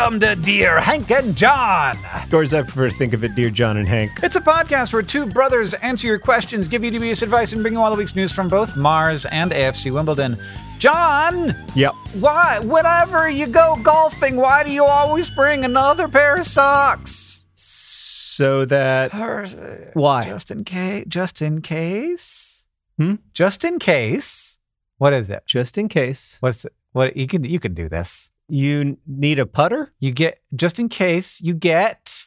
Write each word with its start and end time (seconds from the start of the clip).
Welcome 0.00 0.18
to 0.18 0.34
Dear 0.34 0.80
Hank 0.80 1.10
and 1.10 1.36
John. 1.36 1.94
Or 2.32 2.40
as 2.40 2.54
I 2.54 2.62
prefer 2.62 2.88
to 2.88 2.94
think 2.94 3.12
of 3.12 3.22
it, 3.22 3.34
Dear 3.34 3.50
John 3.50 3.76
and 3.76 3.86
Hank. 3.86 4.10
It's 4.22 4.34
a 4.34 4.40
podcast 4.40 4.94
where 4.94 5.02
two 5.02 5.26
brothers 5.26 5.74
answer 5.74 6.06
your 6.06 6.18
questions, 6.18 6.68
give 6.68 6.82
you 6.82 6.90
dubious 6.90 7.20
advice, 7.20 7.52
and 7.52 7.60
bring 7.60 7.74
you 7.74 7.80
all 7.82 7.90
the 7.90 7.98
week's 7.98 8.16
news 8.16 8.32
from 8.32 8.48
both 8.48 8.78
Mars 8.78 9.26
and 9.26 9.50
AFC 9.52 9.92
Wimbledon. 9.92 10.38
John, 10.78 11.54
Yep. 11.74 11.92
why, 12.14 12.60
whenever 12.60 13.28
you 13.28 13.46
go 13.46 13.76
golfing, 13.82 14.36
why 14.36 14.64
do 14.64 14.70
you 14.72 14.84
always 14.84 15.28
bring 15.28 15.66
another 15.66 16.08
pair 16.08 16.36
of 16.36 16.46
socks? 16.46 17.44
So 17.54 18.64
that 18.64 19.14
Or, 19.14 19.42
uh, 19.42 19.90
Why? 19.92 20.24
Just 20.24 20.50
in 20.50 20.64
case. 20.64 21.04
Just 21.08 21.42
in 21.42 21.60
case. 21.60 22.66
Hmm? 22.96 23.16
Just 23.34 23.64
in 23.64 23.78
case. 23.78 24.56
What 24.96 25.12
is 25.12 25.28
it? 25.28 25.42
just 25.46 25.76
in 25.76 25.88
case 25.90 26.38
What's 26.40 26.64
it? 26.64 26.72
What 26.92 27.18
you 27.18 27.26
can 27.26 27.44
you 27.44 27.60
can 27.60 27.74
do 27.74 27.88
this. 27.90 28.30
You 28.52 28.98
need 29.06 29.38
a 29.38 29.46
putter, 29.46 29.92
You 30.00 30.10
get 30.12 30.40
just 30.54 30.78
in 30.78 30.88
case 30.88 31.40
you 31.40 31.54
get 31.54 32.26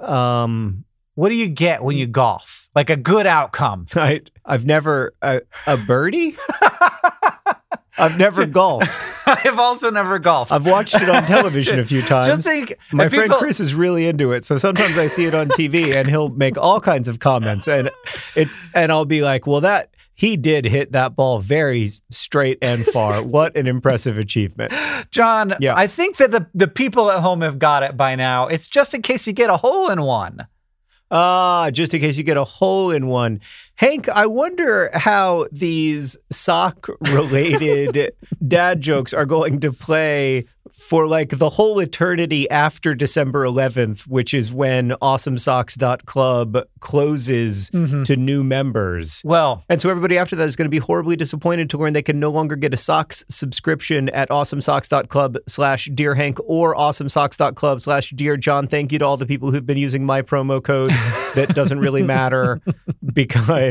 um, 0.00 0.84
What 1.14 1.28
do 1.30 1.34
you 1.34 1.48
get 1.48 1.82
when 1.82 1.96
you 1.96 2.06
golf? 2.06 2.68
Like 2.74 2.90
a 2.90 2.96
good 2.96 3.26
outcome. 3.26 3.86
I 3.96 4.20
I've 4.44 4.64
never 4.66 5.14
a, 5.22 5.40
a 5.66 5.76
birdie. 5.76 6.36
I've 7.98 8.16
never 8.16 8.46
golfed. 8.60 8.88
I've 9.26 9.58
also 9.58 9.90
never 9.90 10.18
golfed. 10.18 10.52
I've 10.52 10.64
watched 10.66 10.94
it 10.94 11.08
on 11.08 11.24
television 11.24 11.78
a 11.78 11.84
few 11.84 12.00
times. 12.02 12.28
Just 12.28 12.48
think, 12.48 12.76
My 12.92 13.08
friend 13.08 13.24
people- 13.24 13.38
Chris 13.38 13.60
is 13.60 13.74
really 13.74 14.06
into 14.06 14.32
it, 14.32 14.44
so 14.44 14.56
sometimes 14.56 14.96
I 14.96 15.06
see 15.06 15.26
it 15.26 15.34
on 15.34 15.48
TV 15.48 15.94
and 15.94 16.08
he'll 16.08 16.30
make 16.30 16.56
all 16.56 16.80
kinds 16.80 17.08
of 17.08 17.18
comments, 17.18 17.68
and 17.68 17.90
it's 18.34 18.60
and 18.74 18.90
I'll 18.90 19.04
be 19.04 19.20
like, 19.22 19.46
"Well, 19.46 19.60
that 19.62 19.90
he 20.20 20.36
did 20.36 20.66
hit 20.66 20.92
that 20.92 21.16
ball 21.16 21.40
very 21.40 21.88
straight 22.10 22.58
and 22.60 22.84
far. 22.84 23.22
What 23.36 23.56
an 23.56 23.66
impressive 23.66 24.18
achievement!" 24.18 24.70
John, 25.10 25.54
Yeah. 25.60 25.74
I 25.74 25.86
think 25.86 26.18
that 26.18 26.30
the, 26.30 26.46
the 26.54 26.68
people 26.68 27.10
at 27.10 27.20
home 27.20 27.40
have 27.40 27.58
got 27.58 27.82
it 27.82 27.96
by 27.96 28.16
now. 28.16 28.46
It's 28.46 28.68
just 28.68 28.92
in 28.92 29.00
case 29.00 29.26
you 29.26 29.32
get 29.32 29.48
a 29.48 29.56
hole 29.56 29.88
in 29.88 30.02
one. 30.02 30.46
Ah, 31.10 31.70
just 31.72 31.94
in 31.94 32.00
case 32.00 32.18
you 32.18 32.22
get 32.24 32.36
a 32.36 32.44
hole 32.44 32.90
in 32.92 33.06
one. 33.06 33.40
Hank, 33.80 34.10
I 34.10 34.26
wonder 34.26 34.90
how 34.92 35.46
these 35.50 36.18
sock 36.30 36.90
related 37.00 38.12
dad 38.46 38.82
jokes 38.82 39.14
are 39.14 39.24
going 39.24 39.58
to 39.60 39.72
play 39.72 40.44
for 40.70 41.06
like 41.06 41.30
the 41.30 41.48
whole 41.48 41.78
eternity 41.80 42.48
after 42.50 42.94
December 42.94 43.44
11th, 43.44 44.06
which 44.06 44.34
is 44.34 44.52
when 44.52 44.90
awesomesocks.club 45.02 46.58
closes 46.80 47.70
mm-hmm. 47.70 48.02
to 48.04 48.16
new 48.16 48.44
members. 48.44 49.22
Well, 49.24 49.64
And 49.68 49.80
so 49.80 49.90
everybody 49.90 50.18
after 50.18 50.36
that 50.36 50.48
is 50.48 50.56
going 50.56 50.66
to 50.66 50.70
be 50.70 50.78
horribly 50.78 51.16
disappointed 51.16 51.70
to 51.70 51.78
learn 51.78 51.92
they 51.92 52.02
can 52.02 52.20
no 52.20 52.30
longer 52.30 52.56
get 52.56 52.74
a 52.74 52.76
socks 52.76 53.24
subscription 53.28 54.08
at 54.10 54.28
awesomesocks.club 54.30 55.38
slash 55.46 55.88
dear 55.94 56.14
Hank 56.14 56.38
or 56.44 56.74
awesomesocks.club 56.74 57.80
slash 57.80 58.10
dear 58.10 58.36
John. 58.36 58.66
Thank 58.66 58.92
you 58.92 58.98
to 58.98 59.06
all 59.06 59.16
the 59.16 59.26
people 59.26 59.50
who've 59.50 59.66
been 59.66 59.78
using 59.78 60.04
my 60.04 60.22
promo 60.22 60.62
code 60.62 60.90
that 61.34 61.54
doesn't 61.54 61.78
really 61.78 62.02
matter 62.02 62.60
because 63.12 63.69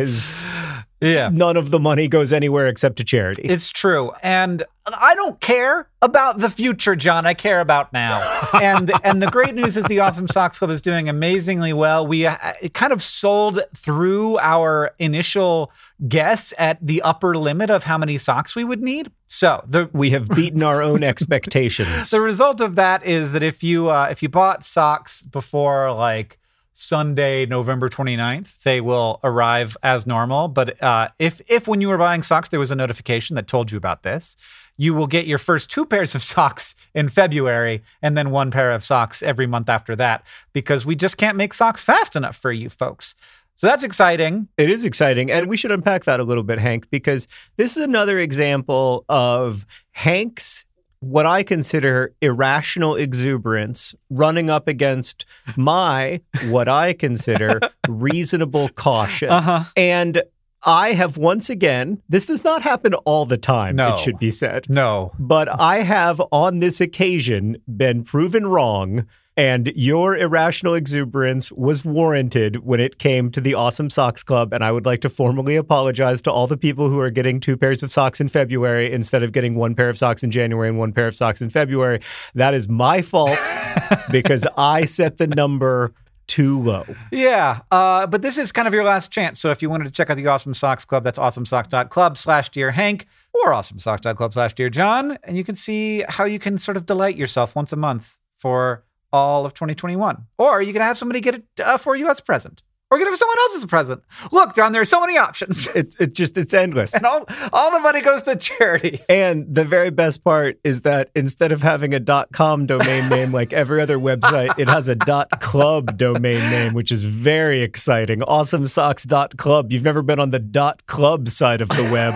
yeah. 1.01 1.29
none 1.31 1.57
of 1.57 1.71
the 1.71 1.79
money 1.79 2.07
goes 2.07 2.33
anywhere 2.33 2.67
except 2.67 2.97
to 2.97 3.03
charity. 3.03 3.43
It's 3.43 3.69
true. 3.69 4.11
And 4.21 4.63
I 4.87 5.15
don't 5.15 5.39
care 5.39 5.89
about 6.01 6.39
the 6.39 6.49
future, 6.49 6.95
John. 6.95 7.25
I 7.25 7.33
care 7.33 7.61
about 7.61 7.93
now. 7.93 8.47
and 8.61 8.91
and 9.03 9.21
the 9.21 9.27
great 9.27 9.55
news 9.55 9.77
is 9.77 9.85
the 9.85 9.99
Awesome 9.99 10.27
Socks 10.27 10.59
Club 10.59 10.71
is 10.71 10.81
doing 10.81 11.07
amazingly 11.07 11.73
well. 11.73 12.05
We 12.05 12.25
uh, 12.25 12.37
kind 12.73 12.91
of 12.91 13.03
sold 13.03 13.61
through 13.75 14.39
our 14.39 14.91
initial 14.99 15.71
guess 16.07 16.53
at 16.57 16.85
the 16.85 17.01
upper 17.01 17.35
limit 17.35 17.69
of 17.69 17.83
how 17.83 17.97
many 17.97 18.17
socks 18.17 18.55
we 18.55 18.63
would 18.63 18.81
need. 18.81 19.11
So 19.27 19.63
the 19.67 19.89
we 19.93 20.09
have 20.11 20.29
beaten 20.29 20.63
our 20.63 20.81
own 20.81 21.03
expectations. 21.03 22.09
the 22.11 22.21
result 22.21 22.61
of 22.61 22.75
that 22.75 23.05
is 23.05 23.31
that 23.31 23.43
if 23.43 23.63
you 23.63 23.89
uh, 23.89 24.07
if 24.09 24.23
you 24.23 24.29
bought 24.29 24.65
socks 24.65 25.21
before 25.21 25.93
like 25.93 26.38
Sunday, 26.79 27.45
November 27.45 27.89
29th, 27.89 28.63
they 28.63 28.79
will 28.79 29.19
arrive 29.23 29.75
as 29.83 30.07
normal. 30.07 30.47
But 30.47 30.81
uh, 30.81 31.09
if 31.19 31.41
if 31.47 31.67
when 31.67 31.81
you 31.81 31.89
were 31.89 31.97
buying 31.97 32.23
socks 32.23 32.49
there 32.49 32.59
was 32.59 32.71
a 32.71 32.75
notification 32.75 33.35
that 33.35 33.47
told 33.47 33.71
you 33.71 33.77
about 33.77 34.03
this, 34.03 34.37
you 34.77 34.93
will 34.93 35.07
get 35.07 35.27
your 35.27 35.37
first 35.37 35.69
two 35.69 35.85
pairs 35.93 36.15
of 36.15 36.21
socks 36.21 36.75
in 36.95 37.09
February 37.09 37.83
and 38.01 38.17
then 38.17 38.31
one 38.31 38.49
pair 38.49 38.71
of 38.71 38.85
socks 38.85 39.21
every 39.21 39.45
month 39.45 39.67
after 39.67 39.95
that 39.97 40.23
because 40.53 40.85
we 40.85 40.95
just 40.95 41.17
can't 41.17 41.35
make 41.35 41.53
socks 41.53 41.83
fast 41.83 42.15
enough 42.15 42.37
for 42.37 42.51
you 42.51 42.69
folks. 42.69 43.13
So 43.55 43.67
that's 43.67 43.83
exciting. 43.83 44.47
It 44.57 44.69
is 44.69 44.85
exciting. 44.85 45.29
And 45.29 45.49
we 45.49 45.57
should 45.57 45.71
unpack 45.71 46.05
that 46.05 46.21
a 46.21 46.23
little 46.23 46.43
bit, 46.43 46.59
Hank, 46.59 46.89
because 46.89 47.27
this 47.57 47.75
is 47.75 47.83
another 47.83 48.17
example 48.17 49.03
of 49.09 49.65
Hank's 49.91 50.63
what 51.01 51.25
I 51.25 51.43
consider 51.43 52.13
irrational 52.21 52.95
exuberance 52.95 53.95
running 54.09 54.49
up 54.49 54.67
against 54.67 55.25
my 55.55 56.21
what 56.47 56.67
I 56.67 56.93
consider 56.93 57.59
reasonable 57.87 58.69
caution. 58.69 59.29
Uh-huh. 59.29 59.63
And 59.77 60.21
I 60.63 60.91
have 60.91 61.15
once 61.17 61.49
again, 61.49 62.01
this 62.09 62.25
does 62.25 62.43
not 62.43 62.63
happen 62.63 62.93
all 62.93 63.25
the 63.25 63.37
time, 63.37 63.77
No. 63.77 63.93
it 63.93 63.99
should 63.99 64.19
be 64.19 64.29
said. 64.29 64.69
No. 64.69 65.13
But 65.17 65.47
I 65.59 65.77
have 65.83 66.21
on 66.33 66.59
this 66.59 66.81
occasion 66.81 67.57
been 67.65 68.03
proven 68.03 68.45
wrong. 68.45 69.05
And 69.39 69.71
your 69.73 70.17
irrational 70.17 70.73
exuberance 70.75 71.49
was 71.53 71.85
warranted 71.85 72.65
when 72.65 72.81
it 72.81 72.97
came 72.97 73.31
to 73.31 73.39
the 73.39 73.53
Awesome 73.53 73.89
Socks 73.89 74.21
Club. 74.21 74.51
And 74.51 74.65
I 74.65 74.73
would 74.73 74.85
like 74.85 74.99
to 74.99 75.09
formally 75.09 75.55
apologize 75.55 76.21
to 76.23 76.31
all 76.31 76.45
the 76.45 76.57
people 76.57 76.89
who 76.89 76.99
are 76.99 77.09
getting 77.09 77.39
two 77.39 77.55
pairs 77.55 77.81
of 77.81 77.89
socks 77.89 78.19
in 78.19 78.27
February 78.27 78.91
instead 78.91 79.23
of 79.23 79.31
getting 79.31 79.55
one 79.55 79.75
pair 79.75 79.87
of 79.87 79.97
socks 79.97 80.23
in 80.23 80.31
January 80.31 80.67
and 80.67 80.77
one 80.77 80.91
pair 80.91 81.07
of 81.07 81.15
socks 81.15 81.41
in 81.41 81.49
February. 81.49 82.01
That 82.35 82.53
is 82.53 82.67
my 82.67 83.01
fault 83.01 83.39
because 84.11 84.45
I 84.57 84.83
set 84.83 85.19
the 85.19 85.27
number 85.27 85.93
too 86.27 86.61
low. 86.61 86.83
Yeah, 87.09 87.61
uh, 87.71 88.07
but 88.07 88.21
this 88.21 88.37
is 88.37 88.51
kind 88.51 88.67
of 88.67 88.73
your 88.73 88.83
last 88.83 89.09
chance. 89.09 89.39
So 89.39 89.51
if 89.51 89.61
you 89.61 89.69
wanted 89.69 89.85
to 89.85 89.91
check 89.91 90.09
out 90.09 90.17
the 90.17 90.27
Awesome 90.27 90.53
Socks 90.53 90.83
Club, 90.83 91.05
that's 91.05 91.17
awesomesocks.club 91.17 92.17
slash 92.17 92.49
dear 92.49 92.71
Hank 92.71 93.07
or 93.33 93.51
awesomesocks.club 93.51 94.33
slash 94.33 94.53
dear 94.53 94.69
John. 94.69 95.17
And 95.23 95.37
you 95.37 95.45
can 95.45 95.55
see 95.55 96.03
how 96.09 96.25
you 96.25 96.39
can 96.39 96.57
sort 96.57 96.75
of 96.75 96.85
delight 96.85 97.15
yourself 97.15 97.55
once 97.55 97.71
a 97.71 97.77
month 97.77 98.17
for 98.35 98.83
all 99.11 99.45
of 99.45 99.53
2021. 99.53 100.25
Or 100.37 100.61
you 100.61 100.73
can 100.73 100.81
have 100.81 100.97
somebody 100.97 101.19
get 101.21 101.35
it 101.35 101.43
uh, 101.63 101.77
for 101.77 101.95
you 101.95 102.09
as 102.09 102.19
a 102.19 102.23
present. 102.23 102.63
or 102.91 102.97
get 102.97 103.07
it 103.07 103.11
for 103.11 103.17
someone 103.17 103.37
else 103.39 103.55
as 103.57 103.63
a 103.63 103.67
present. 103.67 104.01
Look, 104.31 104.55
John, 104.55 104.71
there 104.71 104.81
are 104.81 104.85
so 104.85 104.99
many 104.99 105.17
options. 105.17 105.67
It's 105.75 105.95
it's 105.99 106.17
just 106.17 106.37
it's 106.37 106.53
endless. 106.53 106.93
And 106.95 107.05
all, 107.05 107.25
all 107.53 107.71
the 107.71 107.79
money 107.79 108.01
goes 108.01 108.23
to 108.23 108.35
charity. 108.35 108.99
And 109.09 109.45
the 109.53 109.63
very 109.63 109.91
best 109.91 110.23
part 110.23 110.59
is 110.63 110.81
that 110.81 111.09
instead 111.15 111.51
of 111.51 111.61
having 111.61 111.93
a 111.93 111.99
dot 111.99 112.29
.com 112.31 112.65
domain 112.65 113.07
name 113.09 113.31
like 113.31 113.53
every 113.53 113.79
other 113.81 113.97
website, 113.99 114.57
it 114.57 114.67
has 114.67 114.87
a 114.87 114.95
dot 114.95 115.29
.club 115.39 115.97
domain 115.97 116.39
name, 116.49 116.73
which 116.73 116.91
is 116.91 117.03
very 117.05 117.61
exciting. 117.61 118.19
AwesomeSocks.club. 118.21 119.71
You've 119.71 119.83
never 119.83 120.01
been 120.01 120.19
on 120.19 120.31
the 120.31 120.39
dot 120.39 120.85
.club 120.87 121.29
side 121.29 121.61
of 121.61 121.69
the 121.69 121.83
web. 121.83 122.13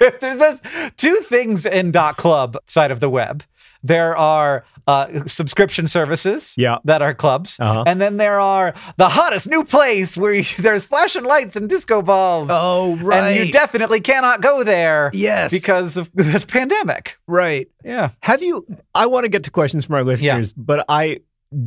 There's 0.20 0.38
this 0.38 0.60
two 0.96 1.16
things 1.16 1.66
in 1.66 1.90
dot 1.90 2.16
.club 2.16 2.56
side 2.66 2.90
of 2.90 3.00
the 3.00 3.10
web. 3.10 3.42
There 3.82 4.16
are 4.16 4.64
uh, 4.86 5.24
subscription 5.26 5.86
services 5.88 6.54
Yeah. 6.56 6.78
that 6.84 7.02
are 7.02 7.14
clubs, 7.14 7.58
Uh-huh. 7.60 7.84
and 7.86 8.00
then 8.00 8.16
there 8.16 8.40
are 8.40 8.74
the 8.96 9.08
hottest 9.08 9.48
new 9.48 9.64
place 9.64 10.16
where 10.16 10.32
you, 10.34 10.44
there's 10.58 10.84
flashing 10.84 11.24
lights 11.24 11.56
and 11.56 11.68
disco 11.68 12.02
balls. 12.02 12.48
Oh, 12.50 12.96
right. 12.96 13.36
And 13.36 13.46
you 13.46 13.52
definitely 13.52 14.00
cannot 14.00 14.40
go 14.40 14.64
there. 14.64 15.10
Yes. 15.12 15.50
because 15.52 15.96
of 15.96 16.10
the 16.14 16.44
pandemic. 16.48 17.18
right. 17.26 17.68
Yeah. 17.84 18.10
Have 18.22 18.42
you? 18.42 18.66
I 18.94 19.06
want 19.06 19.24
to 19.24 19.28
get 19.28 19.44
to 19.44 19.50
questions 19.50 19.84
from 19.86 19.94
our 19.96 20.04
listeners, 20.04 20.52
but 20.52 20.84
I 20.88 21.20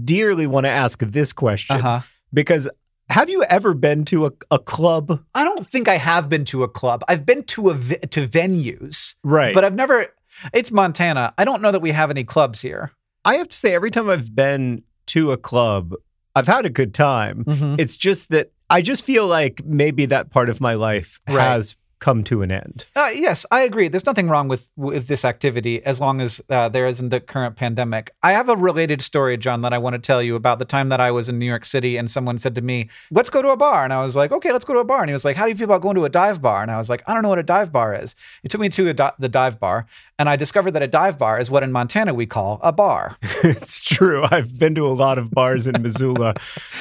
dearly 0.03 0.47
want 0.47 0.65
to 0.65 0.69
ask 0.69 0.99
this 0.99 1.33
question 1.33 1.77
Uh 1.77 1.81
huh. 1.81 2.01
because 2.33 2.69
have 3.09 3.29
you 3.29 3.43
ever 3.43 3.73
been 3.73 4.05
to 4.05 4.25
a, 4.27 4.31
a 4.51 4.59
club? 4.59 5.21
I 5.35 5.43
don't 5.43 5.65
think 5.67 5.87
I 5.87 5.97
have 5.97 6.29
been 6.29 6.45
to 6.45 6.63
a 6.63 6.67
club. 6.67 7.03
I've 7.07 7.25
been 7.25 7.43
to 7.43 7.69
a 7.71 7.73
to 7.75 8.27
venues, 8.27 9.15
Right. 9.23 9.53
but 9.53 9.63
I've 9.65 9.75
never. 9.75 10.07
It's 10.53 10.71
Montana. 10.71 11.33
I 11.37 11.45
don't 11.45 11.61
know 11.61 11.71
that 11.71 11.81
we 11.81 11.91
have 11.91 12.09
any 12.11 12.23
clubs 12.23 12.61
here. 12.61 12.91
I 13.25 13.35
have 13.35 13.49
to 13.49 13.55
say, 13.57 13.73
every 13.75 13.91
time 13.91 14.09
I've 14.09 14.33
been 14.35 14.83
to 15.07 15.31
a 15.31 15.37
club, 15.37 15.93
I've 16.35 16.47
had 16.47 16.65
a 16.65 16.69
good 16.69 16.93
time. 16.93 17.43
Mm-hmm. 17.45 17.75
It's 17.77 17.97
just 17.97 18.29
that 18.29 18.51
I 18.69 18.81
just 18.81 19.03
feel 19.05 19.27
like 19.27 19.61
maybe 19.65 20.05
that 20.07 20.31
part 20.31 20.49
of 20.49 20.61
my 20.61 20.73
life 20.75 21.19
Right. 21.27 21.39
has 21.41 21.75
come 22.01 22.23
to 22.25 22.41
an 22.41 22.51
end. 22.51 22.85
Uh, 22.95 23.09
yes, 23.13 23.45
I 23.51 23.61
agree. 23.61 23.87
There's 23.87 24.05
nothing 24.05 24.27
wrong 24.27 24.49
with 24.49 24.69
with 24.75 25.07
this 25.07 25.23
activity 25.23 25.81
as 25.85 26.01
long 26.01 26.19
as 26.19 26.41
uh, 26.49 26.67
there 26.67 26.85
isn't 26.85 27.13
a 27.13 27.19
current 27.21 27.55
pandemic. 27.55 28.11
I 28.21 28.33
have 28.33 28.49
a 28.49 28.57
related 28.57 29.01
story, 29.01 29.37
John, 29.37 29.61
that 29.61 29.71
I 29.71 29.77
want 29.77 29.93
to 29.93 29.99
tell 29.99 30.21
you 30.21 30.35
about 30.35 30.59
the 30.59 30.65
time 30.65 30.89
that 30.89 30.99
I 30.99 31.11
was 31.11 31.29
in 31.29 31.39
New 31.39 31.45
York 31.45 31.63
City 31.63 31.95
and 31.95 32.11
someone 32.11 32.37
said 32.37 32.55
to 32.55 32.61
me, 32.61 32.89
"Let's 33.11 33.29
go 33.29 33.41
to 33.41 33.49
a 33.49 33.55
bar," 33.57 33.83
and 33.85 33.93
I 33.93 34.03
was 34.03 34.15
like, 34.17 34.31
"Okay, 34.33 34.51
let's 34.51 34.65
go 34.65 34.73
to 34.73 34.79
a 34.79 34.83
bar." 34.83 34.99
And 35.01 35.09
he 35.09 35.13
was 35.13 35.23
like, 35.23 35.37
"How 35.37 35.45
do 35.45 35.51
you 35.51 35.55
feel 35.55 35.65
about 35.71 35.81
going 35.81 35.95
to 35.95 36.03
a 36.05 36.09
dive 36.09 36.41
bar?" 36.41 36.61
And 36.61 36.71
I 36.71 36.77
was 36.77 36.89
like, 36.89 37.03
"I 37.07 37.13
don't 37.13 37.23
know 37.23 37.29
what 37.29 37.39
a 37.39 37.43
dive 37.43 37.71
bar 37.71 37.93
is." 37.95 38.15
He 38.43 38.49
took 38.49 38.59
me 38.59 38.69
to 38.69 38.89
a 38.89 38.93
di- 38.93 39.13
the 39.19 39.29
dive 39.29 39.59
bar, 39.59 39.85
and 40.19 40.27
I 40.27 40.35
discovered 40.35 40.71
that 40.71 40.81
a 40.81 40.87
dive 40.87 41.17
bar 41.17 41.39
is 41.39 41.49
what 41.51 41.63
in 41.63 41.71
Montana 41.71 42.13
we 42.13 42.25
call 42.25 42.59
a 42.63 42.71
bar. 42.73 43.15
it's 43.43 43.81
true. 43.81 44.25
I've 44.31 44.57
been 44.59 44.73
to 44.75 44.87
a 44.87 44.95
lot 45.05 45.17
of 45.19 45.29
bars 45.31 45.67
in 45.67 45.81
Missoula. 45.81 46.33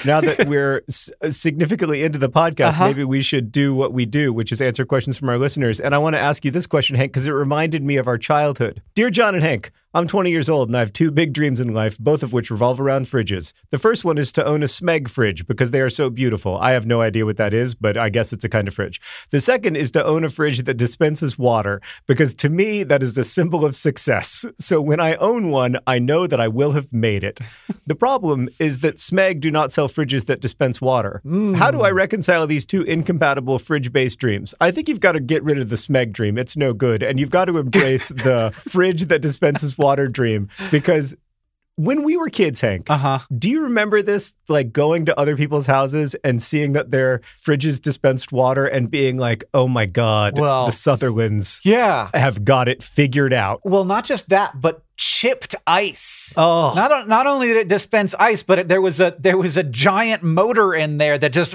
now 0.07 0.21
that 0.23 0.47
we're 0.49 0.83
s- 0.89 1.11
significantly 1.31 2.03
into 2.03 2.19
the 2.19 2.29
podcast, 2.31 2.71
Uh-huh. 2.71 2.87
maybe 2.87 3.05
we 3.05 3.21
should 3.23 3.53
do 3.53 3.75
what 3.75 3.93
we 3.93 4.07
do, 4.07 4.33
which 4.33 4.51
is 4.53 4.61
answer 4.61 4.85
questions 4.85 5.10
from 5.17 5.29
our 5.29 5.39
listeners. 5.39 5.81
And 5.81 5.95
I 5.95 5.99
want 5.99 6.15
to 6.15 6.21
ask 6.21 6.45
you 6.45 6.51
this 6.51 6.67
question, 6.67 6.97
Hank, 6.97 7.13
because 7.13 7.27
it 7.27 7.33
reminded 7.33 7.83
me 7.83 7.97
of 7.97 8.07
our 8.07 8.19
childhood. 8.19 8.83
Dear 8.95 9.11
John 9.11 9.35
and 9.35 9.43
Hank, 9.43 9.71
I'm 9.93 10.07
20 10.07 10.31
years 10.31 10.49
old 10.49 10.69
and 10.69 10.77
I 10.77 10.81
have 10.81 10.93
two 10.93 11.11
big 11.11 11.33
dreams 11.33 11.61
in 11.61 11.75
life, 11.75 11.99
both 11.99 12.23
of 12.23 12.33
which 12.33 12.49
revolve 12.49 12.81
around 12.81 13.07
fridges. 13.07 13.53
The 13.71 13.79
first 13.79 14.05
one 14.05 14.19
is 14.19 14.31
to 14.33 14.47
own 14.47 14.63
a 14.63 14.67
Smeg 14.67 15.09
fridge 15.09 15.49
because 15.49 15.73
they 15.73 15.81
are 15.81 15.91
so 15.91 16.09
beautiful. 16.09 16.57
I 16.59 16.71
have 16.73 16.87
no 16.87 17.01
idea 17.01 17.27
what 17.27 17.39
that 17.39 17.53
is, 17.53 17.75
but 17.75 17.97
I 17.97 18.09
guess 18.09 18.33
it's 18.33 18.45
a 18.45 18.49
kind 18.49 18.69
of 18.69 18.75
fridge. 18.75 19.01
The 19.31 19.41
second 19.41 19.75
is 19.75 19.91
to 19.93 20.05
own 20.05 20.23
a 20.23 20.29
fridge 20.29 20.63
that 20.63 20.77
dispenses 20.77 21.37
water 21.37 21.83
because 22.07 22.35
to 22.35 22.49
me, 22.49 22.85
that 22.85 23.03
is 23.03 23.19
a 23.19 23.25
symbol 23.25 23.65
of 23.65 23.75
success. 23.75 24.47
So 24.61 24.81
when 24.81 25.01
I 25.01 25.17
own 25.17 25.51
one, 25.51 25.77
I 25.89 25.99
know 25.99 26.29
that 26.29 26.39
I 26.39 26.47
will 26.47 26.71
have 26.71 26.93
made 26.93 27.25
it. 27.25 27.41
The 27.87 27.97
problem 27.97 28.49
is 28.61 28.81
that 28.81 28.95
Smeg 28.95 29.41
do 29.41 29.51
not 29.51 29.73
sell 29.73 29.89
fridges 29.89 30.27
that 30.27 30.41
dispense 30.41 30.81
water. 30.81 31.21
How 31.57 31.73
do 31.73 31.83
I 31.83 31.91
hmm. 31.91 31.97
reconcile 31.97 32.47
these 32.47 32.65
two 32.65 32.83
incompatible 32.83 33.59
fridge 33.59 33.93
based 33.93 34.21
dreams? 34.21 34.55
I 34.61 34.71
think 34.71 34.89
you've 34.89 35.01
got 35.01 35.13
to 35.13 35.21
get 35.21 35.43
rid 35.43 35.59
of 35.59 35.69
the 35.69 35.75
Smeg 35.75 36.13
dream. 36.13 36.39
It's 36.39 36.57
no 36.57 36.73
good. 36.73 37.03
And 37.03 37.19
you've 37.19 37.31
got 37.31 37.47
to 37.47 37.59
embrace 37.59 38.11
the 38.11 38.51
fridge 38.55 39.07
that 39.07 39.21
dispenses 39.21 39.80
water 39.81 40.07
dream 40.07 40.49
because 40.71 41.17
when 41.77 42.03
we 42.03 42.15
were 42.19 42.29
kids, 42.29 42.61
Hank, 42.61 42.91
Uh 42.91 42.99
huh. 42.99 43.19
do 43.39 43.49
you 43.49 43.63
remember 43.63 44.03
this? 44.03 44.35
Like 44.51 44.71
going 44.71 45.07
to 45.07 45.19
other 45.19 45.35
people's 45.35 45.67
houses 45.67 46.15
and 46.23 46.43
seeing 46.43 46.73
that 46.75 46.91
their 46.91 47.23
fridges 47.43 47.81
dispensed 47.81 48.33
water 48.33 48.67
and 48.67 48.91
being 48.91 49.17
like, 49.17 49.45
oh 49.55 49.67
my 49.67 49.87
God, 49.87 50.39
Well- 50.39 50.67
the 50.67 50.73
Sutherlands 50.73 51.61
Yeah. 51.65 52.11
have 52.13 52.45
got 52.45 52.69
it 52.69 52.83
figured 52.83 53.33
out. 53.33 53.61
Well, 53.65 53.87
not 53.87 54.05
just 54.05 54.29
that, 54.29 54.61
but 54.61 54.83
chipped 54.97 55.55
ice. 55.67 56.35
Oh, 56.37 56.75
Not 56.77 57.09
not 57.09 57.27
only 57.27 57.47
did 57.47 57.57
it 57.57 57.69
dispense 57.69 58.15
ice, 58.19 58.43
but 58.43 58.59
it, 58.59 58.69
there 58.69 58.83
was 58.83 59.01
a 59.01 59.17
there 59.19 59.39
was 59.39 59.57
a 59.57 59.63
giant 59.63 60.23
motor 60.23 60.75
in 60.75 60.99
there 60.99 61.17
that 61.17 61.33
just 61.33 61.55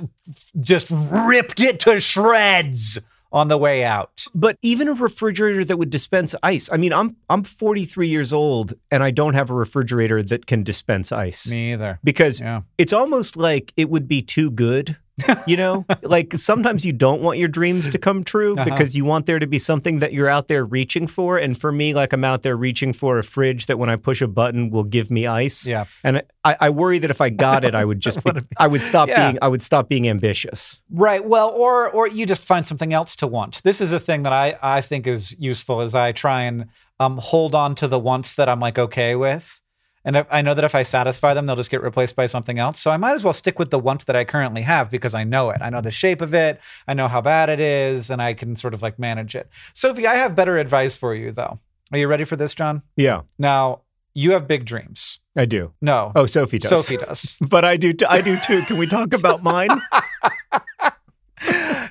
just 0.60 0.88
ripped 0.90 1.60
it 1.60 1.80
to 1.82 2.00
shreds 2.00 3.00
on 3.36 3.50
the 3.50 3.58
way 3.58 3.84
out. 3.84 4.26
but 4.34 4.58
even 4.62 4.88
a 4.88 4.94
refrigerator 4.94 5.64
that 5.66 5.78
would 5.78 5.90
dispense 5.90 6.34
ice. 6.42 6.70
I 6.72 6.78
mean, 6.78 6.94
I'm 6.94 7.18
I'm 7.30 7.44
43 7.44 8.08
years 8.08 8.32
old 8.34 8.74
and 8.90 9.04
I 9.04 9.12
don't 9.12 9.34
have 9.34 9.50
a 9.50 9.54
refrigerator 9.54 10.24
that 10.24 10.46
can 10.46 10.64
dispense 10.64 11.12
ice 11.12 11.52
Me 11.52 11.74
either. 11.74 12.00
because 12.04 12.40
Yeah. 12.40 12.62
it's 12.78 12.94
almost 12.94 13.36
like 13.36 13.74
it 13.76 13.90
would 13.90 14.08
be 14.08 14.22
too 14.22 14.50
good. 14.50 14.96
You 15.48 15.58
know, 15.58 15.86
like 16.04 16.34
sometimes 16.34 16.86
you 16.86 16.92
don't 16.92 17.22
want 17.22 17.38
your 17.40 17.48
dreams 17.48 17.88
to 17.90 17.98
come 17.98 18.24
true 18.24 18.54
Uh-huh. 18.56 18.66
because 18.66 18.96
you 18.96 19.06
want 19.06 19.26
there 19.28 19.40
to 19.40 19.48
be 19.48 19.60
something 19.60 20.00
that 20.00 20.12
you're 20.14 20.28
out 20.28 20.48
there 20.48 20.66
reaching 20.66 21.08
for. 21.08 21.38
And 21.38 21.58
for 21.58 21.72
me, 21.72 21.94
like 21.94 22.14
I'm 22.14 22.24
out 22.24 22.42
there 22.44 22.58
reaching 22.58 22.94
for 22.94 23.18
a 23.18 23.24
fridge 23.24 23.68
that 23.68 23.78
when 23.80 23.90
I 23.90 23.96
push 23.96 24.22
a 24.22 24.28
button 24.28 24.70
will 24.72 24.84
give 24.84 25.10
me 25.12 25.26
ice. 25.28 25.66
Yeah. 25.68 25.86
And 26.04 26.22
I, 26.44 26.56
I 26.60 26.70
worry 26.70 27.00
that 27.00 27.10
if 27.12 27.22
I 27.22 27.30
got 27.30 27.64
it, 27.64 27.76
I 27.76 27.86
would 27.86 28.00
just 28.00 28.24
be, 28.24 28.32
I 28.58 28.68
would 28.68 28.82
stop 28.82 29.08
Yeah. 29.08 29.28
being 29.32 29.40
I 29.42 29.48
would 29.48 29.62
stop 29.62 29.88
being 29.88 30.08
ambitious. 30.10 30.82
Right. 30.92 31.24
Well, 31.24 31.50
or 31.50 31.90
or 31.90 32.08
you 32.08 32.26
just 32.26 32.44
find 32.44 32.66
something 32.66 32.92
else 32.94 33.16
to 33.18 33.28
want. 33.28 33.64
This 33.64 33.80
is 33.82 33.92
a 33.92 34.00
thing 34.00 34.24
that 34.24 34.34
I 34.34 34.58
I 34.62 34.82
think 34.82 35.08
is 35.08 35.36
useful 35.40 35.82
as 35.82 35.96
I 35.96 36.12
try 36.12 36.42
and 36.44 36.66
um 37.00 37.18
hold 37.18 37.56
on 37.56 37.76
to 37.76 37.88
the 37.88 38.00
wants 38.00 38.36
that 38.36 38.50
I'm 38.50 38.60
like 38.60 38.78
okay 38.80 39.16
with. 39.16 39.62
And 40.06 40.26
I 40.30 40.44
know 40.44 40.54
that 40.54 40.64
if 40.64 40.76
I 40.76 40.84
satisfy 40.84 41.34
them, 41.34 41.48
they'll 41.48 41.56
just 41.56 41.72
get 41.72 41.82
replaced 41.82 42.16
by 42.16 42.28
something 42.28 42.60
else. 42.60 42.80
So 42.80 42.92
I 42.92 42.98
might 42.98 43.14
as 43.14 43.24
well 43.24 43.34
stick 43.34 43.58
with 43.58 43.72
the 43.72 43.80
want 43.80 44.06
that 44.06 44.16
I 44.16 44.24
currently 44.24 44.62
have 44.62 44.92
because 44.92 45.16
I 45.16 45.24
know 45.24 45.50
it. 45.50 45.62
I 45.62 45.72
know 45.72 45.82
the 45.82 45.92
shape 45.92 46.22
of 46.22 46.36
it. 46.36 46.60
I 46.88 46.94
know 46.94 47.08
how 47.08 47.22
bad 47.22 47.50
it 47.50 47.60
is, 47.60 48.12
and 48.12 48.22
I 48.22 48.36
can 48.36 48.56
sort 48.56 48.76
of 48.76 48.84
like 48.84 49.00
manage 49.00 49.36
it. 49.36 49.50
Sophie, 49.74 50.06
I 50.06 50.16
have 50.16 50.36
better 50.36 50.58
advice 50.58 50.96
for 50.96 51.16
you, 51.16 51.32
though. 51.32 51.60
Are 51.92 51.98
you 51.98 52.08
ready 52.08 52.24
for 52.24 52.36
this, 52.36 52.54
John? 52.54 52.84
Yeah, 52.96 53.22
Now, 53.40 53.82
you 54.14 54.32
have 54.32 54.48
big 54.48 54.66
dreams. 54.66 55.20
I 55.38 55.46
do. 55.46 55.74
No. 55.82 56.14
Oh, 56.16 56.26
Sophie 56.26 56.58
does. 56.58 56.70
Sophie 56.70 56.98
does. 56.98 57.38
But 57.50 57.66
I 57.66 57.76
do. 57.76 57.92
T- 57.92 58.06
I 58.06 58.22
do 58.22 58.38
too. 58.38 58.62
Can 58.62 58.78
we 58.78 58.88
talk 58.88 59.14
about 59.14 59.44
mine? 59.44 59.70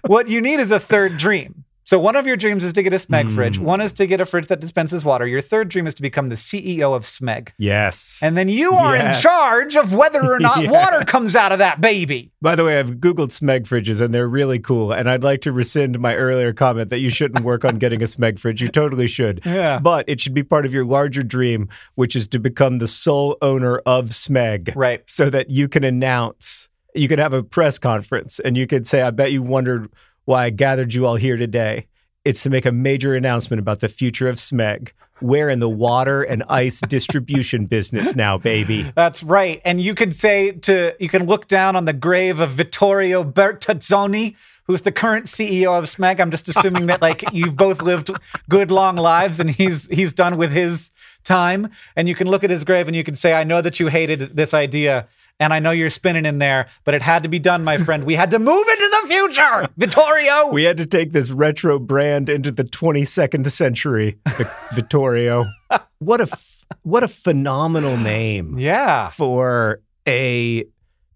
what 0.06 0.28
you 0.28 0.40
need 0.40 0.60
is 0.60 0.70
a 0.70 0.80
third 0.80 1.18
dream. 1.18 1.63
So 1.94 2.00
one 2.00 2.16
of 2.16 2.26
your 2.26 2.36
dreams 2.36 2.64
is 2.64 2.72
to 2.72 2.82
get 2.82 2.92
a 2.92 2.96
Smeg 2.96 3.28
Hmm. 3.28 3.34
fridge. 3.36 3.58
One 3.60 3.80
is 3.80 3.92
to 3.92 4.06
get 4.08 4.20
a 4.20 4.24
fridge 4.24 4.48
that 4.48 4.58
dispenses 4.58 5.04
water. 5.04 5.28
Your 5.28 5.40
third 5.40 5.68
dream 5.68 5.86
is 5.86 5.94
to 5.94 6.02
become 6.02 6.28
the 6.28 6.34
CEO 6.36 6.92
of 6.92 7.04
Smeg. 7.04 7.50
yes. 7.56 8.18
And 8.20 8.36
then 8.36 8.48
you 8.48 8.72
are 8.72 8.96
Yes. 8.96 9.18
in 9.18 9.22
charge 9.22 9.76
of 9.76 9.92
whether 9.92 10.20
or 10.20 10.40
not 10.40 10.56
Yes. 10.62 10.72
water 10.72 11.04
comes 11.04 11.36
out 11.36 11.52
of 11.52 11.60
that 11.60 11.80
baby. 11.80 12.32
By 12.42 12.56
the 12.56 12.64
way, 12.64 12.80
I've 12.80 12.96
Googled 12.96 13.28
Smeg 13.30 13.68
fridges 13.68 14.00
and 14.00 14.12
they're 14.12 14.26
really 14.26 14.58
cool. 14.58 14.90
And 14.90 15.08
I'd 15.08 15.22
like 15.22 15.40
to 15.42 15.52
rescind 15.52 16.00
my 16.00 16.16
earlier 16.16 16.52
comment 16.52 16.90
that 16.90 16.98
you 16.98 17.10
shouldn't 17.10 17.44
work 17.44 17.64
on 17.64 17.76
getting 17.76 18.02
a 18.02 18.06
Smeg 18.06 18.40
fridge. 18.40 18.60
You 18.60 18.66
totally 18.66 19.06
should. 19.06 19.42
Yeah. 19.46 19.78
But 19.78 20.04
it 20.08 20.20
should 20.20 20.34
be 20.34 20.42
part 20.42 20.66
of 20.66 20.74
your 20.74 20.84
larger 20.84 21.22
dream, 21.22 21.68
which 21.94 22.16
is 22.16 22.26
to 22.26 22.40
become 22.40 22.78
the 22.78 22.88
sole 22.88 23.36
owner 23.40 23.78
of 23.86 24.06
Smeg. 24.08 24.72
Right. 24.74 25.02
So 25.06 25.30
that 25.30 25.48
you 25.48 25.68
can 25.68 25.84
announce, 25.84 26.68
you 26.92 27.06
can 27.06 27.20
have 27.20 27.32
a 27.34 27.44
press 27.44 27.78
conference 27.78 28.40
and 28.40 28.56
you 28.56 28.66
could 28.66 28.84
say, 28.84 29.00
I 29.00 29.12
bet 29.12 29.30
you 29.30 29.44
wondered 29.44 29.90
why 30.24 30.44
I 30.44 30.50
gathered 30.50 30.94
you 30.94 31.06
all 31.06 31.16
here 31.16 31.36
today. 31.36 31.86
It's 32.24 32.42
to 32.42 32.50
make 32.50 32.64
a 32.64 32.72
major 32.72 33.14
announcement 33.14 33.60
about 33.60 33.80
the 33.80 33.88
future 33.88 34.28
of 34.28 34.36
Smeg. 34.36 34.90
We're 35.20 35.48
in 35.48 35.60
the 35.60 35.68
water 35.68 36.22
and 36.22 36.42
ice 36.48 36.80
distribution 36.80 37.66
business 37.74 38.16
now, 38.16 38.38
baby. 38.38 38.90
That's 38.94 39.22
right. 39.22 39.60
And 39.64 39.80
you 39.80 39.94
can 39.94 40.10
say 40.10 40.52
to 40.52 40.94
you 40.98 41.08
can 41.08 41.26
look 41.26 41.48
down 41.48 41.76
on 41.76 41.84
the 41.84 41.92
grave 41.92 42.40
of 42.40 42.50
Vittorio 42.50 43.22
Bertazzoni, 43.24 44.36
who's 44.66 44.82
the 44.82 44.92
current 44.92 45.26
CEO 45.26 45.78
of 45.78 45.84
Smeg. 45.84 46.18
I'm 46.18 46.30
just 46.30 46.48
assuming 46.48 46.86
that 46.86 47.00
like 47.00 47.24
you've 47.32 47.56
both 47.56 47.82
lived 47.82 48.10
good 48.48 48.70
long 48.70 48.96
lives 48.96 49.38
and 49.38 49.50
he's 49.50 49.88
he's 49.88 50.12
done 50.12 50.36
with 50.36 50.52
his 50.52 50.90
time. 51.24 51.70
And 51.96 52.08
you 52.08 52.14
can 52.14 52.28
look 52.28 52.44
at 52.44 52.50
his 52.50 52.64
grave 52.64 52.86
and 52.86 52.96
you 52.96 53.04
can 53.04 53.16
say, 53.16 53.34
I 53.34 53.44
know 53.44 53.60
that 53.60 53.80
you 53.80 53.88
hated 53.88 54.36
this 54.36 54.54
idea. 54.54 55.08
And 55.40 55.52
I 55.52 55.58
know 55.58 55.72
you're 55.72 55.90
spinning 55.90 56.26
in 56.26 56.38
there, 56.38 56.68
but 56.84 56.94
it 56.94 57.02
had 57.02 57.24
to 57.24 57.28
be 57.28 57.40
done, 57.40 57.64
my 57.64 57.76
friend. 57.76 58.04
We 58.06 58.14
had 58.14 58.30
to 58.30 58.38
move 58.38 58.66
into 58.68 58.88
the 59.02 59.08
future, 59.08 59.68
Vittorio. 59.76 60.52
We 60.52 60.62
had 60.64 60.76
to 60.76 60.86
take 60.86 61.12
this 61.12 61.30
retro 61.30 61.78
brand 61.78 62.28
into 62.28 62.52
the 62.52 62.64
22nd 62.64 63.46
century, 63.48 64.18
Vittorio. 64.74 65.46
What 65.98 66.20
a 66.20 66.28
f- 66.30 66.64
what 66.82 67.02
a 67.02 67.08
phenomenal 67.08 67.96
name 67.96 68.58
yeah. 68.58 69.08
for 69.08 69.80
a 70.06 70.64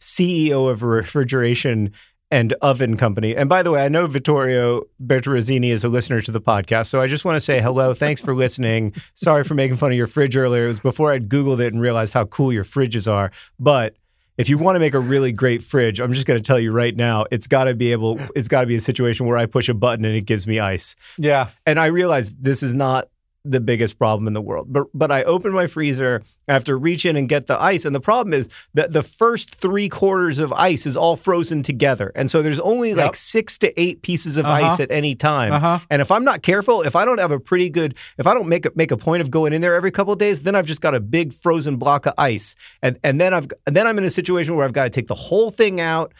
CEO 0.01 0.71
of 0.71 0.83
a 0.83 0.87
refrigeration 0.87 1.93
and 2.31 2.53
oven 2.55 2.97
company. 2.97 3.35
And 3.35 3.49
by 3.49 3.63
the 3.63 3.71
way, 3.71 3.85
I 3.85 3.89
know 3.89 4.07
Vittorio 4.07 4.83
Bertarazzini 5.03 5.71
is 5.71 5.83
a 5.83 5.89
listener 5.89 6.21
to 6.21 6.31
the 6.31 6.41
podcast, 6.41 6.87
so 6.87 7.01
I 7.01 7.07
just 7.07 7.25
want 7.25 7.37
to 7.37 7.41
say 7.41 7.61
hello. 7.61 7.95
Thanks 7.95 8.21
for 8.21 8.35
listening. 8.35 8.93
Sorry 9.15 9.45
for 9.45 9.55
making 9.55 9.79
fun 9.79 9.93
of 9.93 9.97
your 9.97 10.07
fridge 10.07 10.37
earlier. 10.37 10.67
It 10.67 10.69
was 10.69 10.81
before 10.81 11.13
I'd 11.13 11.29
Googled 11.29 11.61
it 11.61 11.73
and 11.73 11.81
realized 11.81 12.13
how 12.13 12.27
cool 12.27 12.53
your 12.53 12.65
fridges 12.65 13.11
are. 13.11 13.31
But 13.59 13.97
if 14.39 14.49
you 14.49 14.57
want 14.57 14.77
to 14.77 14.81
make 14.81 14.95
a 14.95 15.01
really 15.01 15.33
great 15.33 15.63
fridge, 15.63 16.01
I'm 16.01 16.13
just 16.13 16.27
going 16.27 16.39
to 16.39 16.45
tell 16.45 16.59
you 16.59 16.73
right 16.73 16.97
now, 16.97 17.27
it's 17.31 17.49
got 17.49 17.65
to 17.65 17.75
be 17.75 17.93
able, 17.93 18.19
it's 18.35 18.49
got 18.49 18.63
to 18.63 18.67
be 18.67 18.77
a 18.77 18.81
situation 18.81 19.27
where 19.27 19.37
I 19.37 19.47
push 19.47 19.69
a 19.69 19.75
button 19.75 20.05
and 20.05 20.15
it 20.15 20.27
gives 20.27 20.47
me 20.47 20.61
ice. 20.61 20.95
Yeah. 21.19 21.49
And 21.67 21.79
I 21.79 21.87
realize 21.87 22.31
this 22.33 22.63
is 22.63 22.73
not 22.73 23.09
the 23.51 23.61
biggest 23.61 23.99
problem 23.99 24.27
in 24.27 24.33
the 24.35 24.41
world. 24.41 24.67
But 24.73 24.85
but 24.95 25.11
I 25.11 25.23
open 25.25 25.53
my 25.53 25.67
freezer, 25.67 26.23
I 26.49 26.53
have 26.53 26.65
to 26.65 26.77
reach 26.77 27.05
in 27.07 27.17
and 27.17 27.29
get 27.29 27.47
the 27.47 27.61
ice. 27.61 27.85
And 27.85 27.95
the 27.95 28.01
problem 28.01 28.33
is 28.35 28.49
that 28.75 28.93
the 28.93 29.03
first 29.03 29.55
three 29.55 29.89
quarters 29.89 30.39
of 30.39 30.53
ice 30.53 30.87
is 30.87 30.97
all 30.97 31.17
frozen 31.17 31.63
together. 31.63 32.13
And 32.15 32.31
so 32.31 32.43
there's 32.43 32.61
only 32.61 32.95
like 32.95 33.17
six 33.17 33.59
to 33.59 33.81
eight 33.81 34.03
pieces 34.03 34.37
of 34.39 34.47
Uh-huh. 34.47 34.67
ice 34.67 34.81
at 34.81 34.91
any 34.91 35.15
time. 35.15 35.53
Uh-huh. 35.53 35.79
And 35.91 36.03
if 36.03 36.11
I'm 36.11 36.25
not 36.25 36.43
careful, 36.43 36.83
if 36.83 36.95
I 36.97 37.05
don't 37.05 37.19
have 37.19 37.31
a 37.33 37.41
pretty 37.41 37.71
good, 37.71 37.95
if 38.19 38.27
I 38.27 38.35
don't 38.35 38.49
make 38.49 38.67
a, 38.67 38.73
make 38.75 38.91
a 38.91 38.97
point 38.97 39.21
of 39.23 39.31
going 39.31 39.53
in 39.53 39.61
there 39.61 39.75
every 39.75 39.91
couple 39.91 40.13
of 40.13 40.19
days, 40.19 40.43
then 40.43 40.55
I've 40.55 40.67
just 40.67 40.81
got 40.81 40.95
a 40.95 41.01
big 41.01 41.33
frozen 41.33 41.77
block 41.77 42.07
of 42.07 42.15
ice. 42.19 42.55
And 42.83 42.99
and 43.05 43.21
then 43.21 43.33
I've 43.35 43.49
and 43.67 43.75
then 43.77 43.87
I'm 43.87 43.99
in 43.99 44.05
a 44.05 44.11
situation 44.11 44.57
where 44.57 44.65
I've 44.67 44.73
got 44.73 44.85
to 44.85 44.91
take 44.91 45.07
the 45.09 45.15
whole 45.15 45.51
thing 45.51 45.81
out. 45.81 46.13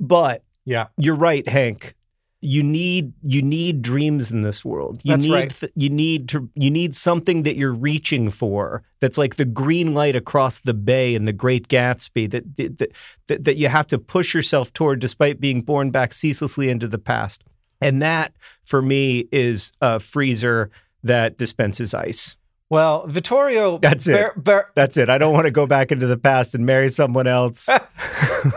But 0.00 0.42
Yeah. 0.64 0.86
you're 0.96 1.14
right, 1.16 1.46
Hank. 1.48 1.94
You 2.44 2.62
need 2.62 3.14
you 3.22 3.40
need 3.40 3.80
dreams 3.80 4.30
in 4.30 4.42
this 4.42 4.64
world. 4.64 5.00
You 5.02 5.12
That's 5.12 5.24
need 5.24 5.32
right. 5.32 5.50
th- 5.50 5.72
you 5.74 5.88
need 5.88 6.28
to 6.28 6.50
you 6.54 6.70
need 6.70 6.94
something 6.94 7.42
that 7.44 7.56
you're 7.56 7.72
reaching 7.72 8.30
for. 8.30 8.82
That's 9.00 9.16
like 9.16 9.36
the 9.36 9.44
green 9.46 9.94
light 9.94 10.14
across 10.14 10.60
the 10.60 10.74
bay 10.74 11.14
in 11.14 11.24
the 11.24 11.32
Great 11.32 11.68
Gatsby. 11.68 12.30
That 12.30 12.56
that 12.56 12.92
that, 13.28 13.44
that 13.44 13.56
you 13.56 13.68
have 13.68 13.86
to 13.88 13.98
push 13.98 14.34
yourself 14.34 14.72
toward, 14.72 15.00
despite 15.00 15.40
being 15.40 15.62
born 15.62 15.90
back 15.90 16.12
ceaselessly 16.12 16.68
into 16.68 16.86
the 16.86 16.98
past. 16.98 17.42
And 17.80 18.02
that, 18.02 18.34
for 18.62 18.80
me, 18.82 19.26
is 19.32 19.72
a 19.80 19.98
freezer 19.98 20.70
that 21.02 21.36
dispenses 21.36 21.94
ice. 21.94 22.36
Well, 22.70 23.06
Vittorio. 23.06 23.78
That's 23.78 24.08
it. 24.08 24.32
That's 24.74 24.96
it. 24.96 25.08
I 25.08 25.18
don't 25.18 25.32
want 25.34 25.44
to 25.46 25.50
go 25.52 25.66
back 25.66 25.92
into 25.92 26.06
the 26.06 26.16
past 26.16 26.54
and 26.54 26.64
marry 26.66 26.88
someone 26.88 27.26
else. 27.26 27.68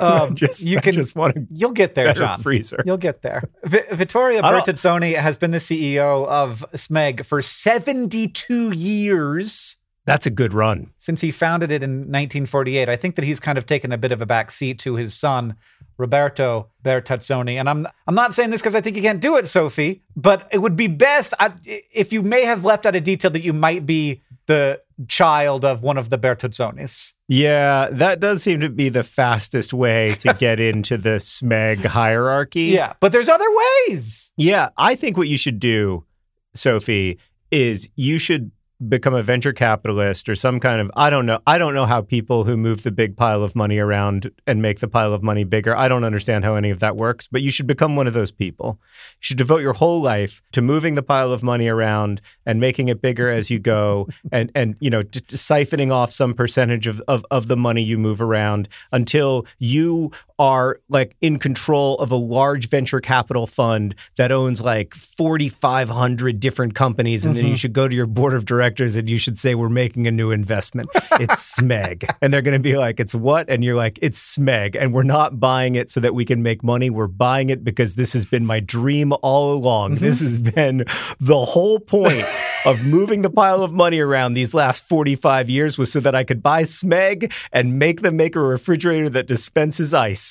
Um, 0.02 0.36
just, 0.36 0.66
you 0.66 0.78
I 0.80 0.82
can- 0.82 0.92
just 0.94 1.16
want 1.16 1.38
a 1.38 1.48
You'll 1.50 1.72
get 1.72 1.96
there, 1.96 2.12
John. 2.12 2.40
freezer. 2.42 2.84
You'll 2.86 2.98
get 2.98 3.22
there. 3.22 3.44
Vi- 3.64 3.86
Vittorio 3.94 4.42
I 4.44 4.52
Bertazzoni 4.52 5.16
has 5.16 5.38
been 5.38 5.52
the 5.52 5.60
CEO 5.60 6.28
of 6.28 6.66
Smeg 6.74 7.24
for 7.26 7.42
72 7.42 8.72
years 8.74 9.78
That's 10.06 10.26
a 10.26 10.30
good 10.30 10.54
run. 10.54 10.92
since 10.98 11.22
he 11.22 11.32
founded 11.32 11.72
it 11.72 11.84
in 11.84 12.00
1948. 12.00 12.90
I 12.90 12.98
think 12.98 13.16
that 13.16 13.24
he's 13.24 13.40
kind 13.40 13.58
of 13.58 13.66
taken 13.66 13.94
a 13.94 13.98
bit 13.98 14.12
of 14.12 14.22
a 14.22 14.26
back 14.26 14.52
seat 14.52 14.78
to 14.80 14.96
his 14.96 15.14
son, 15.14 15.56
Roberto 15.98 16.70
Bertazzoni. 16.84 17.56
And 17.60 17.70
I'm 17.70 17.88
I'm 18.08 18.16
not 18.16 18.34
saying 18.34 18.52
this 18.52 18.62
because 18.62 18.76
I 18.76 18.82
think 18.82 18.96
you 18.96 19.02
can't 19.02 19.22
do 19.22 19.36
it, 19.38 19.48
Sophie, 19.48 20.04
but 20.16 20.48
it 20.52 20.60
would 20.60 20.76
be 20.76 20.88
best 20.88 21.34
I, 21.40 21.54
if 21.94 22.14
you 22.14 22.22
may 22.22 22.46
have 22.46 22.64
left 22.64 22.86
out 22.86 22.96
a 22.96 23.02
detail 23.02 23.32
that 23.32 23.44
you 23.44 23.54
might 23.54 23.86
be 23.86 24.22
the 24.46 24.82
child 25.08 25.66
of 25.66 25.84
one 25.84 25.98
of 25.98 26.10
the 26.10 26.18
Bertazzonis. 26.18 27.14
Yeah, 27.28 27.90
that 27.92 28.20
does 28.20 28.42
seem 28.44 28.62
to 28.62 28.70
be 28.70 28.90
the 28.90 29.04
fastest 29.04 29.74
way 29.74 30.16
to 30.20 30.34
get 30.40 30.60
into 30.60 30.98
the 30.98 31.18
SMEG 31.18 31.86
hierarchy. 31.86 32.62
Yeah, 32.64 32.94
but 33.00 33.12
there's 33.12 33.30
other 33.30 33.46
ways. 33.88 34.32
Yeah, 34.38 34.70
I 34.78 34.96
think 34.96 35.18
what 35.18 35.28
you 35.28 35.38
should 35.38 35.60
do, 35.60 36.06
Sophie, 36.54 37.20
is 37.52 37.90
you 37.96 38.18
should 38.18 38.52
become 38.86 39.14
a 39.14 39.24
venture 39.24 39.54
capitalist 39.54 40.30
or 40.30 40.36
some 40.36 40.60
kind 40.60 40.80
of 40.80 40.92
I 40.96 41.10
don't 41.10 41.26
know. 41.26 41.40
I 41.48 41.58
don't 41.58 41.74
know 41.74 41.86
how 41.86 42.02
people 42.02 42.44
who 42.44 42.56
move 42.56 42.84
the 42.84 42.92
big 42.92 43.18
pile 43.18 43.44
of 43.44 43.56
money 43.56 43.80
around 43.80 44.32
and 44.46 44.62
make 44.62 44.80
the 44.80 44.88
pile 44.88 45.14
of 45.14 45.24
money 45.24 45.44
bigger. 45.44 45.76
I 45.76 45.88
don't 45.88 46.04
understand 46.04 46.46
how 46.46 46.56
any 46.56 46.70
of 46.70 46.80
that 46.80 46.96
works, 46.96 47.28
but 47.28 47.42
you 47.42 47.50
should 47.50 47.68
become 47.68 47.96
one 47.96 48.08
of 48.08 48.14
those 48.14 48.32
people. 48.32 48.80
You 48.82 49.22
should 49.22 49.38
devote 49.38 49.62
your 49.62 49.74
whole 49.74 50.02
life 50.02 50.42
to 50.52 50.62
moving 50.62 50.96
the 50.96 51.04
pile 51.04 51.32
of 51.32 51.42
money 51.42 51.68
around 51.68 52.22
and 52.46 52.60
making 52.60 52.90
it 52.90 53.02
bigger 53.02 53.30
as 53.30 53.50
you 53.50 53.60
go 53.60 54.08
and 54.32 54.52
and 54.54 54.76
you 54.80 54.90
know 54.90 55.02
siphoning 55.02 55.92
off 55.92 56.12
some 56.12 56.34
percentage 56.34 56.88
of, 56.88 57.02
of 57.08 57.26
of 57.32 57.48
the 57.48 57.58
money 57.58 57.82
you 57.82 57.98
move 57.98 58.22
around 58.22 58.70
until 58.92 59.46
you 59.58 60.12
are 60.40 60.80
like 60.88 61.16
in 61.22 61.40
control 61.40 61.96
of 61.96 62.12
a 62.12 62.16
large 62.16 62.70
venture 62.70 63.02
capital 63.02 63.48
fund 63.48 63.96
that 64.18 64.32
owns 64.32 64.62
like 64.62 64.94
4500 64.94 66.40
different 66.40 66.76
companies 66.76 67.26
and 67.26 67.36
then 67.36 67.46
you 67.46 67.52
mm-hmm. 67.52 67.56
should 67.56 67.74
go 67.74 67.88
to 67.88 67.96
your 67.96 68.06
board 68.06 68.34
of 68.34 68.46
directors 68.46 68.96
and 68.96 69.10
you 69.10 69.18
should 69.18 69.40
say 69.40 69.56
we're 69.56 69.70
making 69.70 70.06
a 70.06 70.12
new 70.12 70.30
investment. 70.30 70.90
It's 71.20 71.56
smeg. 71.60 72.08
And 72.22 72.32
they're 72.32 72.44
going 72.44 72.58
to 72.58 72.64
be 72.64 72.78
like 72.78 73.00
it's 73.00 73.16
what? 73.16 73.50
And 73.50 73.64
you're 73.64 73.76
like 73.76 73.98
it's 74.02 74.38
smeg. 74.38 74.76
And 74.80 74.94
we're 74.94 75.04
not 75.04 75.40
buying 75.40 75.76
it 75.76 75.90
so 75.90 76.00
that 76.02 76.14
we 76.14 76.24
can 76.24 76.44
make 76.44 76.64
money. 76.64 76.90
We're 76.90 77.08
buying 77.08 77.50
it 77.50 77.64
because 77.64 77.96
this 77.96 78.14
has 78.14 78.26
been 78.26 78.46
my 78.46 78.60
dream 78.60 79.14
all 79.24 79.54
along. 79.54 79.96
Mm-hmm. 79.96 80.06
This 80.06 80.22
has 80.22 80.42
been 80.42 80.86
the 81.20 81.46
whole 81.46 81.80
point 81.80 82.26
of 82.66 82.86
moving 82.86 83.24
the 83.24 83.30
pile 83.30 83.64
of 83.64 83.74
money 83.74 84.00
around 84.00 84.34
these 84.34 84.54
last 84.54 84.88
45 84.88 85.50
years 85.50 85.78
was 85.78 85.92
so 85.92 86.00
that 86.02 86.14
I 86.14 86.24
could 86.24 86.44
buy 86.44 86.64
smeg 86.64 87.34
and 87.52 87.80
make 87.80 88.02
them 88.02 88.18
make 88.18 88.36
a 88.36 88.40
refrigerator 88.40 89.10
that 89.10 89.26
dispenses 89.26 89.94
ice 89.94 90.27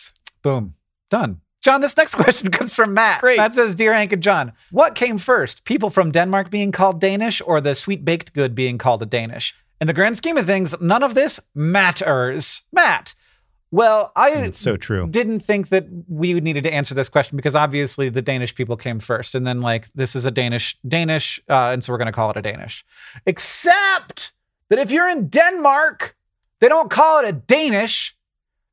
Boom. 0.46 0.76
Done. 1.10 1.40
John, 1.60 1.80
this 1.80 1.96
next 1.96 2.14
question 2.22 2.52
comes 2.52 2.72
from 2.72 2.94
Matt. 2.94 3.20
Great. 3.20 3.36
Matt 3.36 3.56
says, 3.56 3.74
Dear 3.74 3.92
Hank 3.92 4.12
and 4.12 4.22
John, 4.22 4.52
what 4.70 4.94
came 4.94 5.18
first? 5.18 5.64
People 5.64 5.90
from 5.90 6.12
Denmark 6.12 6.52
being 6.52 6.70
called 6.70 7.00
Danish 7.00 7.42
or 7.44 7.60
the 7.60 7.74
sweet 7.74 8.04
baked 8.04 8.32
good 8.32 8.54
being 8.54 8.78
called 8.78 9.02
a 9.02 9.06
Danish? 9.06 9.56
In 9.80 9.88
the 9.88 9.92
grand 9.92 10.16
scheme 10.16 10.36
of 10.36 10.46
things, 10.46 10.72
none 10.80 11.02
of 11.02 11.14
this 11.14 11.40
matters. 11.56 12.62
Matt. 12.72 13.16
Well, 13.72 14.12
I 14.14 14.30
it's 14.30 14.60
so 14.60 14.76
true 14.76 15.08
didn't 15.08 15.40
think 15.40 15.70
that 15.70 15.88
we 16.06 16.34
needed 16.34 16.62
to 16.62 16.72
answer 16.72 16.94
this 16.94 17.08
question 17.08 17.34
because 17.34 17.56
obviously 17.56 18.08
the 18.08 18.22
Danish 18.22 18.54
people 18.54 18.76
came 18.76 19.00
first, 19.00 19.34
and 19.34 19.44
then 19.44 19.60
like 19.60 19.92
this 19.94 20.14
is 20.14 20.26
a 20.26 20.30
Danish 20.30 20.78
Danish, 20.86 21.40
uh, 21.50 21.70
and 21.72 21.82
so 21.82 21.92
we're 21.92 21.98
going 21.98 22.06
to 22.06 22.12
call 22.12 22.30
it 22.30 22.36
a 22.36 22.42
Danish. 22.42 22.84
Except 23.26 24.32
that 24.70 24.78
if 24.78 24.92
you're 24.92 25.08
in 25.08 25.26
Denmark, 25.28 26.16
they 26.60 26.68
don't 26.68 26.90
call 26.90 27.18
it 27.18 27.28
a 27.28 27.32
Danish. 27.32 28.16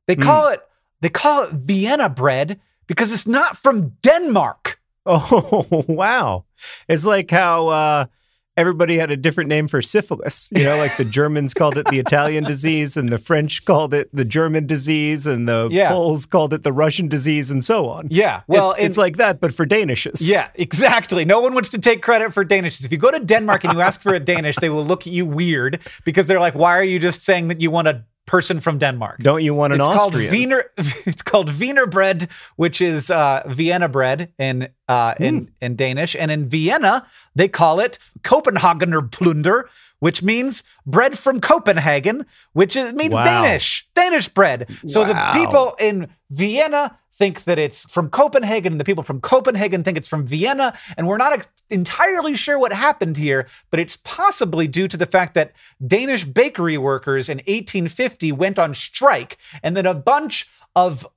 They 0.05 0.15
call 0.15 0.49
it 0.49 0.61
they 1.03 1.09
call 1.09 1.43
it 1.43 1.51
Vienna 1.51 2.09
bread 2.09 2.59
because 2.87 3.11
it's 3.11 3.27
not 3.27 3.57
from 3.57 3.91
Denmark. 4.01 4.79
Oh, 5.05 5.83
wow. 5.89 6.45
It's 6.87 7.05
like 7.05 7.29
how 7.29 7.67
uh, 7.67 8.05
everybody 8.55 8.97
had 8.97 9.11
a 9.11 9.17
different 9.17 9.49
name 9.49 9.67
for 9.67 9.81
syphilis. 9.81 10.49
You 10.55 10.63
know, 10.63 10.77
like 10.77 10.95
the 10.95 11.03
Germans 11.03 11.53
called 11.53 11.77
it 11.77 11.87
the 11.87 11.99
Italian 11.99 12.45
disease, 12.45 12.95
and 12.95 13.09
the 13.11 13.17
French 13.17 13.65
called 13.65 13.93
it 13.93 14.09
the 14.13 14.23
German 14.23 14.65
disease, 14.65 15.27
and 15.27 15.45
the 15.45 15.67
Yeah. 15.71 15.89
Poles 15.91 16.25
called 16.25 16.53
it 16.53 16.63
the 16.63 16.71
Russian 16.71 17.09
disease, 17.09 17.51
and 17.51 17.65
so 17.65 17.89
on. 17.89 18.07
Yeah, 18.11 18.43
well, 18.47 18.71
it's, 18.71 18.79
in- 18.79 18.85
it's 18.85 18.97
like 18.97 19.17
that, 19.17 19.41
but 19.41 19.53
for 19.53 19.65
Danishes. 19.65 20.25
Yeah, 20.29 20.47
exactly. 20.55 21.25
No 21.25 21.41
one 21.41 21.53
wants 21.53 21.69
to 21.71 21.79
take 21.79 22.01
credit 22.01 22.31
for 22.33 22.45
Danishes. 22.45 22.85
If 22.85 22.91
you 22.93 22.97
go 22.97 23.11
to 23.11 23.19
Denmark 23.19 23.65
and 23.65 23.73
you 23.73 23.81
ask 23.81 24.01
for 24.01 24.13
a 24.15 24.21
Danish, 24.21 24.55
they 24.55 24.69
will 24.69 24.85
look 24.85 25.05
at 25.05 25.11
you 25.11 25.25
weird 25.25 25.79
because 26.05 26.27
they're 26.27 26.39
like, 26.39 26.55
"Why 26.55 26.77
are 26.77 26.83
you 26.85 26.97
just 26.99 27.23
saying 27.23 27.49
that 27.49 27.59
you 27.59 27.71
want 27.71 27.87
a 27.89 28.03
person 28.25 28.59
from 28.59 28.77
Denmark?" 28.77 29.19
Don't 29.21 29.43
you 29.43 29.53
want 29.53 29.73
an 29.73 29.79
it's 29.79 29.87
called 29.87 30.15
Wiener. 30.15 30.63
It's 31.05 31.21
called 31.21 31.49
Wiener 31.59 31.87
bread, 31.87 32.27
which 32.55 32.81
is 32.81 33.09
uh, 33.09 33.43
Vienna 33.47 33.89
bread 33.89 34.29
in 34.39 34.67
uh, 34.87 35.13
Hmm. 35.17 35.23
in 35.23 35.47
in 35.61 35.75
Danish, 35.75 36.15
and 36.15 36.31
in 36.31 36.49
Vienna 36.49 37.05
they 37.35 37.47
call 37.47 37.79
it 37.79 37.99
Copenhagener 38.23 39.01
plunder, 39.11 39.69
which 40.03 40.21
means 40.21 40.65
bread 40.85 41.17
from 41.17 41.39
Copenhagen, 41.39 42.25
which 42.51 42.75
is, 42.75 42.93
means 42.93 43.13
Wow. 43.13 43.23
Danish, 43.23 43.87
Danish 43.95 44.27
bread. 44.27 44.69
So 44.85 45.05
the 45.05 45.13
people 45.31 45.77
in 45.79 46.09
Vienna 46.29 46.99
think 47.13 47.45
that 47.45 47.57
it's 47.57 47.89
from 47.89 48.09
Copenhagen, 48.09 48.73
and 48.73 48.81
the 48.81 48.83
people 48.83 49.05
from 49.05 49.21
Copenhagen 49.21 49.81
think 49.81 49.97
it's 49.97 50.09
from 50.09 50.27
Vienna, 50.27 50.77
and 50.97 51.07
we're 51.07 51.15
not 51.15 51.47
entirely 51.69 52.35
sure 52.35 52.59
what 52.59 52.73
happened 52.73 53.15
here, 53.15 53.47
but 53.71 53.79
it's 53.79 53.95
possibly 53.95 54.67
due 54.67 54.89
to 54.89 54.97
the 54.97 55.05
fact 55.05 55.35
that 55.35 55.53
Danish 55.87 56.25
bakery 56.25 56.77
workers 56.77 57.29
in 57.29 57.37
1850 57.37 58.33
went 58.33 58.59
on 58.59 58.73
strike, 58.73 59.37
and 59.63 59.77
then 59.77 59.85
a 59.85 59.93
bunch 59.93 60.49
of 60.75 61.07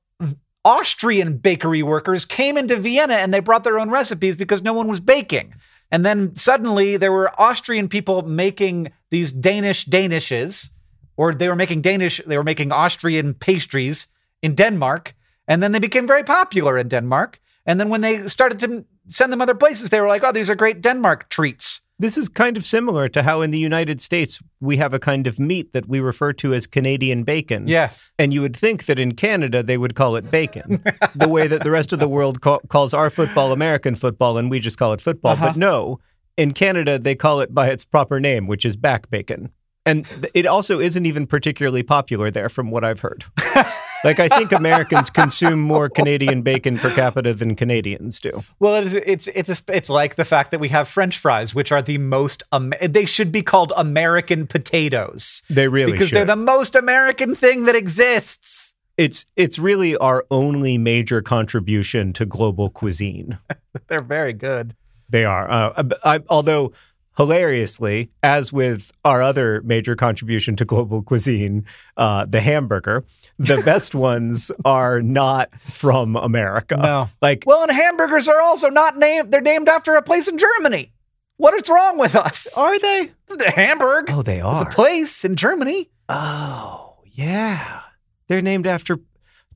Austrian 0.65 1.39
bakery 1.39 1.83
workers 1.83 2.25
came 2.25 2.57
into 2.57 2.77
Vienna 2.77 3.15
and 3.15 3.35
they 3.35 3.41
brought 3.41 3.65
their 3.65 3.81
own 3.81 3.91
recipes 3.91 4.37
because 4.37 4.63
no 4.63 4.73
one 4.73 4.87
was 4.87 5.01
baking. 5.01 5.55
And 5.91 6.05
then 6.05 6.35
suddenly 6.35 6.97
there 6.97 7.13
were 7.13 7.31
Austrian 7.41 7.89
people 7.89 8.23
making 8.23 8.93
these 9.11 9.31
Danish 9.33 9.87
Danishes, 9.87 10.71
or 11.17 11.35
they 11.35 11.49
were 11.49 11.57
making 11.57 11.83
Danish, 11.83 12.21
they 12.27 12.37
were 12.37 12.45
making 12.45 12.73
Austrian 12.73 13.35
pastries 13.35 14.09
in 14.43 14.55
Denmark. 14.55 15.15
And 15.49 15.63
then 15.63 15.73
they 15.73 15.79
became 15.79 16.07
very 16.07 16.25
popular 16.25 16.77
in 16.77 16.89
Denmark. 16.89 17.41
And 17.65 17.79
then 17.81 17.89
when 17.89 18.01
they 18.01 18.29
started 18.29 18.59
to 18.61 18.85
send 19.07 19.33
them 19.33 19.41
other 19.41 19.55
places, 19.55 19.91
they 19.91 20.01
were 20.01 20.09
like, 20.09 20.23
oh, 20.25 20.33
these 20.33 20.51
are 20.51 20.55
great 20.55 20.83
Denmark 20.83 21.29
treats. 21.29 21.83
This 21.99 22.19
is 22.19 22.29
kind 22.29 22.59
of 22.59 22.65
similar 22.65 23.09
to 23.09 23.23
how 23.23 23.41
in 23.41 23.53
the 23.53 23.59
United 23.59 24.03
States 24.03 24.43
we 24.61 24.77
have 24.77 24.93
a 24.93 24.99
kind 24.99 25.27
of 25.27 25.41
meat 25.41 25.73
that 25.73 25.89
we 25.89 25.99
refer 25.99 26.35
to 26.35 26.53
as 26.53 26.67
Canadian 26.67 27.25
bacon. 27.25 27.67
Yes. 27.67 28.13
And 28.19 28.35
you 28.35 28.43
would 28.43 28.55
think 28.55 28.85
that 28.85 28.99
in 28.99 29.15
Canada 29.15 29.63
they 29.63 29.79
would 29.79 29.95
call 29.95 30.15
it 30.17 30.31
bacon, 30.31 30.85
the 31.15 31.29
way 31.29 31.47
that 31.47 31.65
the 31.65 31.71
rest 31.71 31.95
of 31.95 31.99
the 31.99 32.09
world 32.09 32.43
ca- 32.43 32.59
calls 32.69 32.93
our 32.93 33.09
football 33.09 33.51
American 33.51 33.95
football, 33.95 34.37
and 34.37 34.51
we 34.51 34.61
just 34.61 34.77
call 34.77 34.93
it 34.93 35.01
football. 35.01 35.33
Uh-huh. 35.33 35.47
But 35.47 35.57
no, 35.57 35.99
in 36.37 36.53
Canada 36.53 36.99
they 36.99 37.15
call 37.15 37.41
it 37.41 37.55
by 37.55 37.71
its 37.71 37.85
proper 37.85 38.21
name, 38.21 38.47
which 38.47 38.67
is 38.67 38.77
back 38.77 39.09
bacon. 39.09 39.51
And 39.87 40.05
it 40.35 40.47
also 40.47 40.81
isn't 40.81 41.07
even 41.07 41.27
particularly 41.27 41.83
popular 41.83 42.31
there, 42.31 42.49
from 42.49 42.71
what 42.71 42.85
I've 42.85 43.01
heard. 43.01 43.25
like, 44.05 44.19
I 44.19 44.29
think 44.29 44.53
Americans 44.53 45.09
consume 45.11 45.61
more 45.61 45.89
Canadian 45.89 46.43
bacon 46.43 46.77
per 46.79 46.91
capita 46.91 47.33
than 47.33 47.55
Canadians 47.55 48.21
do. 48.21 48.43
Well, 48.59 48.75
it's 48.85 48.93
it's 48.95 49.29
it's 49.29 49.49
a, 49.49 49.77
it's 49.77 49.89
like 49.89 50.17
the 50.17 50.25
fact 50.25 50.51
that 50.51 50.61
we 50.61 50.69
have 50.71 50.89
French 50.89 51.19
fries, 51.19 51.55
which 51.55 51.71
are 51.73 51.81
the 51.83 51.99
most 51.99 52.43
Am- 52.53 52.75
they 52.83 53.07
should 53.07 53.31
be 53.33 53.43
called 53.43 53.73
American 53.77 54.47
potatoes 54.49 55.43
They 55.49 55.69
really 55.69 55.93
because 55.93 56.09
should. 56.09 56.17
they're 56.19 56.25
the 56.25 56.37
most 56.37 56.75
American 56.75 57.35
thing 57.35 57.65
that 57.67 57.77
exists. 57.77 58.75
it's 58.97 59.25
it's 59.37 59.59
really 59.59 59.97
our 59.99 60.25
only 60.31 60.79
major 60.79 61.23
contribution 61.23 62.13
to 62.15 62.27
global 62.27 62.71
cuisine. 62.71 63.39
They're 63.89 64.01
very 64.03 64.33
good. 64.33 64.75
They 65.09 65.25
are. 65.25 65.49
Uh, 65.49 65.85
I, 66.03 66.21
although 66.29 66.73
hilariously, 67.17 68.11
as 68.23 68.53
with 68.53 68.93
our 69.05 69.23
other 69.23 69.63
major 69.63 69.97
contribution 69.97 70.57
to 70.57 70.65
global 70.65 71.03
cuisine, 71.03 71.65
uh, 71.97 72.25
the 72.29 72.41
hamburger, 72.41 73.05
the 73.39 73.63
best 73.65 73.95
ones 73.95 74.51
are 74.65 75.03
not 75.03 75.51
from 75.71 76.17
America. 76.17 76.77
No. 76.77 77.09
Like 77.23 77.45
Well, 77.47 77.63
and 77.63 77.73
hamburgers 77.73 78.29
are 78.29 78.41
also 78.41 78.69
not 78.69 78.97
named. 78.97 79.33
They're 79.33 79.41
named 79.41 79.69
after 79.69 79.95
a 79.95 80.03
place 80.03 80.29
in 80.29 80.39
Germany. 80.39 80.93
What 81.39 81.55
is 81.55 81.69
wrong 81.69 81.99
with 81.99 82.15
us? 82.15 82.57
are 82.57 82.79
they? 82.79 83.11
The 83.29 83.51
Hamburg 83.55 84.07
Oh, 84.11 84.23
they 84.23 84.41
are. 84.41 84.63
a 84.63 84.71
place 84.71 85.25
in 85.25 85.37
Germany. 85.37 85.91
Oh, 86.09 86.97
yeah. 87.13 87.81
They're 88.29 88.41
named 88.41 88.67
after. 88.67 89.01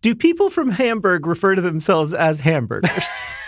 Do 0.02 0.14
people 0.14 0.50
from 0.50 0.70
Hamburg 0.72 1.26
refer 1.26 1.54
to 1.54 1.62
themselves 1.62 2.12
as 2.14 2.40
hamburgers? 2.40 3.16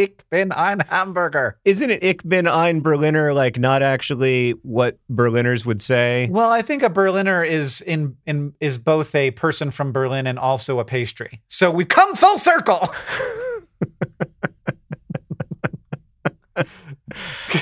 Ich 0.00 0.14
bin 0.30 0.52
ein 0.52 0.80
Hamburger. 0.88 1.56
Isn't 1.64 1.90
it 1.90 2.04
Ich 2.04 2.18
bin 2.24 2.46
ein 2.46 2.82
Berliner 2.82 3.32
like 3.34 3.58
not 3.58 3.82
actually 3.82 4.52
what 4.62 4.96
Berliners 5.08 5.66
would 5.66 5.82
say? 5.82 6.28
Well, 6.30 6.50
I 6.50 6.62
think 6.62 6.82
a 6.84 6.88
Berliner 6.90 7.42
is 7.42 7.80
in 7.80 8.16
in 8.26 8.52
is 8.60 8.78
both 8.78 9.14
a 9.14 9.30
person 9.32 9.70
from 9.72 9.92
Berlin 9.92 10.26
and 10.28 10.38
also 10.38 10.78
a 10.78 10.84
pastry. 10.84 11.40
So 11.48 11.70
we've 11.70 11.88
come 11.88 12.14
full 12.14 12.38
circle. 12.38 12.88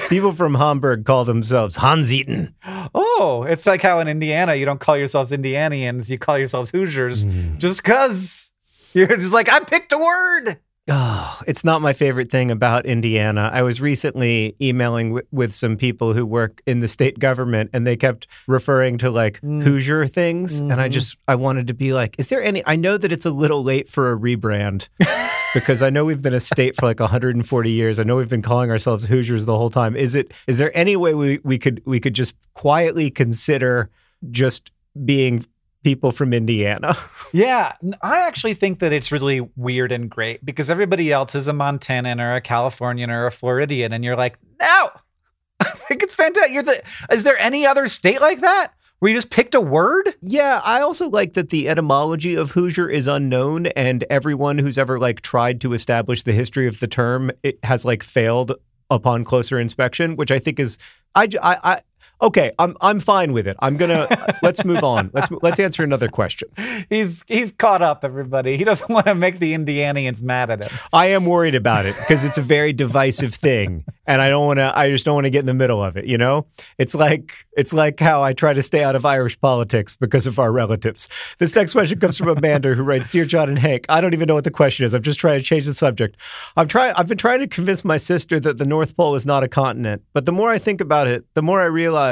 People 0.09 0.33
from 0.33 0.55
Hamburg 0.55 1.05
call 1.05 1.25
themselves 1.25 1.76
Hanseaten. 1.76 2.55
Oh, 2.95 3.45
it's 3.49 3.66
like 3.66 3.83
how 3.83 4.00
in 4.00 4.09
Indiana 4.09 4.55
you 4.55 4.64
don't 4.64 4.81
call 4.81 4.97
yourselves 4.97 5.33
Indianians, 5.33 6.09
you 6.11 6.19
call 6.19 6.38
yourselves 6.38 6.71
Hoosiers 6.71 7.25
Hmm. 7.25 7.59
just 7.59 7.83
because 7.83 8.52
you're 8.95 9.16
just 9.16 9.33
like 9.33 9.49
I 9.50 9.61
picked 9.61 9.93
a 9.93 9.99
word. 9.99 10.59
Oh, 10.88 11.40
it's 11.49 11.64
not 11.64 11.83
my 11.83 11.93
favorite 11.93 12.31
thing 12.31 12.49
about 12.52 12.87
Indiana. 12.87 13.50
I 13.52 13.62
was 13.62 13.81
recently 13.81 14.55
emailing 14.62 15.09
w- 15.11 15.26
with 15.33 15.52
some 15.52 15.76
people 15.76 16.12
who 16.14 16.25
work 16.25 16.62
in 16.64 16.78
the 16.78 16.87
state 16.87 17.19
government 17.19 17.71
and 17.73 17.85
they 17.85 17.97
kept 17.97 18.28
referring 18.47 18.97
to 18.99 19.11
like 19.11 19.40
Mm. 19.40 19.64
Hoosier 19.64 20.07
things. 20.07 20.61
And 20.61 20.75
I 20.75 20.88
Mhm. 20.88 20.93
just, 20.93 21.19
I 21.26 21.35
wanted 21.35 21.66
to 21.66 21.75
be 21.75 21.93
like, 21.93 22.14
is 22.19 22.28
there 22.28 22.40
any, 22.40 22.62
I 22.66 22.76
know 22.76 22.97
that 22.99 23.11
it's 23.11 23.26
a 23.26 23.33
little 23.33 23.64
late 23.64 23.88
for 23.88 24.12
a 24.12 24.16
rebrand 24.16 24.88
because 25.55 25.83
I 25.83 25.90
know 25.90 26.05
we've 26.05 26.23
been 26.23 26.35
a 26.35 26.38
state 26.40 26.76
for 26.76 26.87
like 26.87 27.00
140 27.00 27.71
years. 27.71 27.99
I 27.99 28.05
know 28.05 28.14
we've 28.16 28.31
been 28.31 28.40
calling 28.43 28.71
ourselves 28.71 29.07
Hoosiers 29.07 29.45
the 29.45 29.59
whole 29.59 29.71
time. 29.71 29.97
Is 29.97 30.14
it, 30.14 30.31
is 30.47 30.59
there 30.59 30.71
any 30.73 30.95
way 30.95 31.14
we, 31.14 31.40
we 31.43 31.59
could, 31.59 31.83
we 31.85 31.99
could 31.99 32.14
just 32.14 32.37
quietly 32.55 33.11
consider 33.11 33.90
just 34.31 34.71
being 35.05 35.45
people 35.87 36.11
from 36.11 36.33
Indiana? 36.33 36.97
Yeah, 37.33 37.73
I 38.02 38.21
actually 38.26 38.55
think 38.55 38.78
that 38.78 38.93
it's 38.93 39.12
really 39.12 39.40
weird 39.57 39.93
and 39.93 40.09
great 40.09 40.45
because 40.45 40.71
everybody 40.71 41.12
else 41.12 41.35
is 41.35 41.49
a 41.49 41.52
Montanan 41.52 42.21
or 42.21 42.35
a 42.35 42.40
Californian 42.40 43.11
or 43.11 43.26
a 43.26 43.33
Floridian, 43.33 43.93
and 43.93 44.02
you're 44.05 44.16
like, 44.16 44.38
no, 44.61 44.88
I 45.61 45.71
think 45.71 46.02
it's 46.02 46.14
fantastic. 46.14 46.52
You're 46.52 46.62
the. 46.62 46.83
Is 47.12 47.25
there 47.25 47.37
any 47.38 47.66
other 47.66 47.88
state 47.88 48.21
like 48.21 48.40
that 48.40 48.73
where 49.00 49.11
you 49.11 49.16
just 49.16 49.31
picked 49.31 49.55
a 49.55 49.61
word? 49.61 50.14
Yeah, 50.23 50.62
I 50.64 50.81
also 50.81 51.11
like 51.11 51.35
that 51.35 51.50
the 51.50 51.69
etymology 51.69 52.37
of 52.37 52.52
Hoosier 52.52 52.88
is 52.88 53.07
unknown, 53.07 53.66
and 53.66 54.05
everyone 54.09 54.59
who's 54.59 54.78
ever 54.78 54.99
like 54.99 55.21
tried 55.21 55.61
to 55.61 55.75
establish 55.75 56.23
the 56.23 56.33
history 56.33 56.66
of 56.66 56.81
the 56.81 56.87
term 56.88 57.31
it 57.43 57.59
has 57.64 57.85
like 57.85 58.02
failed 58.02 58.52
upon 58.88 59.25
closer 59.25 59.59
inspection, 59.59 60.16
which 60.16 60.31
I 60.31 60.38
think 60.38 60.59
is 60.59 60.78
I 61.14 61.26
j- 61.26 61.38
I, 61.43 61.59
I 61.62 61.81
okay, 62.20 62.52
I'm 62.58 62.76
I'm 62.80 63.00
fine 63.00 63.32
with 63.32 63.46
it. 63.46 63.56
I'm 63.61 63.76
gonna 63.76 64.38
let's 64.42 64.64
move 64.64 64.82
on. 64.82 65.11
Let's 65.12 65.30
let's 65.42 65.61
answer 65.61 65.82
another 65.82 66.08
question. 66.08 66.49
He's 66.88 67.25
he's 67.28 67.52
caught 67.52 67.82
up. 67.82 68.04
Everybody, 68.04 68.56
he 68.56 68.64
doesn't 68.64 68.88
want 68.88 69.06
to 69.06 69.14
make 69.14 69.38
the 69.38 69.54
Indianians 69.54 70.23
mad 70.23 70.50
at 70.50 70.64
him. 70.64 70.78
I 70.92 71.06
am 71.06 71.26
worried 71.26 71.54
about 71.54 71.87
it 71.87 71.96
because 71.96 72.25
it's 72.25 72.38
a 72.38 72.42
very 72.42 72.73
divisive 72.73 73.35
thing, 73.35 73.85
and 74.06 74.20
I 74.20 74.28
don't 74.28 74.46
want 74.46 74.58
to. 74.58 74.76
I 74.76 74.90
just 74.90 75.04
don't 75.04 75.14
want 75.14 75.25
to 75.25 75.30
get 75.30 75.40
in 75.40 75.46
the 75.46 75.54
middle 75.54 75.82
of 75.82 75.96
it. 75.96 76.06
You 76.06 76.18
know, 76.18 76.46
it's 76.78 76.94
like 76.94 77.46
it's 77.52 77.73
like 77.73 78.00
how 78.00 78.23
I 78.23 78.32
try 78.32 78.52
to 78.52 78.62
stay 78.62 78.82
out 78.82 78.96
of 78.96 79.04
Irish 79.04 79.38
politics 79.40 79.96
because 79.96 80.26
of 80.26 80.38
our 80.38 80.52
relatives. 80.52 81.08
This 81.38 81.54
next 81.54 81.73
question 81.73 81.99
comes 82.00 82.16
from 82.18 82.28
Amanda, 82.28 82.75
who 82.75 82.82
writes, 82.82 83.08
"Dear 83.08 83.25
John 83.25 83.49
and 83.49 83.58
Hank, 83.58 83.87
I 83.88 84.00
don't 84.00 84.14
even 84.14 84.26
know 84.26 84.35
what 84.35 84.44
the 84.44 84.50
question 84.50 84.87
is. 84.87 84.94
I'm 84.94 85.02
just 85.02 85.18
trying 85.18 85.38
to 85.38 85.44
change 85.44 85.66
the 85.66 85.74
subject. 85.74 86.16
I'm 86.57 86.68
trying. 86.68 86.94
I've 86.96 87.09
been 87.09 87.18
trying 87.18 87.40
to 87.40 87.46
convince 87.46 87.85
my 87.85 87.96
sister 87.96 88.40
that 88.40 88.59
the 88.59 88.64
North 88.64 88.96
Pole 88.96 89.14
is 89.14 89.26
not 89.26 89.42
a 89.42 89.48
continent, 89.48 90.02
but 90.12 90.26
the 90.26 90.33
more 90.33 90.50
I 90.50 90.59
think 90.59 90.81
about 90.81 91.07
it, 91.07 91.24
the 91.35 91.42
more 91.42 91.61
I 91.61 91.66
realize 91.66 92.06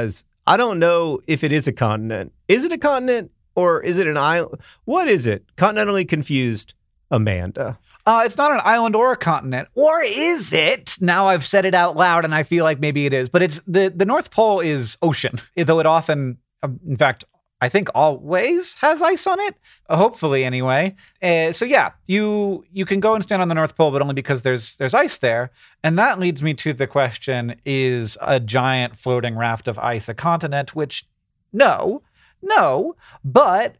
I 0.46 0.56
don't 0.56 0.78
know 0.78 1.20
if 1.26 1.42
it 1.42 1.52
is 1.52 1.66
a 1.66 1.72
continent. 1.72 2.32
Is 2.48 2.64
it 2.64 2.72
a 2.72 2.78
continent 2.78 3.30
or 3.54 3.80
is 3.82 3.98
it 3.98 4.06
an 4.06 4.16
island? 4.16 4.60
What 4.84 5.08
is 5.08 5.26
it? 5.26 5.44
Continentally 5.56 6.06
confused." 6.08 6.74
Amanda. 7.10 7.78
Uh, 8.06 8.22
it's 8.26 8.36
not 8.36 8.50
an 8.50 8.60
island 8.64 8.94
or 8.94 9.12
a 9.12 9.16
continent, 9.16 9.68
or 9.74 10.02
is 10.02 10.52
it? 10.52 10.96
Now 11.00 11.28
I've 11.28 11.46
said 11.46 11.64
it 11.64 11.74
out 11.74 11.96
loud, 11.96 12.24
and 12.24 12.34
I 12.34 12.42
feel 12.42 12.64
like 12.64 12.78
maybe 12.80 13.06
it 13.06 13.12
is. 13.12 13.28
But 13.28 13.42
it's 13.42 13.60
the 13.66 13.92
the 13.94 14.04
North 14.04 14.30
Pole 14.30 14.60
is 14.60 14.98
ocean, 15.00 15.40
though 15.56 15.80
it 15.80 15.86
often, 15.86 16.38
um, 16.62 16.80
in 16.86 16.96
fact, 16.96 17.24
I 17.60 17.68
think 17.68 17.88
always 17.94 18.74
has 18.76 19.00
ice 19.00 19.26
on 19.26 19.40
it. 19.40 19.54
Uh, 19.88 19.96
hopefully, 19.96 20.44
anyway. 20.44 20.94
Uh, 21.22 21.52
so 21.52 21.64
yeah, 21.64 21.92
you 22.06 22.64
you 22.70 22.84
can 22.84 23.00
go 23.00 23.14
and 23.14 23.22
stand 23.22 23.40
on 23.40 23.48
the 23.48 23.54
North 23.54 23.76
Pole, 23.76 23.90
but 23.90 24.02
only 24.02 24.14
because 24.14 24.42
there's 24.42 24.76
there's 24.76 24.94
ice 24.94 25.18
there. 25.18 25.50
And 25.82 25.98
that 25.98 26.18
leads 26.18 26.42
me 26.42 26.52
to 26.54 26.72
the 26.72 26.86
question: 26.86 27.56
Is 27.64 28.18
a 28.20 28.38
giant 28.40 28.98
floating 28.98 29.36
raft 29.36 29.68
of 29.68 29.78
ice 29.78 30.08
a 30.08 30.14
continent? 30.14 30.74
Which, 30.74 31.06
no, 31.52 32.02
no, 32.42 32.96
but 33.24 33.76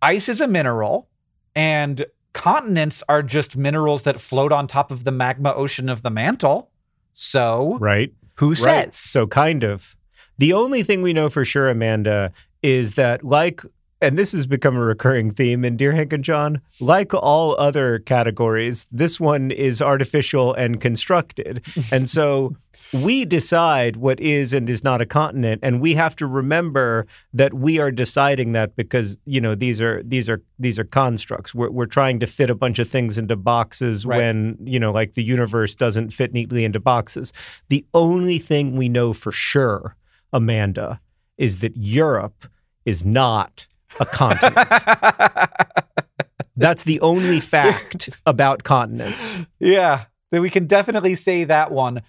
ice 0.00 0.28
is 0.28 0.40
a 0.40 0.46
mineral, 0.48 1.08
and 1.54 2.06
continents 2.32 3.02
are 3.08 3.22
just 3.22 3.56
minerals 3.56 4.04
that 4.04 4.20
float 4.20 4.52
on 4.52 4.66
top 4.66 4.90
of 4.90 5.04
the 5.04 5.10
magma 5.10 5.52
ocean 5.52 5.88
of 5.90 6.02
the 6.02 6.10
mantle. 6.10 6.70
So 7.12 7.76
Right. 7.80 8.14
who 8.36 8.50
Right. 8.50 8.56
says? 8.94 8.96
So 8.96 9.26
kind 9.26 9.64
of. 9.64 9.96
The 10.38 10.52
only 10.54 10.82
thing 10.82 11.02
we 11.02 11.12
know 11.12 11.28
for 11.28 11.44
sure, 11.44 11.68
Amanda, 11.68 12.32
is 12.62 12.94
that 12.94 13.24
like 13.24 13.62
and 14.02 14.16
this 14.18 14.32
has 14.32 14.46
become 14.46 14.76
a 14.76 14.80
recurring 14.80 15.30
theme 15.30 15.62
in 15.62 15.76
Dear 15.76 15.92
Hank 15.92 16.14
and 16.14 16.24
John, 16.24 16.62
like 16.80 17.12
all 17.12 17.54
other 17.60 17.98
categories, 17.98 18.88
this 18.90 19.20
one 19.20 19.50
is 19.50 19.82
artificial 19.82 20.54
and 20.54 20.80
constructed. 20.80 21.62
and 21.92 22.08
so 22.08 22.56
we 23.04 23.26
decide 23.26 23.96
what 23.96 24.18
is 24.18 24.54
and 24.54 24.70
is 24.70 24.82
not 24.82 25.02
a 25.02 25.06
continent 25.06 25.60
and 25.62 25.82
we 25.82 25.94
have 25.96 26.16
to 26.16 26.26
remember 26.26 27.06
that 27.34 27.52
we 27.52 27.78
are 27.78 27.90
deciding 27.90 28.52
that 28.52 28.74
because 28.74 29.18
you 29.26 29.40
know 29.40 29.54
these 29.54 29.82
are 29.82 30.02
these 30.02 30.30
are 30.30 30.40
these 30.58 30.78
are 30.78 30.84
constructs 30.84 31.54
we're, 31.54 31.68
we're 31.70 31.84
trying 31.84 32.18
to 32.20 32.26
fit 32.26 32.48
a 32.48 32.54
bunch 32.54 32.78
of 32.78 32.88
things 32.88 33.18
into 33.18 33.36
boxes 33.36 34.06
Right. 34.06 34.16
when 34.18 34.56
you 34.62 34.80
know 34.80 34.92
like 34.92 35.12
the 35.14 35.22
universe 35.22 35.74
doesn't 35.74 36.10
fit 36.10 36.32
neatly 36.32 36.64
into 36.64 36.80
boxes 36.80 37.32
the 37.68 37.84
only 37.92 38.38
thing 38.38 38.76
we 38.76 38.88
know 38.88 39.12
for 39.12 39.30
sure 39.32 39.96
amanda 40.32 41.00
is 41.40 41.56
that 41.56 41.76
europe 41.76 42.46
is 42.84 43.04
not 43.04 43.66
a 43.98 44.06
continent 44.06 44.68
that's 46.56 46.84
the 46.84 47.00
only 47.00 47.40
fact 47.40 48.10
about 48.26 48.62
continents 48.62 49.40
yeah, 49.58 50.04
we 50.38 50.50
can 50.50 50.66
definitely 50.66 51.16
say 51.16 51.44
that 51.44 51.72
one. 51.72 52.02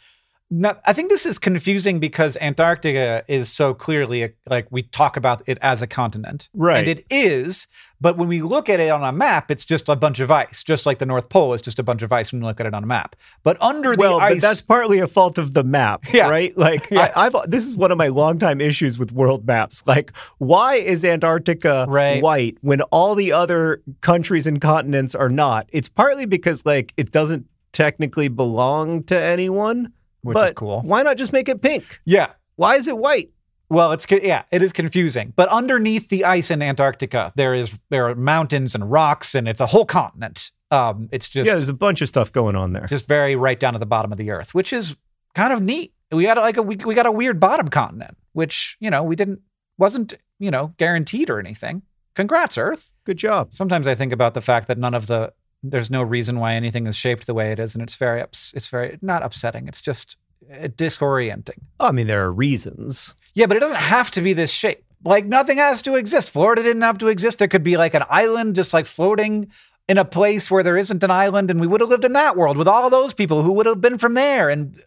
No, 0.53 0.75
I 0.85 0.91
think 0.91 1.09
this 1.09 1.25
is 1.25 1.39
confusing 1.39 1.99
because 2.01 2.35
Antarctica 2.41 3.23
is 3.29 3.49
so 3.49 3.73
clearly 3.73 4.23
a, 4.23 4.31
like 4.49 4.67
we 4.69 4.81
talk 4.83 5.15
about 5.15 5.41
it 5.47 5.57
as 5.61 5.81
a 5.81 5.87
continent, 5.87 6.49
Right. 6.53 6.79
And 6.79 6.87
it 6.89 7.05
is, 7.09 7.67
but 8.01 8.17
when 8.17 8.27
we 8.27 8.41
look 8.41 8.67
at 8.69 8.81
it 8.81 8.89
on 8.89 9.01
a 9.01 9.13
map, 9.13 9.49
it's 9.49 9.63
just 9.63 9.87
a 9.87 9.95
bunch 9.95 10.19
of 10.19 10.29
ice, 10.29 10.61
just 10.61 10.85
like 10.85 10.97
the 10.99 11.05
North 11.05 11.29
Pole 11.29 11.53
is 11.53 11.61
just 11.61 11.79
a 11.79 11.83
bunch 11.83 12.01
of 12.01 12.11
ice 12.11 12.33
when 12.33 12.41
you 12.41 12.47
look 12.47 12.59
at 12.59 12.65
it 12.65 12.73
on 12.73 12.83
a 12.83 12.85
map. 12.87 13.15
But 13.43 13.61
under 13.61 13.95
well, 13.95 14.17
the 14.19 14.25
ice, 14.25 14.41
that's 14.41 14.61
partly 14.61 14.99
a 14.99 15.07
fault 15.07 15.37
of 15.37 15.53
the 15.53 15.63
map, 15.63 16.11
Yeah. 16.13 16.29
right? 16.29 16.55
Like, 16.57 16.89
Yeah. 16.91 17.13
I, 17.15 17.27
I've 17.27 17.35
this 17.49 17.65
is 17.65 17.77
one 17.77 17.91
of 17.91 17.97
my 17.97 18.07
longtime 18.09 18.59
issues 18.59 18.99
with 18.99 19.13
world 19.13 19.47
maps. 19.47 19.83
Like, 19.87 20.11
why 20.39 20.75
is 20.75 21.05
Antarctica 21.05 21.85
Right. 21.87 22.21
white 22.21 22.57
when 22.59 22.81
all 22.91 23.15
the 23.15 23.31
other 23.31 23.81
countries 24.01 24.47
and 24.47 24.59
continents 24.59 25.15
are 25.15 25.29
not? 25.29 25.69
It's 25.71 25.87
partly 25.87 26.25
because 26.25 26.65
like 26.65 26.93
it 26.97 27.11
doesn't 27.11 27.45
technically 27.71 28.27
belong 28.27 29.03
to 29.03 29.17
anyone. 29.17 29.93
Which 30.21 30.35
but 30.35 30.45
is 30.45 30.53
cool. 30.55 30.81
Why 30.81 31.03
not 31.03 31.17
just 31.17 31.33
make 31.33 31.49
it 31.49 31.61
pink? 31.61 32.01
Yeah, 32.05 32.33
Why 32.55 32.75
is 32.75 32.87
it 32.87 32.97
white? 32.97 33.31
Well, 33.69 33.93
it's 33.93 34.05
yeah, 34.09 34.43
it 34.51 34.61
is 34.61 34.73
confusing. 34.73 35.33
But 35.35 35.47
underneath 35.49 36.09
the 36.09 36.25
ice 36.25 36.51
in 36.51 36.61
Antarctica, 36.61 37.31
there 37.35 37.53
is 37.53 37.79
there 37.89 38.09
are 38.09 38.15
mountains 38.15 38.75
and 38.75 38.91
rocks, 38.91 39.33
and 39.33 39.47
it's 39.47 39.61
a 39.61 39.65
whole 39.65 39.85
continent. 39.85 40.51
Um, 40.71 41.07
it's 41.11 41.29
just 41.29 41.47
yeah, 41.47 41.53
there's 41.53 41.69
a 41.69 41.73
bunch 41.73 42.01
of 42.01 42.07
stuff 42.09 42.31
going 42.31 42.55
on 42.55 42.73
there. 42.73 42.85
just 42.85 43.07
very 43.07 43.35
right 43.35 43.59
down 43.59 43.73
at 43.75 43.79
the 43.79 43.85
bottom 43.85 44.11
of 44.11 44.17
the 44.17 44.31
earth, 44.31 44.53
which 44.53 44.73
is 44.73 44.95
kind 45.35 45.53
of 45.53 45.61
neat. 45.61 45.93
We 46.11 46.23
got 46.23 46.37
like 46.37 46.57
a 46.57 46.61
we, 46.61 46.75
we 46.77 46.95
got 46.95 47.05
a 47.05 47.11
weird 47.11 47.39
bottom 47.39 47.69
continent. 47.69 48.17
which, 48.33 48.77
you 48.79 48.89
know, 48.89 49.03
we 49.03 49.15
didn't, 49.15 49.39
wasn't, 49.77 50.13
you 50.39 50.51
know, 50.51 50.71
guaranteed 50.77 51.29
or 51.29 51.39
anything. 51.39 51.83
Congrats, 52.15 52.57
Earth. 52.57 52.93
Good 53.05 53.17
job. 53.17 53.53
Sometimes 53.53 53.87
I 53.87 53.95
think 53.95 54.11
about 54.11 54.33
the 54.33 54.41
fact 54.41 54.67
that 54.67 54.77
none 54.77 54.93
of 54.93 55.07
the, 55.07 55.31
there's 55.63 55.91
no 55.91 56.01
reason 56.03 56.39
why 56.39 56.55
anything 56.55 56.87
is 56.87 56.95
shaped 56.95 57.27
the 57.27 57.33
way 57.33 57.51
it 57.51 57.59
is. 57.59 57.75
And 57.75 57.83
it's 57.83 57.95
very, 57.95 58.21
ups, 58.21 58.53
it's 58.55 58.69
very, 58.69 58.97
not 59.01 59.23
upsetting. 59.23 59.67
It's 59.67 59.81
just 59.81 60.17
uh, 60.51 60.67
disorienting. 60.67 61.59
I 61.79 61.91
mean, 61.91 62.07
there 62.07 62.23
are 62.23 62.33
reasons. 62.33 63.15
Yeah, 63.33 63.45
but 63.45 63.57
it 63.57 63.61
doesn't 63.61 63.77
have 63.77 64.11
to 64.11 64.21
be 64.21 64.33
this 64.33 64.51
shape. 64.51 64.83
Like 65.03 65.25
nothing 65.25 65.57
has 65.57 65.81
to 65.83 65.95
exist. 65.95 66.29
Florida 66.29 66.61
didn't 66.61 66.81
have 66.83 66.97
to 66.99 67.07
exist. 67.07 67.39
There 67.39 67.47
could 67.47 67.63
be 67.63 67.77
like 67.77 67.93
an 67.93 68.03
island 68.09 68.55
just 68.55 68.73
like 68.73 68.85
floating 68.85 69.49
in 69.87 69.97
a 69.97 70.05
place 70.05 70.49
where 70.49 70.63
there 70.63 70.77
isn't 70.77 71.03
an 71.03 71.11
island, 71.11 71.49
and 71.49 71.59
we 71.59 71.67
would 71.67 71.81
have 71.81 71.89
lived 71.89 72.05
in 72.05 72.13
that 72.13 72.37
world 72.37 72.57
with 72.57 72.67
all 72.67 72.85
of 72.85 72.91
those 72.91 73.13
people 73.13 73.41
who 73.41 73.51
would 73.53 73.65
have 73.65 73.81
been 73.81 73.97
from 73.97 74.13
there, 74.13 74.49
and 74.49 74.81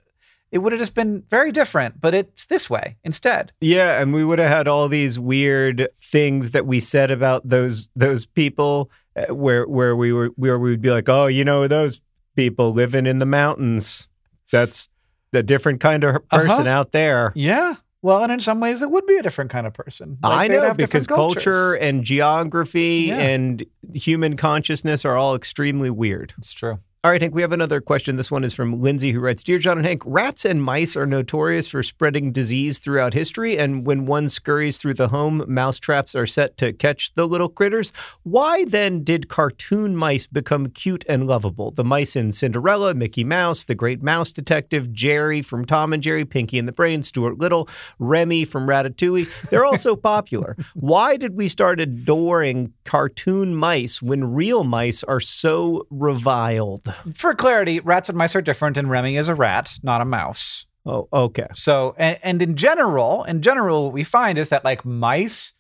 it 0.53 0.59
would 0.59 0.73
have 0.73 0.81
just 0.81 0.95
been 0.95 1.25
very 1.29 1.51
different. 1.51 2.01
But 2.01 2.15
it's 2.15 2.47
this 2.47 2.71
way 2.71 2.97
instead. 3.03 3.53
Yeah, 3.61 4.01
and 4.01 4.15
we 4.15 4.25
would 4.25 4.39
have 4.39 4.51
had 4.51 4.69
all 4.69 4.89
these 4.89 5.19
weird 5.19 5.89
things 6.01 6.53
that 6.53 6.65
we 6.65 6.81
said 6.81 7.11
about 7.11 7.49
those 7.49 7.89
those 7.97 8.25
people, 8.25 8.91
where 9.29 9.67
where 9.67 9.95
we 9.97 10.13
were 10.13 10.29
where 10.37 10.59
we 10.59 10.71
would 10.71 10.83
be 10.83 10.91
like, 10.91 11.09
oh, 11.09 11.27
you 11.27 11.45
know, 11.45 11.67
those 11.69 12.01
people 12.37 12.73
living 12.73 13.07
in 13.07 13.19
the 13.19 13.27
mountains. 13.27 14.09
That's 14.53 14.89
a 15.33 15.43
different 15.43 15.81
kind 15.81 16.05
of 16.05 16.29
person 16.29 16.67
Uh-huh. 16.67 16.69
out 16.69 16.93
there. 16.93 17.33
Yeah. 17.35 17.77
Well, 18.03 18.23
and 18.23 18.31
in 18.31 18.41
some 18.41 18.61
ways, 18.61 18.83
it 18.83 18.91
would 18.91 19.07
be 19.07 19.17
a 19.17 19.23
different 19.23 19.51
kind 19.51 19.67
of 19.67 19.73
person. 19.73 20.19
Like, 20.23 20.33
I 20.33 20.49
know 20.49 20.75
because 20.75 21.07
culture 21.07 21.73
and 21.75 22.05
geography 22.05 23.07
Yeah. 23.09 23.19
and 23.19 23.65
human 23.95 24.37
consciousness 24.37 25.05
are 25.07 25.17
all 25.17 25.35
extremely 25.35 25.89
weird. 25.91 26.35
It's 26.39 26.53
true. 26.53 26.79
All 27.05 27.11
right, 27.11 27.21
Hank, 27.21 27.35
we 27.35 27.43
have 27.43 27.53
another 27.53 27.83
question. 27.83 28.17
This 28.17 28.31
one 28.31 28.45
is 28.45 28.55
from 28.55 28.81
Lindsay, 28.81 29.13
who 29.13 29.21
writes 29.21 29.43
Dear 29.43 29.59
John 29.59 29.77
and 29.77 29.87
Hank, 29.87 30.03
rats 30.07 30.47
and 30.47 30.63
mice 30.63 30.97
are 30.97 31.05
notorious 31.05 31.69
for 31.69 31.83
spreading 31.83 32.33
disease 32.33 32.79
throughout 32.79 33.13
history. 33.13 33.59
And 33.59 33.87
when 33.87 34.07
one 34.07 34.31
scurries 34.31 34.79
through 34.79 34.95
the 34.95 35.09
home, 35.09 35.45
mouse 35.47 35.79
traps 35.79 36.15
are 36.15 36.25
set 36.25 36.57
to 36.57 36.73
catch 36.73 37.13
the 37.13 37.29
little 37.29 37.51
critters. 37.51 37.93
Why 38.23 38.65
then 38.65 39.05
did 39.05 39.29
cartoon 39.29 39.99
mice 39.99 40.27
become 40.27 40.71
cute 40.71 41.05
and 41.07 41.27
lovable? 41.27 41.73
The 41.73 41.85
mice 41.85 42.17
in 42.17 42.33
Cinderella, 42.33 42.95
Mickey 42.95 43.23
Mouse, 43.23 43.65
The 43.65 43.75
Great 43.75 44.03
Mouse 44.03 44.33
Detective, 44.33 44.91
Jerry 44.91 45.43
from 45.43 45.67
Tom 45.67 45.93
and 45.93 46.03
Jerry, 46.03 46.25
Pinky 46.25 46.59
and 46.59 46.67
the 46.67 46.73
Brain, 46.73 47.03
Stuart 47.03 47.39
Little, 47.39 47.69
Remy 47.99 48.47
from 48.47 48.67
Ratatouille. 48.67 49.51
They're 49.51 49.67
all 49.67 49.77
so 49.77 49.95
popular. 50.15 50.57
Why 50.73 51.19
did 51.19 51.37
we 51.37 51.49
start 51.49 51.81
adoring 51.81 52.73
cartoon 52.87 53.55
mice 53.55 54.01
when 54.01 54.33
real 54.33 54.65
mice 54.65 55.05
are 55.05 55.21
so 55.21 55.87
reviled? 55.91 56.94
For 57.15 57.35
clarity, 57.35 57.81
rats 57.81 58.09
and 58.09 58.17
mice 58.19 58.35
are 58.37 58.41
different, 58.43 58.77
and 58.77 58.91
Remy 58.91 59.17
is 59.17 59.29
a 59.29 59.35
rat, 59.35 59.79
not 59.83 60.01
a 60.01 60.05
mouse. 60.05 60.67
Oh, 60.87 61.09
okay. 61.13 61.47
So, 61.55 61.95
and, 61.99 62.19
and 62.23 62.43
in 62.43 62.57
general, 62.57 63.25
in 63.25 63.41
general, 63.43 63.85
what 63.85 63.93
we 63.93 64.05
find 64.05 64.37
is 64.39 64.51
that 64.51 64.65
like 64.65 64.85
mice 64.85 65.55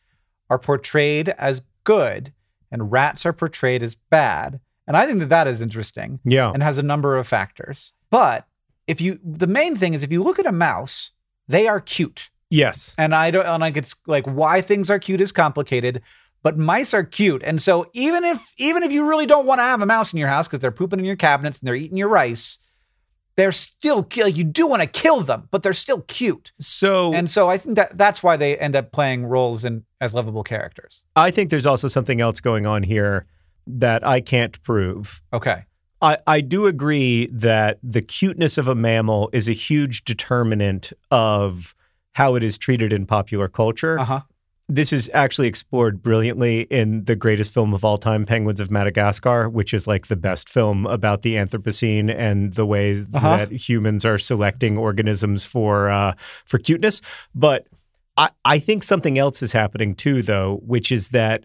are 0.50 0.58
portrayed 0.58 1.30
as 1.30 1.62
good 1.84 2.32
and 2.70 2.92
rats 2.92 3.24
are 3.24 3.32
portrayed 3.32 3.82
as 3.82 3.94
bad. 3.94 4.60
And 4.86 4.96
I 4.96 5.06
think 5.06 5.20
that 5.20 5.30
that 5.30 5.46
is 5.46 5.62
interesting 5.62 6.20
Yeah. 6.24 6.50
and 6.52 6.62
has 6.62 6.76
a 6.76 6.82
number 6.82 7.16
of 7.16 7.26
factors. 7.26 7.94
But 8.10 8.46
if 8.86 9.00
you, 9.00 9.18
the 9.24 9.46
main 9.46 9.76
thing 9.76 9.94
is 9.94 10.02
if 10.02 10.12
you 10.12 10.22
look 10.22 10.38
at 10.38 10.46
a 10.46 10.52
mouse, 10.52 11.12
they 11.48 11.66
are 11.68 11.80
cute. 11.80 12.28
Yes. 12.50 12.94
And 12.98 13.14
I 13.14 13.30
don't, 13.30 13.46
and 13.46 13.60
like 13.62 13.78
it's 13.78 13.94
like 14.06 14.26
why 14.26 14.60
things 14.60 14.90
are 14.90 14.98
cute 14.98 15.22
is 15.22 15.32
complicated, 15.32 16.02
but 16.44 16.58
mice 16.58 16.94
are 16.94 17.02
cute. 17.02 17.42
And 17.42 17.60
so 17.60 17.90
even 17.94 18.22
if, 18.22 18.40
even 18.58 18.84
if 18.84 18.92
you 18.92 19.08
really 19.08 19.26
don't 19.26 19.46
want 19.46 19.58
to 19.58 19.64
have 19.64 19.80
a 19.80 19.86
mouse 19.86 20.12
in 20.12 20.18
your 20.18 20.28
house 20.28 20.46
because 20.46 20.60
they're 20.60 20.70
pooping 20.70 21.00
in 21.00 21.04
your 21.04 21.16
cabinets 21.16 21.58
and 21.58 21.66
they're 21.66 21.74
eating 21.74 21.96
your 21.96 22.08
rice, 22.08 22.58
they're 23.36 23.50
still 23.50 24.06
you 24.14 24.44
do 24.44 24.66
want 24.66 24.82
to 24.82 24.86
kill 24.86 25.22
them, 25.22 25.48
but 25.50 25.62
they're 25.62 25.72
still 25.72 26.02
cute. 26.02 26.52
So 26.60 27.12
And 27.14 27.28
so 27.28 27.48
I 27.48 27.58
think 27.58 27.76
that 27.76 27.96
that's 27.96 28.22
why 28.22 28.36
they 28.36 28.56
end 28.58 28.76
up 28.76 28.92
playing 28.92 29.26
roles 29.26 29.64
in 29.64 29.84
as 30.00 30.14
lovable 30.14 30.44
characters. 30.44 31.02
I 31.16 31.30
think 31.30 31.48
there's 31.50 31.66
also 31.66 31.88
something 31.88 32.20
else 32.20 32.40
going 32.40 32.66
on 32.66 32.82
here 32.82 33.26
that 33.66 34.06
I 34.06 34.20
can't 34.20 34.62
prove. 34.62 35.22
Okay. 35.32 35.64
I, 36.02 36.18
I 36.26 36.42
do 36.42 36.66
agree 36.66 37.28
that 37.32 37.78
the 37.82 38.02
cuteness 38.02 38.58
of 38.58 38.68
a 38.68 38.74
mammal 38.74 39.30
is 39.32 39.48
a 39.48 39.52
huge 39.52 40.04
determinant 40.04 40.92
of 41.10 41.74
how 42.12 42.34
it 42.34 42.44
is 42.44 42.58
treated 42.58 42.92
in 42.92 43.06
popular 43.06 43.48
culture. 43.48 43.98
Uh 43.98 44.04
huh. 44.04 44.20
This 44.68 44.94
is 44.94 45.10
actually 45.12 45.48
explored 45.48 46.02
brilliantly 46.02 46.62
in 46.62 47.04
the 47.04 47.14
greatest 47.14 47.52
film 47.52 47.74
of 47.74 47.84
all 47.84 47.98
time, 47.98 48.24
Penguins 48.24 48.60
of 48.60 48.70
Madagascar, 48.70 49.46
which 49.48 49.74
is 49.74 49.86
like 49.86 50.06
the 50.06 50.16
best 50.16 50.48
film 50.48 50.86
about 50.86 51.20
the 51.20 51.34
Anthropocene 51.34 52.12
and 52.14 52.54
the 52.54 52.64
ways 52.64 53.06
Uh-huh. 53.12 53.36
that 53.36 53.52
humans 53.52 54.06
are 54.06 54.16
selecting 54.18 54.78
organisms 54.78 55.44
for 55.44 55.90
uh, 55.90 56.14
for 56.46 56.58
cuteness. 56.58 57.02
But 57.34 57.66
I, 58.16 58.30
I 58.44 58.58
think 58.58 58.84
something 58.84 59.18
else 59.18 59.42
is 59.42 59.52
happening 59.52 59.94
too, 59.94 60.22
though, 60.22 60.60
which 60.64 60.90
is 60.90 61.08
that 61.10 61.44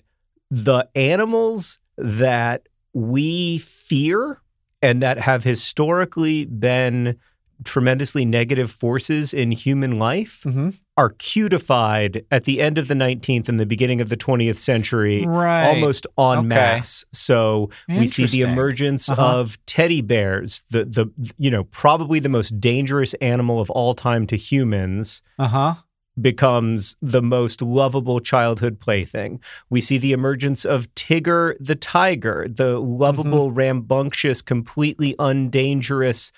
the 0.50 0.88
animals 0.96 1.78
that 1.98 2.70
we 2.94 3.58
fear 3.58 4.42
and 4.82 5.04
that 5.04 5.18
have 5.20 5.44
historically 5.44 6.46
been 6.46 7.20
tremendously 7.64 8.26
negative 8.26 8.72
forces 8.72 9.34
in 9.34 9.52
human 9.52 9.98
life 10.00 10.44
Mm-hmm. 10.46 10.70
are 10.98 11.10
cutified 11.12 12.26
at 12.32 12.44
the 12.44 12.62
end 12.62 12.78
of 12.78 12.88
the 12.88 12.94
19th 12.94 13.48
and 13.50 13.60
the 13.60 13.66
beginning 13.66 14.02
of 14.02 14.10
the 14.10 14.18
20th 14.18 14.58
century 14.58 15.26
Right. 15.26 15.66
almost 15.68 16.06
en 16.18 16.40
Okay. 16.40 16.48
masse 16.48 17.06
so 17.14 17.70
we 17.88 18.08
see 18.08 18.26
the 18.26 18.42
emergence 18.42 19.10
Uh-huh. 19.10 19.40
of 19.40 19.58
teddy 19.66 20.02
bears 20.02 20.64
the 20.70 20.86
the 20.86 21.06
you 21.38 21.52
know 21.52 21.64
probably 21.66 22.20
the 22.20 22.30
most 22.30 22.60
dangerous 22.60 23.14
animal 23.16 23.60
of 23.60 23.70
all 23.72 23.94
time 23.94 24.26
to 24.28 24.36
humans 24.38 25.22
Uh 25.38 25.48
huh. 25.48 25.74
becomes 26.22 26.96
the 27.02 27.22
most 27.22 27.62
lovable 27.62 28.20
childhood 28.20 28.78
plaything. 28.80 29.40
We 29.70 29.80
see 29.80 29.98
the 29.98 30.12
emergence 30.12 30.66
of 30.66 30.94
Tigger 30.96 31.56
the 31.62 31.76
tiger, 31.76 32.46
the 32.50 32.78
lovable, 32.80 33.52
rambunctious, 33.54 34.42
completely 34.42 35.16
undangerous 35.18 36.32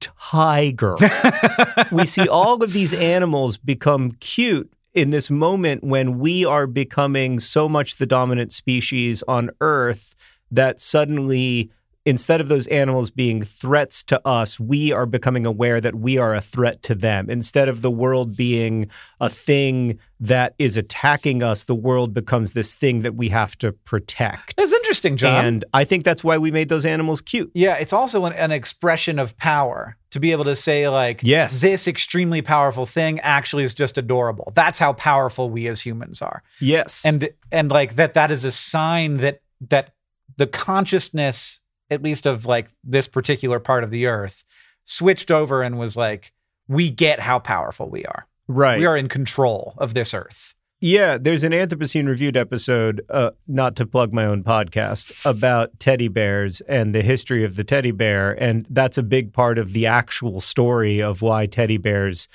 tiger. 0.00 0.96
we 1.92 2.04
see 2.06 2.28
all 2.28 2.62
of 2.62 2.72
these 2.72 2.92
animals 2.92 3.56
become 3.56 4.12
cute 4.12 4.72
in 4.92 5.10
this 5.10 5.30
moment 5.30 5.84
when 5.84 6.18
we 6.18 6.44
are 6.44 6.66
becoming 6.66 7.38
so 7.38 7.68
much 7.68 7.96
the 7.96 8.06
dominant 8.06 8.52
species 8.52 9.22
on 9.28 9.50
Earth 9.60 10.14
that 10.50 10.80
suddenly. 10.80 11.70
Instead 12.10 12.40
of 12.40 12.48
those 12.48 12.66
animals 12.66 13.08
being 13.08 13.40
threats 13.40 14.02
to 14.02 14.20
us, 14.26 14.58
we 14.58 14.90
are 14.90 15.06
becoming 15.06 15.46
aware 15.46 15.80
that 15.80 15.94
we 15.94 16.18
are 16.18 16.34
a 16.34 16.40
threat 16.40 16.82
to 16.82 16.92
them. 16.92 17.30
Instead 17.30 17.68
of 17.68 17.82
the 17.82 17.90
world 17.90 18.36
being 18.36 18.88
a 19.20 19.30
thing 19.30 19.96
that 20.18 20.56
is 20.58 20.76
attacking 20.76 21.40
us, 21.40 21.62
the 21.64 21.74
world 21.74 22.12
becomes 22.12 22.52
this 22.52 22.74
thing 22.74 23.00
that 23.00 23.14
we 23.14 23.28
have 23.28 23.56
to 23.58 23.70
protect. 23.70 24.56
That's 24.56 24.72
interesting, 24.72 25.16
John. 25.16 25.44
And 25.44 25.64
I 25.72 25.84
think 25.84 26.02
that's 26.02 26.24
why 26.24 26.36
we 26.36 26.50
made 26.50 26.68
those 26.68 26.84
animals 26.84 27.20
cute. 27.20 27.52
Yeah, 27.54 27.74
it's 27.76 27.92
also 27.92 28.24
an, 28.24 28.32
an 28.32 28.50
expression 28.50 29.20
of 29.20 29.36
power 29.38 29.96
to 30.10 30.18
be 30.18 30.32
able 30.32 30.44
to 30.46 30.56
say, 30.56 30.88
like, 30.88 31.20
Yes. 31.22 31.60
this 31.60 31.86
extremely 31.86 32.42
powerful 32.42 32.86
thing 32.86 33.20
actually 33.20 33.62
is 33.62 33.72
just 33.72 33.96
adorable. 33.98 34.50
That's 34.56 34.80
how 34.80 34.94
powerful 34.94 35.48
we 35.48 35.68
as 35.68 35.80
humans 35.80 36.22
are. 36.22 36.42
Yes. 36.58 37.04
And 37.06 37.30
and 37.52 37.70
like 37.70 37.94
that 37.94 38.14
that 38.14 38.32
is 38.32 38.44
a 38.44 38.50
sign 38.50 39.18
that 39.18 39.42
that 39.68 39.94
the 40.36 40.48
consciousness, 40.48 41.60
at 41.90 42.02
least 42.02 42.26
of 42.26 42.46
like 42.46 42.68
this 42.84 43.08
particular 43.08 43.60
part 43.60 43.84
of 43.84 43.90
the 43.90 44.06
earth, 44.06 44.44
switched 44.84 45.30
over 45.30 45.62
and 45.62 45.78
was 45.78 45.96
like, 45.96 46.32
we 46.68 46.90
get 46.90 47.20
how 47.20 47.38
powerful 47.38 47.88
we 47.88 48.04
are. 48.04 48.26
right. 48.48 48.78
We 48.78 48.86
are 48.86 48.96
in 48.96 49.08
control 49.08 49.74
of 49.78 49.94
this 49.94 50.14
earth. 50.14 50.54
Yeah, 50.82 51.18
there's 51.18 51.44
an 51.44 51.52
Anthropocene 51.52 52.06
Reviewed 52.06 52.38
episode, 52.38 53.04
uh, 53.10 53.32
not 53.46 53.76
to 53.76 53.86
plug 53.86 54.14
my 54.14 54.24
own 54.24 54.42
podcast, 54.42 55.12
about 55.28 55.78
teddy 55.78 56.08
bears 56.08 56.62
and 56.62 56.94
the 56.94 57.02
history 57.02 57.44
of 57.44 57.56
the 57.56 57.64
teddy 57.64 57.90
bear. 57.90 58.32
And 58.42 58.66
that's 58.70 58.96
a 58.96 59.02
big 59.02 59.34
part 59.34 59.58
of 59.58 59.74
the 59.74 59.84
actual 59.84 60.40
story 60.40 61.02
of 61.02 61.20
why 61.20 61.44
teddy 61.44 61.76
bears 61.76 62.28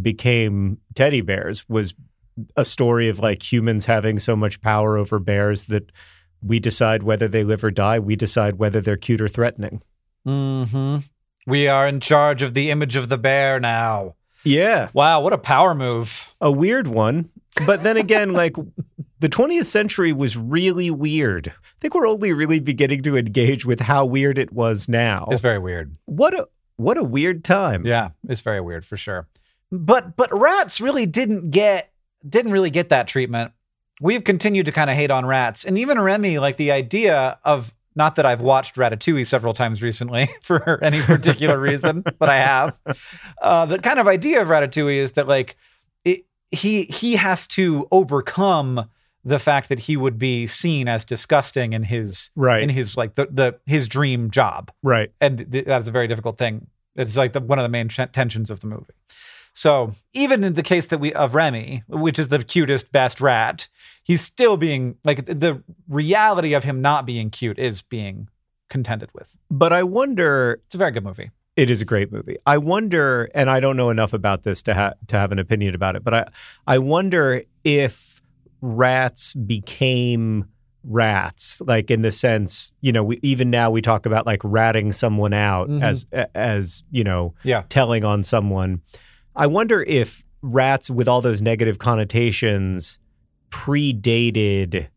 became 0.00 0.78
teddy 0.96 1.20
bears 1.20 1.68
was 1.68 1.94
a 2.56 2.64
story 2.64 3.08
of 3.08 3.20
like 3.20 3.52
humans 3.52 3.86
having 3.86 4.18
so 4.18 4.34
much 4.34 4.60
power 4.60 4.96
over 4.96 5.18
bears 5.18 5.64
that 5.64 5.92
we 6.42 6.58
decide 6.58 7.02
whether 7.02 7.28
they 7.28 7.44
live 7.44 7.62
or 7.64 7.70
die. 7.70 7.98
We 7.98 8.16
decide 8.16 8.58
whether 8.58 8.80
they're 8.80 8.96
cute 8.96 9.20
or 9.20 9.28
threatening. 9.28 9.82
Mm-hmm. 10.26 10.98
We 11.46 11.68
are 11.68 11.86
in 11.88 12.00
charge 12.00 12.42
of 12.42 12.54
the 12.54 12.70
image 12.70 12.96
of 12.96 13.08
the 13.08 13.18
bear 13.18 13.58
now. 13.58 14.14
Yeah. 14.44 14.88
Wow, 14.92 15.20
what 15.20 15.32
a 15.32 15.38
power 15.38 15.74
move. 15.74 16.34
a 16.40 16.50
weird 16.50 16.88
one. 16.88 17.30
But 17.66 17.82
then 17.82 17.96
again, 17.96 18.32
like 18.32 18.56
the 19.20 19.28
20th 19.28 19.66
century 19.66 20.12
was 20.12 20.36
really 20.36 20.90
weird. 20.90 21.48
I 21.48 21.78
think 21.80 21.94
we're 21.94 22.08
only 22.08 22.32
really 22.32 22.60
beginning 22.60 23.02
to 23.02 23.16
engage 23.16 23.64
with 23.64 23.80
how 23.80 24.04
weird 24.04 24.38
it 24.38 24.52
was 24.52 24.88
now. 24.88 25.28
It's 25.30 25.40
very 25.40 25.58
weird. 25.58 25.96
What 26.06 26.34
a 26.34 26.48
what 26.76 26.96
a 26.96 27.04
weird 27.04 27.44
time. 27.44 27.86
Yeah, 27.86 28.10
it's 28.28 28.40
very 28.40 28.60
weird 28.60 28.84
for 28.84 28.96
sure. 28.96 29.28
But 29.70 30.16
but 30.16 30.32
rats 30.32 30.80
really 30.80 31.06
didn't 31.06 31.50
get 31.50 31.92
didn't 32.28 32.52
really 32.52 32.70
get 32.70 32.88
that 32.90 33.08
treatment. 33.08 33.52
We've 34.02 34.24
continued 34.24 34.66
to 34.66 34.72
kind 34.72 34.90
of 34.90 34.96
hate 34.96 35.10
on 35.10 35.24
rats, 35.26 35.64
and 35.64 35.78
even 35.78 36.00
Remy, 36.00 36.38
like 36.38 36.56
the 36.56 36.72
idea 36.72 37.38
of 37.44 37.72
not 37.94 38.16
that 38.16 38.26
I've 38.26 38.40
watched 38.40 38.76
Ratatouille 38.76 39.26
several 39.26 39.52
times 39.54 39.82
recently 39.82 40.28
for 40.42 40.82
any 40.82 41.00
particular 41.02 41.58
reason, 41.60 42.02
but 42.18 42.28
I 42.28 42.36
have. 42.38 42.78
Uh, 43.40 43.66
the 43.66 43.78
kind 43.78 43.98
of 43.98 44.08
idea 44.08 44.40
of 44.42 44.48
Ratatouille 44.48 44.96
is 44.96 45.12
that 45.12 45.28
like 45.28 45.56
it 46.04 46.24
he 46.50 46.84
he 46.84 47.16
has 47.16 47.46
to 47.48 47.86
overcome 47.92 48.88
the 49.24 49.38
fact 49.38 49.68
that 49.68 49.78
he 49.78 49.96
would 49.96 50.18
be 50.18 50.46
seen 50.48 50.88
as 50.88 51.04
disgusting 51.04 51.72
in 51.74 51.84
his 51.84 52.30
Right. 52.34 52.62
in 52.62 52.70
his 52.70 52.96
like 52.96 53.14
the, 53.14 53.26
the 53.30 53.58
his 53.66 53.86
dream 53.88 54.30
job 54.30 54.72
Right. 54.82 55.12
and 55.20 55.46
th- 55.52 55.66
that 55.66 55.80
is 55.80 55.86
a 55.86 55.92
very 55.92 56.08
difficult 56.08 56.38
thing. 56.38 56.66
It's 56.96 57.16
like 57.16 57.32
the, 57.32 57.40
one 57.40 57.58
of 57.58 57.62
the 57.62 57.68
main 57.68 57.88
ch- 57.88 58.00
tensions 58.12 58.50
of 58.50 58.60
the 58.60 58.66
movie. 58.66 58.92
So 59.54 59.92
even 60.14 60.42
in 60.44 60.54
the 60.54 60.62
case 60.62 60.86
that 60.86 60.98
we 60.98 61.12
of 61.12 61.34
Remy, 61.34 61.82
which 61.88 62.18
is 62.18 62.28
the 62.28 62.42
cutest, 62.42 62.90
best 62.92 63.20
rat, 63.20 63.68
he's 64.02 64.20
still 64.22 64.56
being 64.56 64.96
like 65.04 65.26
the 65.26 65.62
reality 65.88 66.54
of 66.54 66.64
him 66.64 66.80
not 66.80 67.04
being 67.06 67.30
cute 67.30 67.58
is 67.58 67.82
being 67.82 68.28
contended 68.70 69.10
with. 69.12 69.36
But 69.50 69.72
I 69.72 69.82
wonder 69.82 70.60
It's 70.66 70.74
a 70.74 70.78
very 70.78 70.90
good 70.92 71.04
movie. 71.04 71.30
It 71.54 71.68
is 71.68 71.82
a 71.82 71.84
great 71.84 72.10
movie. 72.10 72.36
I 72.46 72.56
wonder, 72.56 73.28
and 73.34 73.50
I 73.50 73.60
don't 73.60 73.76
know 73.76 73.90
enough 73.90 74.14
about 74.14 74.42
this 74.42 74.62
to 74.62 74.74
ha- 74.74 74.94
to 75.08 75.16
have 75.18 75.32
an 75.32 75.38
opinion 75.38 75.74
about 75.74 75.96
it, 75.96 76.02
but 76.04 76.14
I 76.14 76.24
I 76.66 76.78
wonder 76.78 77.42
if 77.62 78.22
rats 78.62 79.34
became 79.34 80.46
rats, 80.82 81.60
like 81.66 81.90
in 81.90 82.00
the 82.00 82.10
sense, 82.10 82.72
you 82.80 82.90
know, 82.90 83.04
we, 83.04 83.18
even 83.22 83.50
now 83.50 83.70
we 83.70 83.82
talk 83.82 84.06
about 84.06 84.24
like 84.26 84.40
ratting 84.42 84.92
someone 84.92 85.34
out 85.34 85.68
Mhm. 85.68 85.82
as 85.82 86.06
as 86.34 86.82
you 86.90 87.04
know, 87.04 87.34
Yeah. 87.44 87.64
telling 87.68 88.02
on 88.04 88.22
someone. 88.22 88.80
I 89.34 89.46
wonder 89.46 89.82
if 89.82 90.24
rats 90.42 90.90
with 90.90 91.08
all 91.08 91.20
those 91.20 91.40
negative 91.42 91.78
connotations 91.78 92.98
predated 93.50 94.88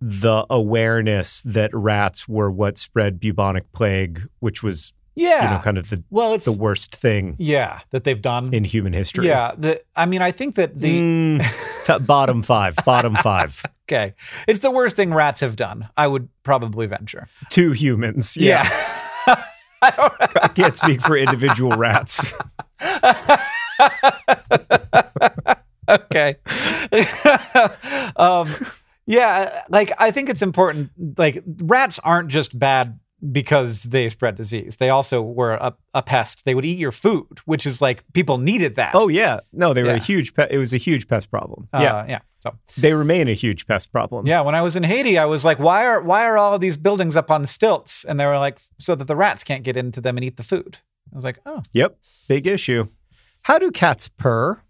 the 0.00 0.46
awareness 0.48 1.42
that 1.42 1.70
rats 1.74 2.28
were 2.28 2.50
what 2.50 2.78
spread 2.78 3.18
bubonic 3.18 3.70
plague, 3.72 4.28
which 4.38 4.62
was 4.62 4.92
Yeah. 5.16 5.42
you 5.42 5.50
know 5.56 5.62
kind 5.62 5.76
of 5.78 5.90
the 5.90 6.04
well, 6.10 6.32
it's 6.34 6.44
the 6.44 6.52
worst 6.52 6.94
thing 6.94 7.34
yeah 7.40 7.80
that 7.90 8.04
they've 8.04 8.22
done. 8.22 8.54
in 8.54 8.62
human 8.62 8.92
history. 8.92 9.26
yeah. 9.26 9.52
The 9.58 9.82
I 9.96 10.06
mean, 10.06 10.22
I 10.22 10.30
think 10.30 10.54
that 10.54 10.78
the 10.78 11.00
Mm, 11.00 11.84
t- 11.84 12.04
bottom 12.04 12.42
five, 12.42 12.76
bottom 12.84 13.16
five 13.16 13.64
okay, 13.88 14.14
it's 14.46 14.60
the 14.60 14.70
worst 14.70 14.94
thing 14.94 15.12
rats 15.12 15.40
have 15.40 15.56
done. 15.56 15.88
I 15.96 16.06
would 16.06 16.28
probably 16.44 16.86
venture. 16.86 17.26
to 17.50 17.72
humans. 17.72 18.36
Yeah. 18.36 18.62
I 19.82 19.90
don't 19.96 20.12
I 20.44 20.48
can't 20.48 20.76
speak 20.76 21.00
for 21.00 21.16
individual 21.16 21.76
rats. 21.76 22.32
okay. 25.88 26.36
um, 28.16 28.48
yeah, 29.06 29.62
like 29.68 29.92
I 29.98 30.10
think 30.10 30.28
it's 30.28 30.42
important. 30.42 30.90
Like 31.16 31.42
rats 31.62 31.98
aren't 32.00 32.28
just 32.28 32.58
bad 32.58 32.98
because 33.32 33.84
they 33.84 34.08
spread 34.08 34.36
disease. 34.36 34.76
They 34.76 34.90
also 34.90 35.22
were 35.22 35.54
a, 35.54 35.74
a 35.94 36.02
pest. 36.02 36.44
They 36.44 36.54
would 36.54 36.64
eat 36.64 36.78
your 36.78 36.92
food, 36.92 37.40
which 37.46 37.66
is 37.66 37.82
like 37.82 38.04
people 38.12 38.38
needed 38.38 38.76
that. 38.76 38.94
Oh 38.94 39.08
yeah, 39.08 39.40
no, 39.52 39.74
they 39.74 39.82
were 39.82 39.90
a 39.90 39.98
huge. 39.98 40.34
Pe- 40.34 40.48
it 40.50 40.58
was 40.58 40.72
a 40.72 40.76
huge 40.76 41.08
pest 41.08 41.30
problem. 41.30 41.68
Uh, 41.72 41.80
yeah, 41.82 42.06
yeah. 42.08 42.18
So 42.40 42.54
they 42.76 42.92
remain 42.92 43.28
a 43.28 43.32
huge 43.32 43.66
pest 43.66 43.90
problem. 43.90 44.26
yeah, 44.26 44.42
when 44.42 44.54
I 44.54 44.62
was 44.62 44.76
in 44.76 44.84
Haiti, 44.84 45.18
I 45.18 45.24
was 45.24 45.44
like, 45.44 45.58
why 45.58 45.84
are 45.84 46.02
why 46.02 46.24
are 46.24 46.38
all 46.38 46.54
of 46.54 46.60
these 46.60 46.76
buildings 46.76 47.16
up 47.16 47.30
on 47.30 47.46
stilts? 47.46 48.04
And 48.04 48.20
they 48.20 48.26
were 48.26 48.38
like, 48.38 48.60
so 48.78 48.94
that 48.94 49.06
the 49.06 49.16
rats 49.16 49.42
can't 49.42 49.64
get 49.64 49.76
into 49.76 50.00
them 50.00 50.16
and 50.16 50.24
eat 50.24 50.36
the 50.36 50.44
food. 50.44 50.78
I 51.12 51.16
was 51.16 51.24
like, 51.24 51.38
oh. 51.46 51.62
Yep. 51.72 51.98
Big 52.28 52.46
issue. 52.46 52.86
How 53.48 53.58
do 53.58 53.70
cats 53.70 54.08
purr? 54.08 54.60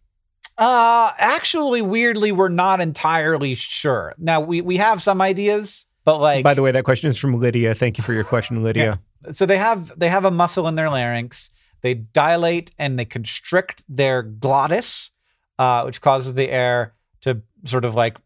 Uh 0.56 1.10
actually, 1.18 1.82
weirdly, 1.82 2.30
we're 2.30 2.48
not 2.48 2.80
entirely 2.80 3.54
sure. 3.54 4.14
Now 4.18 4.40
we 4.40 4.60
we 4.60 4.76
have 4.76 5.02
some 5.02 5.20
ideas, 5.20 5.86
but 6.04 6.20
like 6.20 6.44
By 6.44 6.54
the 6.54 6.62
way, 6.62 6.70
that 6.70 6.84
question 6.84 7.10
is 7.10 7.18
from 7.18 7.40
Lydia. 7.40 7.74
Thank 7.74 7.98
you 7.98 8.04
for 8.04 8.12
your 8.12 8.22
question, 8.22 8.62
Lydia. 8.68 9.00
so 9.32 9.46
they 9.46 9.58
have 9.58 9.98
they 9.98 10.08
have 10.08 10.24
a 10.24 10.30
muscle 10.30 10.68
in 10.68 10.76
their 10.76 10.90
larynx. 10.90 11.50
They 11.80 11.94
dilate 11.94 12.70
and 12.78 12.96
they 12.96 13.04
constrict 13.04 13.82
their 13.88 14.22
glottis, 14.22 15.10
uh, 15.58 15.82
which 15.82 16.00
causes 16.00 16.34
the 16.34 16.48
air 16.48 16.94
to 17.22 17.42
sort 17.64 17.84
of 17.84 17.96
like 17.96 18.16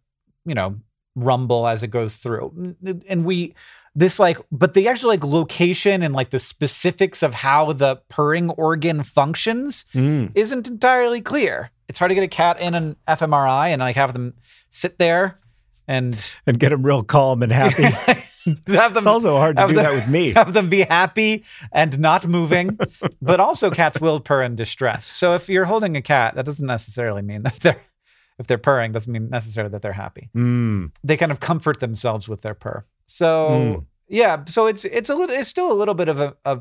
you 0.44 0.54
know 0.54 0.76
rumble 1.14 1.66
as 1.66 1.82
it 1.82 1.88
goes 1.88 2.16
through. 2.16 2.76
And 3.08 3.24
we 3.24 3.54
this 3.94 4.18
like, 4.18 4.38
but 4.50 4.74
the 4.74 4.88
actual 4.88 5.08
like 5.10 5.24
location 5.24 6.02
and 6.02 6.14
like 6.14 6.30
the 6.30 6.38
specifics 6.38 7.22
of 7.22 7.34
how 7.34 7.72
the 7.72 7.96
purring 8.08 8.50
organ 8.50 9.02
functions 9.02 9.84
Mm. 9.94 10.32
isn't 10.34 10.66
entirely 10.68 11.20
clear. 11.20 11.70
It's 11.88 11.98
hard 11.98 12.08
to 12.10 12.14
get 12.14 12.24
a 12.24 12.28
cat 12.28 12.58
in 12.60 12.74
an 12.74 12.96
fMRI 13.06 13.68
and 13.68 13.80
like 13.80 13.96
have 13.96 14.12
them 14.14 14.34
sit 14.70 14.98
there 14.98 15.36
and 15.86 16.16
And 16.46 16.58
get 16.58 16.70
them 16.70 16.82
real 16.84 17.02
calm 17.02 17.42
and 17.42 17.52
happy. 17.52 17.82
have 18.72 18.94
them 18.94 18.98
it's 19.02 19.06
also 19.06 19.36
hard 19.36 19.56
to 19.58 19.66
do 19.68 19.74
the- 19.74 19.82
that 19.82 19.92
with 19.92 20.08
me. 20.08 20.30
have 20.32 20.52
them 20.52 20.68
be 20.70 20.82
happy 20.82 21.44
and 21.70 21.98
not 21.98 22.26
moving. 22.26 22.78
but 23.20 23.40
also 23.40 23.70
cats 23.70 24.00
will 24.00 24.20
purr 24.20 24.42
in 24.42 24.56
distress. 24.56 25.04
So 25.06 25.34
if 25.34 25.48
you're 25.50 25.66
holding 25.66 25.96
a 25.96 26.02
cat, 26.02 26.34
that 26.36 26.46
doesn't 26.46 26.66
necessarily 26.66 27.20
mean 27.22 27.42
that 27.42 27.56
they're 27.60 27.80
if 28.38 28.46
they're 28.46 28.58
purring 28.58 28.92
doesn't 28.92 29.12
mean 29.12 29.28
necessarily 29.28 29.70
that 29.72 29.82
they're 29.82 29.92
happy. 29.92 30.30
Mm. 30.34 30.92
They 31.04 31.18
kind 31.18 31.30
of 31.30 31.38
comfort 31.40 31.80
themselves 31.80 32.28
with 32.28 32.40
their 32.40 32.54
purr. 32.54 32.84
So 33.12 33.48
Mm. 33.50 33.86
yeah, 34.08 34.44
so 34.46 34.66
it's 34.66 34.84
it's 34.84 35.10
a 35.10 35.14
little 35.14 35.34
it's 35.36 35.48
still 35.48 35.70
a 35.70 35.74
little 35.74 35.94
bit 35.94 36.08
of 36.08 36.18
a, 36.20 36.34
a 36.44 36.60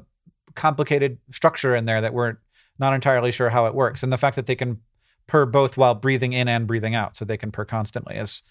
complicated 0.55 1.17
structure 1.31 1.75
in 1.75 1.85
there 1.85 2.01
that 2.01 2.13
we're 2.13 2.35
not 2.79 2.93
entirely 2.93 3.31
sure 3.31 3.49
how 3.49 3.65
it 3.67 3.73
works. 3.75 4.03
And 4.03 4.11
the 4.11 4.17
fact 4.17 4.35
that 4.35 4.45
they 4.47 4.55
can 4.55 4.79
purr 5.27 5.45
both 5.45 5.77
while 5.77 5.95
breathing 5.95 6.33
in 6.33 6.47
and 6.47 6.67
breathing 6.67 6.93
out, 6.95 7.15
so 7.15 7.23
they 7.25 7.37
can 7.37 7.51
purr 7.51 7.63
constantly 7.65 8.15
is 8.17 8.43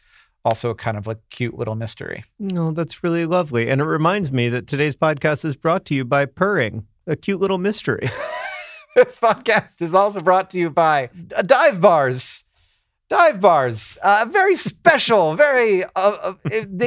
also 0.45 0.73
kind 0.73 0.97
of 0.97 1.07
a 1.09 1.17
cute 1.31 1.59
little 1.59 1.75
mystery. 1.75 2.25
No, 2.39 2.71
that's 2.73 3.05
really 3.05 3.27
lovely. 3.27 3.69
And 3.69 3.81
it 3.83 3.85
reminds 3.85 4.33
me 4.33 4.49
that 4.49 4.67
today's 4.67 4.97
podcast 4.97 5.45
is 5.45 5.57
brought 5.57 5.85
to 5.87 5.95
you 5.95 6.05
by 6.07 6.25
Purring, 6.25 6.87
a 7.07 7.17
cute 7.17 7.41
little 7.41 7.59
mystery. 7.59 8.09
This 8.97 9.21
podcast 9.21 9.81
is 9.83 9.95
also 9.95 10.19
brought 10.19 10.51
to 10.51 10.59
you 10.59 10.69
by 10.69 11.11
uh, 11.37 11.43
Dive 11.43 11.81
Bars. 11.81 12.45
Dive 13.11 13.41
bars, 13.41 13.99
uh, 14.05 14.25
very 14.31 14.55
special, 14.55 15.35
very. 15.35 15.83
Uh, 15.83 15.89
uh, 15.97 16.35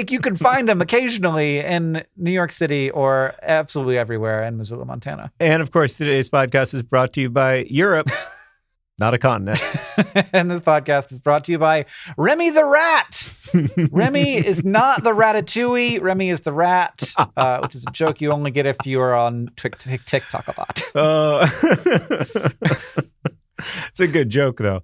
you 0.07 0.21
can 0.21 0.37
find 0.37 0.69
them 0.69 0.79
occasionally 0.79 1.59
in 1.59 2.05
New 2.15 2.31
York 2.31 2.53
City 2.53 2.89
or 2.89 3.35
absolutely 3.41 3.97
everywhere 3.97 4.41
in 4.45 4.55
Missoula, 4.55 4.85
Montana. 4.85 5.33
and 5.41 5.61
of 5.61 5.71
course, 5.71 5.97
today's 5.97 6.29
podcast 6.29 6.73
is 6.73 6.81
brought 6.81 7.11
to 7.13 7.21
you 7.21 7.29
by 7.29 7.65
Europe, 7.69 8.09
not 8.99 9.13
a 9.13 9.17
continent. 9.17 9.61
and 10.31 10.49
this 10.49 10.61
podcast 10.61 11.11
is 11.11 11.19
brought 11.19 11.43
to 11.43 11.51
you 11.51 11.57
by 11.57 11.85
Remy 12.15 12.51
the 12.51 12.63
Rat. 12.63 13.29
Remy 13.91 14.37
is 14.37 14.63
not 14.63 15.03
the 15.03 15.11
Ratatouille. 15.11 16.01
Remy 16.01 16.29
is 16.29 16.39
the 16.39 16.53
rat, 16.53 17.03
uh, 17.35 17.59
which 17.59 17.75
is 17.75 17.83
a 17.85 17.91
joke 17.91 18.21
you 18.21 18.31
only 18.31 18.51
get 18.51 18.65
if 18.65 18.77
you 18.85 19.01
are 19.01 19.13
on 19.13 19.49
Tik- 19.57 19.77
Tik- 19.77 20.05
TikTok 20.05 20.47
a 20.47 20.55
lot. 20.57 20.83
Uh, 20.95 21.49
it's 23.89 23.99
a 23.99 24.07
good 24.07 24.29
joke, 24.29 24.59
though. 24.59 24.83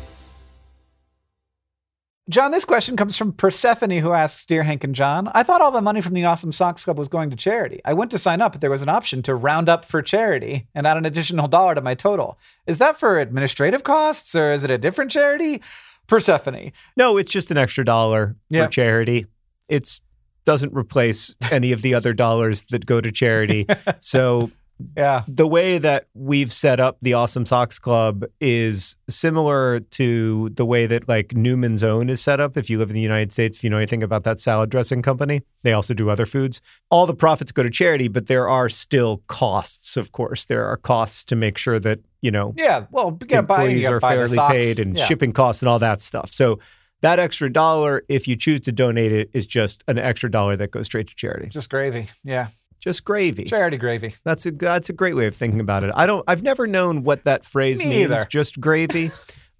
John, 2.31 2.51
this 2.51 2.63
question 2.63 2.95
comes 2.95 3.17
from 3.17 3.33
Persephone, 3.33 3.89
who 3.89 4.13
asks 4.13 4.45
Dear 4.45 4.63
Hank 4.63 4.85
and 4.85 4.95
John, 4.95 5.29
I 5.35 5.43
thought 5.43 5.59
all 5.59 5.71
the 5.71 5.81
money 5.81 5.99
from 5.99 6.13
the 6.13 6.23
Awesome 6.23 6.53
Socks 6.53 6.85
Club 6.85 6.97
was 6.97 7.09
going 7.09 7.29
to 7.29 7.35
charity. 7.35 7.81
I 7.83 7.91
went 7.93 8.09
to 8.11 8.17
sign 8.17 8.39
up, 8.39 8.53
but 8.53 8.61
there 8.61 8.69
was 8.69 8.81
an 8.81 8.87
option 8.87 9.21
to 9.23 9.35
round 9.35 9.67
up 9.67 9.83
for 9.83 10.01
charity 10.01 10.65
and 10.73 10.87
add 10.87 10.95
an 10.95 11.05
additional 11.05 11.49
dollar 11.49 11.75
to 11.75 11.81
my 11.81 11.93
total. 11.93 12.39
Is 12.67 12.77
that 12.77 12.97
for 12.97 13.19
administrative 13.19 13.83
costs 13.83 14.33
or 14.33 14.53
is 14.53 14.63
it 14.63 14.71
a 14.71 14.77
different 14.77 15.11
charity? 15.11 15.61
Persephone. 16.07 16.71
No, 16.95 17.17
it's 17.17 17.29
just 17.31 17.51
an 17.51 17.57
extra 17.57 17.83
dollar 17.83 18.37
Yeah. 18.49 18.63
for 18.65 18.71
charity. 18.71 19.25
It's 19.67 19.99
doesn't 20.45 20.73
replace 20.73 21.35
any 21.51 21.73
of 21.73 21.81
the 21.81 21.93
other 21.93 22.13
dollars 22.13 22.61
that 22.69 22.85
go 22.85 23.01
to 23.01 23.11
charity. 23.11 23.67
so 23.99 24.49
Yeah. 24.97 25.23
the 25.27 25.47
way 25.47 25.77
that 25.77 26.07
we've 26.13 26.51
set 26.51 26.79
up 26.79 26.97
the 27.01 27.13
Awesome 27.13 27.45
Socks 27.45 27.79
Club 27.79 28.23
is 28.39 28.95
similar 29.09 29.79
to 29.79 30.49
the 30.53 30.65
way 30.65 30.85
that 30.85 31.07
like 31.07 31.33
Newman's 31.35 31.83
Own 31.83 32.09
is 32.09 32.21
set 32.21 32.39
up. 32.39 32.57
If 32.57 32.69
you 32.69 32.77
live 32.77 32.89
in 32.89 32.95
the 32.95 33.01
United 33.01 33.31
States, 33.31 33.57
if 33.57 33.63
you 33.63 33.69
know 33.69 33.77
anything 33.77 34.03
about 34.03 34.23
that 34.23 34.39
salad 34.39 34.69
dressing 34.69 35.01
company, 35.01 35.41
they 35.63 35.73
also 35.73 35.93
do 35.93 36.09
other 36.09 36.25
foods. 36.25 36.61
All 36.89 37.05
the 37.05 37.13
profits 37.13 37.51
go 37.51 37.63
to 37.63 37.69
charity, 37.69 38.07
but 38.07 38.27
there 38.27 38.47
are 38.49 38.69
still 38.69 39.23
costs, 39.27 39.97
of 39.97 40.11
course. 40.11 40.45
There 40.45 40.65
are 40.65 40.77
costs 40.77 41.23
to 41.25 41.35
make 41.35 41.57
sure 41.57 41.79
that, 41.79 41.99
you 42.21 42.31
know, 42.31 42.53
Yeah. 42.57 42.85
Well, 42.91 43.17
you 43.21 43.27
gotta 43.27 43.43
buy, 43.43 43.63
you 43.63 43.69
employees 43.69 43.87
are 43.89 43.99
fairly 43.99 44.37
paid 44.49 44.79
and 44.79 44.97
Yeah. 44.97 45.05
shipping 45.05 45.31
costs 45.33 45.61
and 45.61 45.69
all 45.69 45.79
that 45.79 46.01
stuff. 46.01 46.31
So 46.31 46.59
that 47.01 47.17
extra 47.17 47.51
dollar, 47.51 48.03
if 48.09 48.27
you 48.27 48.35
choose 48.35 48.61
to 48.61 48.71
donate 48.71 49.11
it, 49.11 49.29
is 49.33 49.47
just 49.47 49.83
an 49.87 49.97
extra 49.97 50.29
dollar 50.29 50.55
that 50.57 50.69
goes 50.71 50.85
straight 50.85 51.07
to 51.07 51.15
charity. 51.15 51.47
Just 51.49 51.69
gravy. 51.69 52.09
Yeah. 52.23 52.47
Just 52.81 53.05
gravy. 53.05 53.45
Charity 53.45 53.77
gravy. 53.77 54.15
That's 54.25 54.45
a 54.45 54.51
that's 54.51 54.89
a 54.89 54.93
great 54.93 55.15
way 55.15 55.27
of 55.27 55.35
thinking 55.35 55.59
about 55.61 55.83
it. 55.85 55.91
I 55.95 56.05
don't 56.07 56.25
I've 56.27 56.43
never 56.43 56.67
known 56.67 57.03
what 57.03 57.23
that 57.23 57.45
phrase 57.45 57.79
Me 57.79 57.85
means, 57.85 58.11
either. 58.11 58.25
just 58.25 58.59
gravy. 58.59 59.11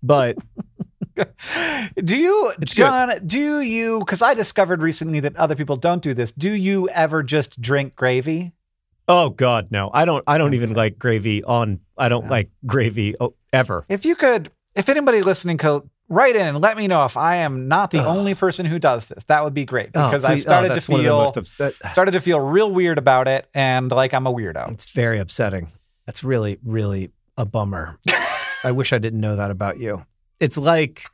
But 0.04 0.38
Do 2.04 2.18
you, 2.18 2.54
It's 2.62 2.74
good. 2.74 2.84
John, 2.84 3.12
do 3.28 3.60
you, 3.62 4.00
because 4.00 4.22
I 4.22 4.34
discovered 4.34 4.82
recently 4.82 5.20
that 5.20 5.36
other 5.36 5.56
people 5.56 5.76
don't 5.76 6.02
do 6.02 6.14
this, 6.14 6.32
do 6.32 6.50
you 6.52 6.90
ever 6.90 7.22
just 7.24 7.62
drink 7.62 7.96
gravy? 7.96 8.54
oh 9.08 9.30
god, 9.30 9.68
no. 9.72 9.90
I 9.94 10.06
don't 10.06 10.24
I 10.26 10.38
don't 10.38 10.54
even 10.54 10.74
like 10.74 10.98
gravy 10.98 11.44
on 11.44 11.82
I 11.98 12.08
don't 12.08 12.26
No. 12.26 12.32
like 12.32 12.50
gravy 12.66 13.14
oh, 13.20 13.34
ever. 13.52 13.84
If 13.90 14.06
you 14.06 14.16
could, 14.16 14.50
if 14.76 14.88
anybody 14.90 15.22
listening 15.22 15.58
could 15.58 15.90
write 16.12 16.36
in 16.36 16.46
and 16.46 16.62
let 16.62 16.78
me 16.78 16.88
know 16.88 17.06
if 17.06 17.18
I 17.18 17.38
am 17.38 17.68
not 17.68 17.90
the 17.92 18.00
Ugh. 18.02 18.06
only 18.18 18.36
person 18.36 18.66
who 18.66 18.78
does 18.78 19.08
this, 19.08 19.24
that 19.26 19.44
would 19.44 19.54
be 19.54 19.66
great 19.66 19.90
Oh, 19.96 20.10
because 20.10 20.24
I've 20.24 20.38
oh, 20.38 20.42
started 20.42 20.68
to 20.70 20.74
that's 20.76 20.90
one 20.90 21.00
of 21.00 21.04
the 21.06 21.10
feel 21.10 21.18
most 21.18 21.38
ups- 21.38 21.58
that- 21.58 21.74
started 21.90 22.12
to 22.12 22.20
feel 22.20 22.40
real 22.40 22.72
weird 22.72 22.98
about 22.98 23.28
it 23.28 23.48
and 23.54 23.92
like 23.92 24.14
I'm 24.14 24.28
a 24.28 24.34
weirdo. 24.34 24.72
It's 24.72 24.92
very 24.92 25.20
upsetting. 25.20 25.70
That's 26.06 26.24
really, 26.24 26.58
really 26.64 27.12
a 27.38 27.46
bummer. 27.46 27.98
I 28.64 28.72
wish 28.72 28.94
I 28.94 28.98
didn't 28.98 29.22
know 29.22 29.38
that 29.38 29.50
about 29.52 29.80
you. 29.80 30.06
It's 30.40 30.58
like 30.58 31.06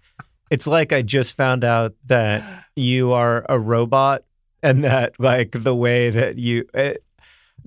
it's 0.50 0.66
like 0.68 0.92
I 0.94 1.02
just 1.02 1.36
found 1.36 1.64
out 1.64 1.94
that 2.06 2.66
you 2.76 3.12
are 3.14 3.46
a 3.50 3.60
robot 3.60 4.24
and 4.64 4.84
that 4.84 5.20
like 5.20 5.52
the 5.52 5.76
way 5.76 6.10
that 6.10 6.38
you 6.38 6.66
it, 6.74 7.04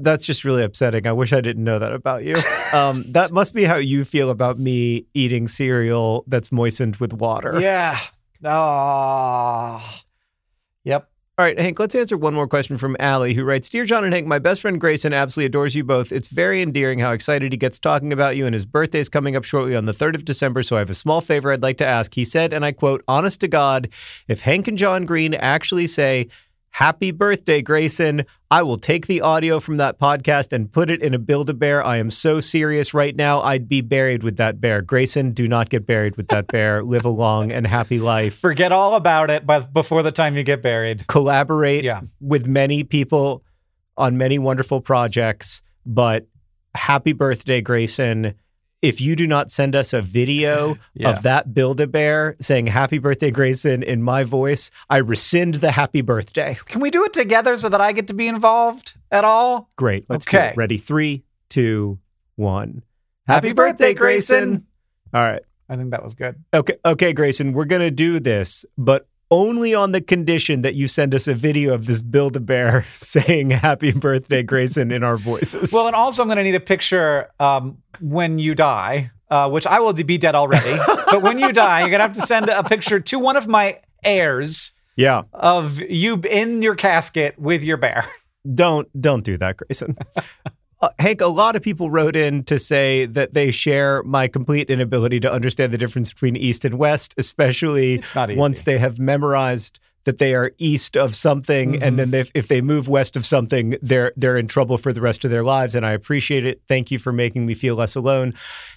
that's 0.03 0.25
just 0.25 0.45
really 0.45 0.63
upsetting. 0.63 1.07
I 1.07 1.13
wish 1.13 1.33
I 1.33 1.41
didn't 1.41 1.65
know 1.65 1.79
that 1.79 1.93
about 1.93 2.25
you. 2.25 2.37
Um, 2.73 3.05
that 3.13 3.31
must 3.33 3.55
be 3.55 3.65
how 3.65 3.77
you 3.77 4.05
feel 4.05 4.31
about 4.31 4.59
me 4.59 5.07
eating 5.15 5.49
cereal 5.49 6.25
that's 6.27 6.51
moistened 6.51 6.97
with 6.97 7.13
water. 7.13 7.61
Yeah. 7.61 7.99
Oh. 8.45 9.83
Yep. 10.85 11.11
All 11.41 11.47
right, 11.47 11.59
Hank, 11.59 11.79
let's 11.79 11.95
answer 11.95 12.19
one 12.19 12.35
more 12.35 12.47
question 12.47 12.77
from 12.77 12.99
Allie, 13.01 13.33
who 13.33 13.45
writes 13.45 13.71
Dear 13.71 13.87
John 13.87 14.05
and 14.05 14.13
Hank, 14.13 14.27
my 14.27 14.39
best 14.39 14.61
friend 14.61 14.79
Grayson 14.79 15.15
absolutely 15.15 15.47
adores 15.47 15.75
you 15.75 15.83
both. 15.83 16.13
It's 16.13 16.29
very 16.29 16.61
endearing 16.61 16.99
how 16.99 17.13
excited 17.13 17.51
he 17.51 17.57
gets 17.57 17.79
talking 17.79 18.13
about 18.13 18.37
you, 18.37 18.45
and 18.45 18.53
his 18.53 18.67
birthday 18.67 19.01
is 19.01 19.09
coming 19.09 19.37
up 19.37 19.45
shortly 19.45 19.75
on 19.75 19.87
the 19.87 19.93
3rd 19.93 20.17
of 20.17 20.27
December, 20.27 20.63
so 20.63 20.77
I 20.77 20.81
have 20.81 20.91
a 20.91 20.95
small 20.95 21.23
favor 21.23 21.51
I'd 21.51 21.63
like 21.63 21.79
to 21.79 21.87
ask. 21.87 22.13
He 22.13 22.27
said, 22.27 22.53
and 22.53 22.63
I 22.63 22.73
quote, 22.73 23.03
honest 23.09 23.41
to 23.41 23.49
God, 23.49 23.89
if 24.29 24.43
Hank 24.43 24.69
and 24.69 24.77
John 24.77 25.07
Green 25.07 25.33
actually 25.33 25.87
say, 25.87 26.29
Happy 26.73 27.11
birthday, 27.11 27.61
Grayson. 27.61 28.25
I 28.51 28.63
will 28.63 28.79
take 28.79 29.07
the 29.07 29.21
audio 29.21 29.61
from 29.61 29.77
that 29.79 29.99
podcast 29.99 30.53
and 30.53 30.73
put 30.73 30.91
it 30.91 31.03
in 31.03 31.13
a 31.15 31.19
Build 31.19 31.51
a 31.51 31.55
Bear. 31.55 31.85
I 31.85 31.99
am 31.99 32.11
so 32.11 32.41
serious 32.41 32.95
right 32.95 33.15
now. 33.15 33.43
I'd 33.43 33.69
be 33.69 33.81
buried 33.81 34.23
with 34.23 34.37
that 34.39 34.61
bear. 34.61 34.81
Grayson, 34.81 35.33
do 35.33 35.47
not 35.47 35.69
get 35.69 35.85
buried 35.87 36.17
with 36.17 36.29
that 36.29 36.47
bear. 36.47 36.83
Live 36.85 37.05
a 37.05 37.11
long 37.11 37.53
and 37.53 37.67
happy 37.67 37.99
life. 37.99 38.39
Forget 38.39 38.73
all 38.73 38.95
about 38.95 39.29
it 39.31 39.45
by, 39.47 39.59
before 39.61 40.03
the 40.03 40.13
time 40.13 40.37
you 40.37 40.43
get 40.43 40.63
buried. 40.63 41.07
collaborate 41.07 41.85
Yeah. 41.85 42.01
with 42.21 42.47
many 42.47 42.83
people 42.85 43.45
on 43.97 44.17
many 44.17 44.39
wonderful 44.39 44.81
projects. 44.81 45.61
But 45.85 46.27
happy 46.75 47.13
birthday, 47.13 47.61
Grayson. 47.61 48.35
If 48.83 49.01
you 49.01 49.15
do 49.15 49.27
not 49.27 49.51
send 49.51 49.75
us 49.77 49.93
a 49.93 50.01
video 50.01 50.79
Yeah. 50.95 51.11
of 51.11 51.23
that 51.23 51.53
Build 51.53 51.81
a 51.81 51.87
Bear 51.87 52.37
saying 52.41 52.67
happy 52.69 52.99
birthday, 52.99 53.31
Grayson, 53.31 53.83
in 53.83 54.03
my 54.03 54.25
voice, 54.25 54.71
I 54.89 54.99
rescind 54.99 55.57
the 55.57 55.71
happy 55.73 56.01
birthday. 56.01 56.57
Can 56.67 56.81
we 56.81 56.91
do 56.91 57.05
it 57.05 57.13
together 57.13 57.57
so 57.57 57.69
that 57.69 57.81
I 57.81 57.93
get 57.93 58.09
to 58.09 58.15
be 58.15 58.27
involved 58.27 58.97
at 59.11 59.25
all? 59.25 59.71
Great. 59.77 60.07
Let's 60.09 60.25
do 60.27 60.37
Okay. 60.39 60.49
it. 60.51 60.57
Ready? 60.57 60.79
Three, 60.79 61.25
two, 61.51 61.99
one. 62.37 62.83
Happy 63.27 63.53
birthday, 63.53 63.93
Grayson. 63.95 64.67
All 65.13 65.23
right. 65.23 65.43
I 65.69 65.77
think 65.77 65.91
that 65.91 66.03
was 66.03 66.15
good. 66.15 66.37
Okay, 66.53 66.75
okay, 66.85 67.13
Grayson, 67.13 67.53
we're 67.53 67.65
gonna 67.67 67.93
do 67.93 68.19
this, 68.19 68.65
but 68.77 69.07
only 69.31 69.73
on 69.73 69.93
the 69.93 70.01
condition 70.01 70.63
that 70.63 70.75
you 70.75 70.89
send 70.89 71.15
us 71.15 71.29
a 71.29 71.35
video 71.35 71.73
of 71.73 71.87
this 71.87 72.03
Build 72.03 72.35
a 72.35 72.41
Bear 72.41 72.83
saying 72.93 73.51
"Happy 73.51 73.93
Birthday, 73.93 74.43
Grayson" 74.43 74.91
in 74.91 75.05
our 75.05 75.17
voices. 75.17 75.71
Well, 75.73 75.87
and 75.87 75.95
also 75.95 76.23
I'm 76.23 76.29
going 76.29 76.39
to 76.39 76.43
need 76.43 76.57
a 76.57 76.61
picture 76.61 77.31
um, 77.39 77.79
when 78.01 78.39
you 78.39 78.55
die, 78.55 79.11
uh, 79.31 79.49
which 79.49 79.67
I 79.67 79.81
will 79.81 79.93
be 79.93 80.19
dead 80.19 80.35
already. 80.35 80.77
but 81.11 81.23
when 81.23 81.39
you 81.39 81.53
die, 81.53 81.81
you're 81.81 81.91
to 81.91 81.99
have 81.99 82.13
to 82.15 82.23
send 82.23 82.49
a 82.49 82.63
picture 82.65 83.01
to 83.01 83.19
one 83.19 83.37
of 83.37 83.47
my 83.49 83.81
heirs 84.05 84.73
yeah, 84.97 85.23
of 85.33 85.81
you 85.81 86.21
in 86.29 86.63
your 86.63 86.75
casket 86.75 87.39
with 87.39 87.63
your 87.63 87.77
bear. 87.77 88.05
don't 88.55 88.89
don't 89.01 89.25
do 89.25 89.37
that, 89.39 89.57
Grayson. 89.57 89.97
Uh, 90.83 90.89
Hank, 90.99 91.21
a 91.21 91.27
lot 91.27 91.57
of 91.57 91.63
people 91.63 91.91
wrote 91.91 92.17
in 92.17 92.43
to 92.45 92.59
say 92.59 93.05
that 93.05 93.35
they 93.35 93.51
share 93.51 94.03
my 94.05 94.27
complete 94.27 94.71
inability 94.71 95.21
to 95.21 95.31
understand 95.31 95.73
the 95.73 95.77
difference 95.77 96.11
between 96.11 96.37
East 96.37 96.65
and 96.65 96.77
West, 96.77 97.13
especially 97.19 98.03
once 98.31 98.63
they 98.63 98.79
have 98.79 98.99
memorized 98.99 99.79
that 100.05 100.19
they 100.19 100.35
are 100.35 100.53
east 100.59 100.97
of 100.97 101.15
something, 101.15 101.73
Mm-hmm. 101.73 101.83
and 101.83 101.99
then 101.99 102.11
they, 102.11 102.25
if 102.35 102.49
they 102.49 102.61
move 102.61 102.89
west 102.89 103.17
of 103.17 103.27
something, 103.27 103.77
they're 103.83 104.13
they're 104.17 104.37
in 104.39 104.47
trouble 104.47 104.79
for 104.79 104.93
the 104.93 105.01
rest 105.01 105.25
of 105.25 105.31
their 105.31 105.45
lives. 105.45 105.75
And 105.75 105.85
I 105.85 105.93
appreciate 105.93 106.47
it. 106.47 106.63
Thank 106.69 106.91
you 106.91 106.99
for 106.99 107.13
making 107.13 107.45
me 107.47 107.55
feel 107.55 107.75
less 107.75 107.95
alone, 107.97 108.35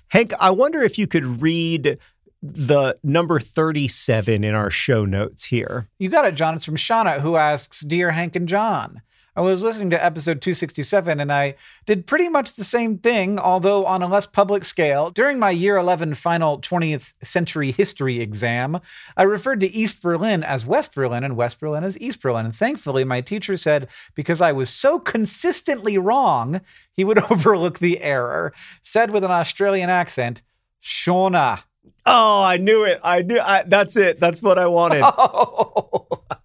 Hank. 0.10 0.34
I 0.40 0.52
wonder 0.52 0.82
if 0.84 0.98
you 0.98 1.08
could 1.08 1.42
read 1.42 1.98
the 2.42 2.98
number 3.04 3.40
thirty-seven 3.40 4.44
in 4.44 4.54
our 4.54 4.70
show 4.70 5.06
notes 5.06 5.46
here. 5.46 5.88
You 5.98 6.10
got 6.10 6.26
it, 6.26 6.36
John. 6.36 6.56
It's 6.56 6.66
from 6.66 6.76
Shauna, 6.76 7.22
who 7.22 7.38
asks 7.38 7.80
Dear 7.82 8.12
Hank 8.12 8.36
and 8.36 8.48
John. 8.48 9.02
I 9.36 9.42
was 9.42 9.64
listening 9.64 9.90
to 9.90 10.04
episode 10.04 10.42
267 10.42 11.20
and 11.20 11.32
I 11.32 11.56
did 11.88 12.06
pretty 12.06 12.30
much 12.30 12.54
the 12.54 12.64
same 12.64 13.00
thing, 13.00 13.40
although 13.40 13.84
on 13.88 14.04
a 14.04 14.08
less 14.08 14.28
public 14.28 14.64
scale. 14.64 15.10
During 15.10 15.40
my 15.40 15.50
year 15.50 15.76
11 15.78 16.14
final 16.14 16.62
20th 16.62 17.14
century 17.24 17.72
history 17.72 18.20
exam, 18.20 18.80
I 19.18 19.24
referred 19.24 19.60
to 19.62 19.72
East 19.72 20.04
Berlin 20.04 20.44
as 20.44 20.68
West 20.68 20.94
Berlin 20.94 21.24
and 21.24 21.36
West 21.36 21.60
Berlin 21.60 21.84
as 21.84 22.00
East 22.00 22.22
Berlin. 22.22 22.46
And 22.46 22.56
thankfully, 22.56 23.04
my 23.04 23.22
teacher 23.22 23.58
said 23.58 23.88
because 24.14 24.40
I 24.40 24.52
was 24.52 24.70
so 24.70 25.00
consistently 25.00 25.98
wrong, 25.98 26.62
he 26.92 27.04
would 27.04 27.20
overlook 27.32 27.80
the 27.80 28.02
error. 28.02 28.54
Said 28.84 29.10
with 29.10 29.24
an 29.24 29.32
Australian 29.32 29.90
accent, 29.90 30.44
Shauna. 30.80 31.64
Oh, 32.06 32.44
I 32.44 32.58
knew 32.58 32.86
it. 32.86 33.00
I 33.04 33.24
knew. 33.24 33.40
I, 33.40 33.64
that's 33.64 33.98
it. 33.98 34.20
That's 34.20 34.44
what 34.44 34.60
I 34.60 34.68
wanted. 34.68 35.02
Oh. 35.04 36.08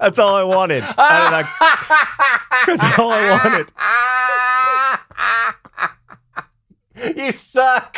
That's 0.00 0.18
all 0.18 0.34
I 0.34 0.42
wanted. 0.42 0.82
I, 0.86 1.44
that's 2.66 2.98
all 2.98 3.12
I 3.12 3.30
wanted. 3.30 3.72
you 7.16 7.32
suck. 7.32 7.96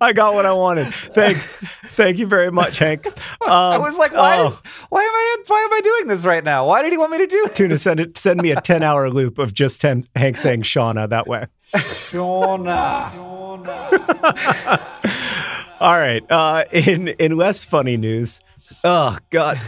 I 0.00 0.12
got 0.12 0.34
what 0.34 0.46
I 0.46 0.52
wanted. 0.52 0.86
Thanks. 0.92 1.56
Thank 1.86 2.18
you 2.18 2.26
very 2.26 2.52
much, 2.52 2.78
Hank. 2.78 3.06
Um, 3.06 3.12
I 3.48 3.78
was 3.78 3.96
like, 3.96 4.12
why, 4.12 4.38
oh, 4.38 4.58
why 4.88 5.02
am 5.02 5.10
I 5.10 5.36
why 5.46 5.60
am 5.60 5.72
I 5.72 5.80
doing 5.80 6.06
this 6.06 6.24
right 6.24 6.44
now? 6.44 6.66
Why 6.66 6.82
did 6.82 6.92
he 6.92 6.98
want 6.98 7.12
me 7.12 7.18
to 7.18 7.26
do 7.26 7.44
it? 7.46 7.54
Tuna, 7.54 7.78
send 7.78 8.00
it. 8.00 8.16
Send 8.16 8.40
me 8.40 8.52
a 8.52 8.60
ten-hour 8.60 9.10
loop 9.10 9.38
of 9.38 9.52
just 9.52 9.80
ten, 9.80 10.04
Hank 10.14 10.36
saying 10.36 10.62
Shauna 10.62 11.08
that 11.08 11.26
way. 11.26 11.46
Shauna. 11.74 13.10
Shauna. 13.10 15.54
All 15.80 15.96
right. 15.96 16.24
Uh, 16.30 16.64
in 16.72 17.08
in 17.08 17.36
less 17.36 17.64
funny 17.64 17.96
news, 17.96 18.40
oh 18.82 19.16
god, 19.30 19.60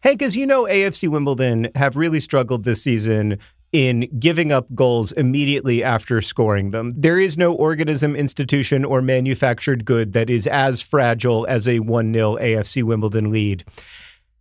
Hank, 0.00 0.22
as 0.22 0.36
you 0.36 0.46
know, 0.46 0.64
AFC 0.64 1.08
Wimbledon 1.08 1.68
have 1.76 1.96
really 1.96 2.18
struggled 2.18 2.64
this 2.64 2.82
season 2.82 3.38
in 3.72 4.08
giving 4.18 4.52
up 4.52 4.66
goals 4.74 5.12
immediately 5.12 5.82
after 5.82 6.20
scoring 6.20 6.72
them. 6.72 6.92
There 6.96 7.18
is 7.18 7.38
no 7.38 7.54
organism, 7.54 8.14
institution, 8.14 8.84
or 8.84 9.00
manufactured 9.00 9.84
good 9.84 10.12
that 10.12 10.28
is 10.28 10.46
as 10.46 10.82
fragile 10.82 11.46
as 11.48 11.66
a 11.66 11.78
1 11.78 12.12
0 12.12 12.36
AFC 12.36 12.82
Wimbledon 12.82 13.30
lead. 13.30 13.64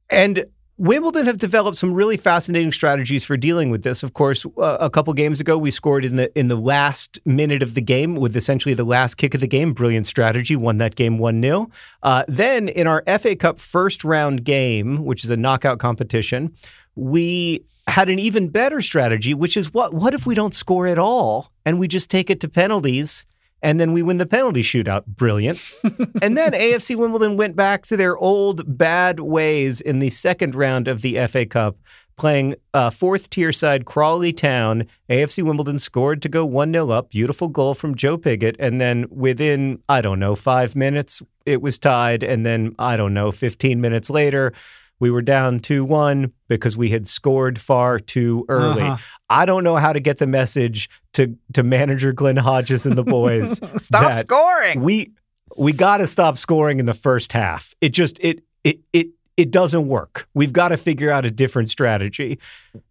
And 0.10 0.46
Wimbledon 0.82 1.28
have 1.28 1.38
developed 1.38 1.78
some 1.78 1.94
really 1.94 2.18
fascinating 2.18 2.72
strategies 2.72 3.24
for 3.24 3.38
dealing 3.38 3.70
with 3.70 3.84
this. 3.84 4.02
Of 4.02 4.14
course, 4.14 4.48
uh, 4.58 4.78
a 4.80 4.90
couple 4.90 5.14
games 5.14 5.40
ago, 5.40 5.56
we 5.56 5.70
scored 5.70 6.04
in 6.04 6.16
the 6.16 6.36
in 6.36 6.48
the 6.48 6.56
last 6.56 7.20
minute 7.24 7.62
of 7.62 7.76
the 7.76 7.82
game 7.82 8.16
with 8.16 8.36
essentially 8.36 8.74
the 8.74 8.84
last 8.84 9.14
kick 9.14 9.36
of 9.36 9.42
the 9.42 9.48
game. 9.48 9.74
Brilliant 9.74 10.08
strategy, 10.08 10.56
won 10.56 10.80
that 10.80 10.96
game 10.96 11.20
one 11.20 11.40
0 11.40 11.70
uh, 12.02 12.24
Then 12.28 12.68
in 12.68 12.88
our 12.88 13.04
FA 13.20 13.36
Cup 13.36 13.60
first 13.60 14.04
round 14.04 14.44
game, 14.44 15.06
which 15.06 15.24
is 15.24 15.30
a 15.30 15.38
knockout 15.38 15.78
competition, 15.78 16.52
we 16.96 17.64
had 17.88 18.10
an 18.10 18.18
even 18.18 18.50
better 18.50 18.82
strategy, 18.82 19.36
which 19.36 19.56
is 19.56 19.72
what 19.72 19.94
what 19.94 20.16
if 20.16 20.26
we 20.26 20.34
don't 20.34 20.56
score 20.56 20.88
at 20.88 20.98
all 20.98 21.52
and 21.64 21.78
we 21.78 21.88
just 21.88 22.10
take 22.10 22.32
it 22.32 22.40
to 22.40 22.50
penalties 22.50 23.28
and 23.62 23.80
then 23.80 23.94
we 23.94 24.02
win 24.02 24.18
the 24.18 24.26
penalty 24.26 24.62
shootout. 24.62 25.06
Brilliant. 25.06 25.60
and 26.22 26.38
then 26.38 26.54
AFC 26.54 26.96
Wimbledon 26.96 27.38
went 27.38 27.56
back 27.56 27.86
to 27.88 27.98
their 27.98 28.18
old 28.18 28.78
bad 28.78 29.20
ways 29.20 29.82
in 29.82 30.00
the 30.00 30.10
second 30.10 30.56
round 30.56 30.88
of 30.88 31.02
the 31.02 31.26
FA 31.28 31.46
Cup, 31.46 31.78
playing 32.18 32.56
uh, 32.74 32.90
fourth 32.90 33.30
tier 33.30 33.52
side 33.52 33.86
Crawley 33.86 34.34
Town. 34.34 34.88
AFC 35.10 35.44
Wimbledon 35.44 35.78
scored 35.78 36.22
to 36.24 36.30
go 36.30 36.46
1 36.46 36.74
0 36.74 36.90
up. 36.90 37.12
Beautiful 37.12 37.48
goal 37.48 37.74
from 37.74 37.96
Joe 37.96 38.18
Pigott. 38.18 38.56
And 38.60 38.82
then 38.82 39.06
within, 39.10 39.82
I 39.88 40.02
don't 40.02 40.20
know, 40.20 40.36
five 40.36 40.76
minutes, 40.76 41.22
it 41.46 41.62
was 41.62 41.78
tied. 41.78 42.24
And 42.24 42.46
then, 42.46 42.76
I 42.80 42.98
don't 42.98 43.14
know, 43.14 43.32
15 43.32 43.80
minutes 43.80 44.10
later, 44.10 44.54
we 45.00 45.10
were 45.10 45.24
down 45.24 45.60
2 45.60 45.84
1 45.84 46.32
because 46.48 46.78
we 46.78 46.90
had 46.90 47.08
scored 47.08 47.60
far 47.60 48.00
too 48.00 48.46
early. 48.50 48.84
Uh-huh. 48.84 48.98
I 49.30 49.46
don't 49.46 49.64
know 49.64 49.78
how 49.78 49.94
to 49.94 50.00
get 50.00 50.20
the 50.20 50.28
message 50.28 50.90
to, 51.14 51.38
to 51.54 51.64
manager 51.64 52.14
Glyn 52.14 52.38
Hodges 52.38 52.86
and 52.86 52.98
the 52.98 53.04
boys. 53.04 53.60
stop 53.82 54.20
scoring. 54.20 54.82
We 54.82 55.12
we 55.58 55.74
got 55.74 55.98
to 55.98 56.08
stop 56.08 56.38
scoring 56.38 56.80
in 56.80 56.86
the 56.86 56.94
first 56.94 57.34
half. 57.34 57.74
It 57.82 57.90
just 57.90 58.18
it 58.22 58.44
it 58.64 58.80
it 58.94 59.08
it 59.38 59.50
doesn't 59.50 59.88
work. 59.88 60.28
We've 60.34 60.54
got 60.54 60.70
to 60.70 60.78
figure 60.78 61.10
out 61.10 61.26
a 61.26 61.32
different 61.32 61.70
strategy. 61.70 62.38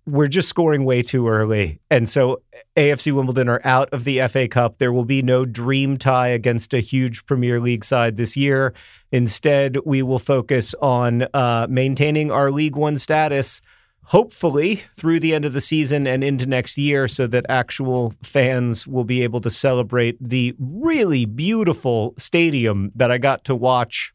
We're 0.06 0.26
just 0.26 0.48
scoring 0.48 0.84
way 0.84 1.02
too 1.02 1.28
early. 1.28 1.80
And 1.90 2.08
so 2.08 2.42
AFC 2.76 3.12
Wimbledon 3.12 3.48
are 3.48 3.60
out 3.62 3.90
of 3.92 4.04
the 4.04 4.26
FA 4.26 4.48
Cup. 4.48 4.78
There 4.78 4.92
will 4.92 5.04
be 5.04 5.22
no 5.22 5.44
dream 5.44 5.96
tie 5.96 6.28
against 6.28 6.74
a 6.74 6.80
huge 6.80 7.24
Premier 7.26 7.60
League 7.60 7.84
side 7.84 8.16
this 8.16 8.36
year. 8.36 8.74
Instead, 9.12 9.76
we 9.84 10.02
will 10.02 10.18
focus 10.18 10.74
on 10.80 11.26
uh, 11.34 11.66
maintaining 11.70 12.30
our 12.30 12.50
League 12.50 12.74
One 12.74 12.96
status, 12.96 13.60
hopefully 14.04 14.82
through 14.96 15.20
the 15.20 15.34
end 15.34 15.44
of 15.44 15.52
the 15.52 15.60
season 15.60 16.06
and 16.06 16.24
into 16.24 16.46
next 16.46 16.76
year, 16.76 17.08
so 17.08 17.26
that 17.26 17.46
actual 17.48 18.14
fans 18.22 18.86
will 18.86 19.04
be 19.04 19.22
able 19.22 19.40
to 19.40 19.50
celebrate 19.50 20.16
the 20.20 20.54
really 20.58 21.24
beautiful 21.24 22.14
stadium 22.16 22.92
that 22.94 23.10
I 23.10 23.18
got 23.18 23.44
to 23.44 23.54
watch. 23.54 24.12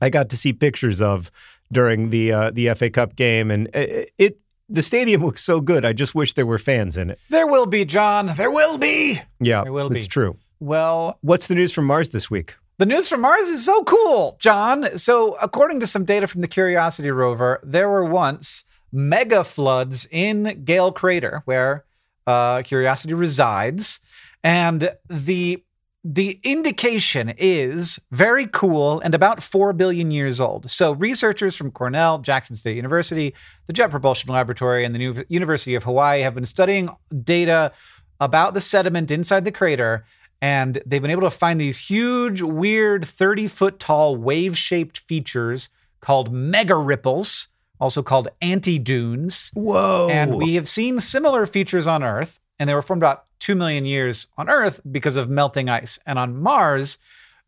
I 0.00 0.10
got 0.10 0.28
to 0.30 0.36
see 0.36 0.52
pictures 0.52 1.00
of 1.02 1.30
during 1.72 2.10
the 2.10 2.32
uh, 2.32 2.50
the 2.50 2.72
FA 2.74 2.90
Cup 2.90 3.16
game, 3.16 3.50
and 3.50 3.68
it, 3.74 4.10
it 4.18 4.38
the 4.68 4.82
stadium 4.82 5.24
looks 5.24 5.42
so 5.42 5.60
good. 5.60 5.84
I 5.84 5.92
just 5.92 6.14
wish 6.14 6.34
there 6.34 6.46
were 6.46 6.58
fans 6.58 6.96
in 6.96 7.10
it. 7.10 7.18
There 7.30 7.46
will 7.46 7.66
be, 7.66 7.84
John. 7.84 8.32
There 8.36 8.50
will 8.50 8.78
be. 8.78 9.20
Yeah, 9.40 9.64
there 9.64 9.72
will 9.72 9.88
be. 9.88 9.98
It's 9.98 10.08
true. 10.08 10.36
Well, 10.60 11.18
what's 11.22 11.46
the 11.46 11.54
news 11.54 11.72
from 11.72 11.86
Mars 11.86 12.10
this 12.10 12.30
week? 12.30 12.56
The 12.78 12.86
news 12.86 13.08
from 13.08 13.22
Mars 13.22 13.48
is 13.48 13.64
so 13.64 13.82
cool, 13.84 14.36
John. 14.38 14.98
So, 14.98 15.36
according 15.42 15.80
to 15.80 15.86
some 15.86 16.04
data 16.04 16.26
from 16.26 16.42
the 16.42 16.48
Curiosity 16.48 17.10
rover, 17.10 17.60
there 17.64 17.88
were 17.88 18.04
once 18.04 18.64
mega 18.92 19.44
floods 19.44 20.06
in 20.10 20.62
Gale 20.64 20.92
Crater, 20.92 21.42
where 21.44 21.84
uh, 22.26 22.62
Curiosity 22.62 23.14
resides, 23.14 24.00
and 24.42 24.90
the 25.08 25.62
the 26.04 26.40
indication 26.42 27.34
is 27.36 27.98
very 28.12 28.46
cool 28.46 29.00
and 29.00 29.14
about 29.14 29.42
4 29.42 29.72
billion 29.72 30.10
years 30.10 30.40
old. 30.40 30.70
So, 30.70 30.92
researchers 30.92 31.56
from 31.56 31.70
Cornell, 31.70 32.18
Jackson 32.18 32.56
State 32.56 32.76
University, 32.76 33.34
the 33.66 33.72
Jet 33.72 33.90
Propulsion 33.90 34.32
Laboratory, 34.32 34.84
and 34.84 34.94
the 34.94 35.26
University 35.28 35.74
of 35.74 35.84
Hawaii 35.84 36.22
have 36.22 36.34
been 36.34 36.46
studying 36.46 36.88
data 37.24 37.72
about 38.20 38.54
the 38.54 38.60
sediment 38.60 39.10
inside 39.10 39.44
the 39.44 39.52
crater. 39.52 40.04
And 40.40 40.80
they've 40.86 41.02
been 41.02 41.10
able 41.10 41.22
to 41.22 41.30
find 41.30 41.60
these 41.60 41.78
huge, 41.78 42.42
weird, 42.42 43.04
30 43.04 43.48
foot 43.48 43.78
tall 43.80 44.16
wave 44.16 44.56
shaped 44.56 44.98
features 45.00 45.68
called 46.00 46.32
mega 46.32 46.76
ripples, 46.76 47.48
also 47.80 48.02
called 48.02 48.28
anti 48.40 48.78
dunes. 48.78 49.50
Whoa. 49.54 50.08
And 50.10 50.36
we 50.36 50.54
have 50.54 50.68
seen 50.68 51.00
similar 51.00 51.46
features 51.46 51.86
on 51.86 52.02
Earth 52.02 52.40
and 52.58 52.68
they 52.68 52.74
were 52.74 52.82
formed 52.82 53.02
about 53.02 53.24
2 53.40 53.54
million 53.54 53.84
years 53.84 54.26
on 54.36 54.50
Earth 54.50 54.80
because 54.90 55.16
of 55.16 55.28
melting 55.28 55.68
ice. 55.68 55.98
And 56.06 56.18
on 56.18 56.40
Mars, 56.40 56.98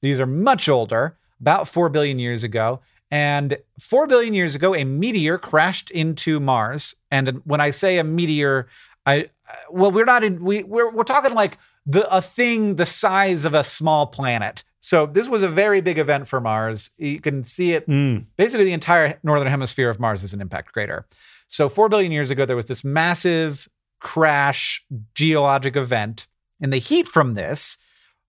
these 0.02 0.20
are 0.20 0.26
much 0.26 0.68
older, 0.68 1.16
about 1.40 1.68
4 1.68 1.88
billion 1.88 2.18
years 2.18 2.44
ago. 2.44 2.80
And 3.10 3.58
4 3.80 4.06
billion 4.06 4.34
years 4.34 4.54
ago, 4.54 4.74
a 4.74 4.84
meteor 4.84 5.36
crashed 5.36 5.90
into 5.90 6.38
Mars. 6.38 6.94
And 7.10 7.42
when 7.44 7.60
I 7.60 7.70
say 7.70 7.98
a 7.98 8.04
meteor, 8.04 8.68
I 9.04 9.30
uh, 9.48 9.54
well, 9.70 9.90
we're 9.90 10.04
not 10.04 10.22
in 10.22 10.44
we 10.44 10.62
we're 10.62 10.92
we're 10.92 11.02
talking 11.02 11.32
like 11.32 11.58
the 11.91 12.14
a 12.14 12.22
thing 12.22 12.76
the 12.76 12.86
size 12.86 13.45
of 13.45 13.55
a 13.55 13.64
small 13.64 14.07
planet. 14.07 14.62
So 14.80 15.07
this 15.07 15.28
was 15.28 15.43
a 15.43 15.49
very 15.49 15.80
big 15.80 15.99
event 15.99 16.28
for 16.28 16.41
Mars. 16.41 16.91
You 16.97 17.20
can 17.20 17.45
see 17.45 17.72
it 17.72 17.86
mm. 17.88 18.24
basically 18.36 18.64
the 18.64 18.72
entire 18.72 19.18
northern 19.22 19.49
hemisphere 19.49 19.91
of 19.91 20.01
Mars 20.01 20.22
is 20.22 20.32
an 20.32 20.41
impact 20.41 20.72
crater. 20.72 21.07
So 21.49 21.68
4 21.68 21.88
billion 21.88 22.12
years 22.12 22.30
ago 22.30 22.47
there 22.47 22.57
was 22.57 22.66
this 22.66 22.84
massive 22.84 23.68
crash 23.99 24.84
geologic 25.14 25.76
event. 25.76 26.26
And 26.61 26.72
the 26.72 26.78
heat 26.78 27.09
from 27.09 27.34
this 27.34 27.76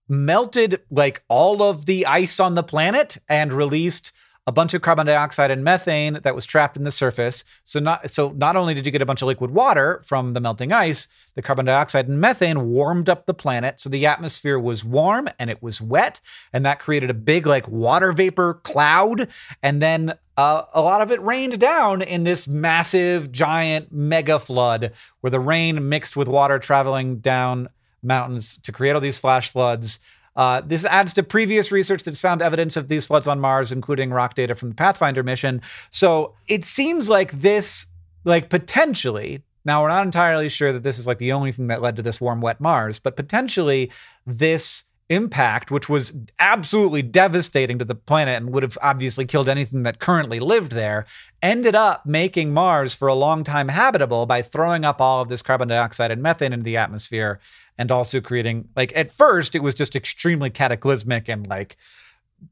melted 0.09 0.81
like 0.89 1.23
all 1.29 1.61
of 1.61 1.85
the 1.85 2.05
ice 2.05 2.39
on 2.39 2.55
the 2.55 2.63
planet 2.63 3.17
and 3.29 3.53
released 3.53 4.11
a 4.51 4.53
bunch 4.53 4.73
of 4.73 4.81
carbon 4.81 5.05
dioxide 5.05 5.49
and 5.49 5.63
methane 5.63 6.19
that 6.23 6.35
was 6.35 6.45
trapped 6.45 6.75
in 6.75 6.83
the 6.83 6.91
surface. 6.91 7.45
So 7.63 7.79
not 7.79 8.11
so 8.11 8.31
not 8.31 8.57
only 8.57 8.73
did 8.73 8.85
you 8.85 8.91
get 8.91 9.01
a 9.01 9.05
bunch 9.05 9.21
of 9.21 9.27
liquid 9.27 9.51
water 9.51 10.01
from 10.05 10.33
the 10.33 10.41
melting 10.41 10.73
ice, 10.73 11.07
the 11.35 11.41
carbon 11.41 11.65
dioxide 11.65 12.09
and 12.09 12.19
methane 12.19 12.67
warmed 12.67 13.07
up 13.07 13.27
the 13.27 13.33
planet. 13.33 13.79
So 13.79 13.89
the 13.89 14.05
atmosphere 14.05 14.59
was 14.59 14.83
warm 14.83 15.29
and 15.39 15.49
it 15.49 15.63
was 15.63 15.79
wet, 15.79 16.19
and 16.51 16.65
that 16.65 16.79
created 16.79 17.09
a 17.09 17.13
big 17.13 17.47
like 17.47 17.65
water 17.69 18.11
vapor 18.11 18.55
cloud. 18.55 19.29
And 19.63 19.81
then 19.81 20.15
uh, 20.35 20.63
a 20.73 20.81
lot 20.81 20.99
of 20.99 21.11
it 21.11 21.21
rained 21.21 21.57
down 21.57 22.01
in 22.01 22.25
this 22.25 22.45
massive, 22.45 23.31
giant 23.31 23.89
mega 23.89 24.37
flood 24.37 24.91
where 25.21 25.31
the 25.31 25.39
rain 25.39 25.87
mixed 25.87 26.17
with 26.17 26.27
water 26.27 26.59
traveling 26.59 27.19
down 27.19 27.69
mountains 28.03 28.57
to 28.63 28.73
create 28.73 28.91
all 28.91 28.99
these 28.99 29.17
flash 29.17 29.49
floods. 29.49 29.99
Uh, 30.35 30.61
this 30.61 30.85
adds 30.85 31.13
to 31.13 31.23
previous 31.23 31.71
research 31.71 32.03
that's 32.03 32.21
found 32.21 32.41
evidence 32.41 32.77
of 32.77 32.87
these 32.87 33.05
floods 33.05 33.27
on 33.27 33.39
Mars, 33.39 33.71
including 33.71 34.11
rock 34.11 34.33
data 34.35 34.55
from 34.55 34.69
the 34.69 34.75
Pathfinder 34.75 35.23
mission. 35.23 35.61
So 35.89 36.35
it 36.47 36.63
seems 36.63 37.09
like 37.09 37.31
this, 37.31 37.85
like 38.23 38.49
potentially, 38.49 39.43
now 39.65 39.81
we're 39.81 39.89
not 39.89 40.05
entirely 40.05 40.49
sure 40.49 40.73
that 40.73 40.83
this 40.83 40.97
is 40.97 41.07
like 41.07 41.19
the 41.19 41.33
only 41.33 41.51
thing 41.51 41.67
that 41.67 41.81
led 41.81 41.95
to 41.97 42.01
this 42.01 42.21
warm, 42.21 42.41
wet 42.41 42.59
Mars, 42.61 42.99
but 42.99 43.15
potentially 43.15 43.91
this 44.25 44.85
impact, 45.11 45.69
which 45.69 45.89
was 45.89 46.13
absolutely 46.39 47.01
devastating 47.01 47.77
to 47.77 47.83
the 47.83 47.93
planet 47.93 48.37
and 48.37 48.53
would 48.53 48.63
have 48.63 48.77
obviously 48.81 49.25
killed 49.25 49.49
anything 49.49 49.83
that 49.83 49.99
currently 49.99 50.39
lived 50.39 50.71
there, 50.71 51.05
ended 51.41 51.75
up 51.75 52.05
making 52.05 52.53
Mars 52.53 52.95
for 52.95 53.09
a 53.09 53.13
long 53.13 53.43
time 53.43 53.67
habitable 53.67 54.25
by 54.25 54.41
throwing 54.41 54.85
up 54.85 55.01
all 55.01 55.21
of 55.21 55.27
this 55.27 55.41
carbon 55.41 55.67
dioxide 55.67 56.11
and 56.11 56.23
methane 56.23 56.53
into 56.53 56.63
the 56.63 56.77
atmosphere 56.77 57.41
and 57.81 57.91
also 57.91 58.21
creating, 58.21 58.69
like, 58.75 58.93
at 58.95 59.11
first, 59.11 59.55
it 59.55 59.63
was 59.63 59.73
just 59.73 59.95
extremely 59.95 60.51
cataclysmic 60.51 61.27
and 61.27 61.47
like, 61.47 61.77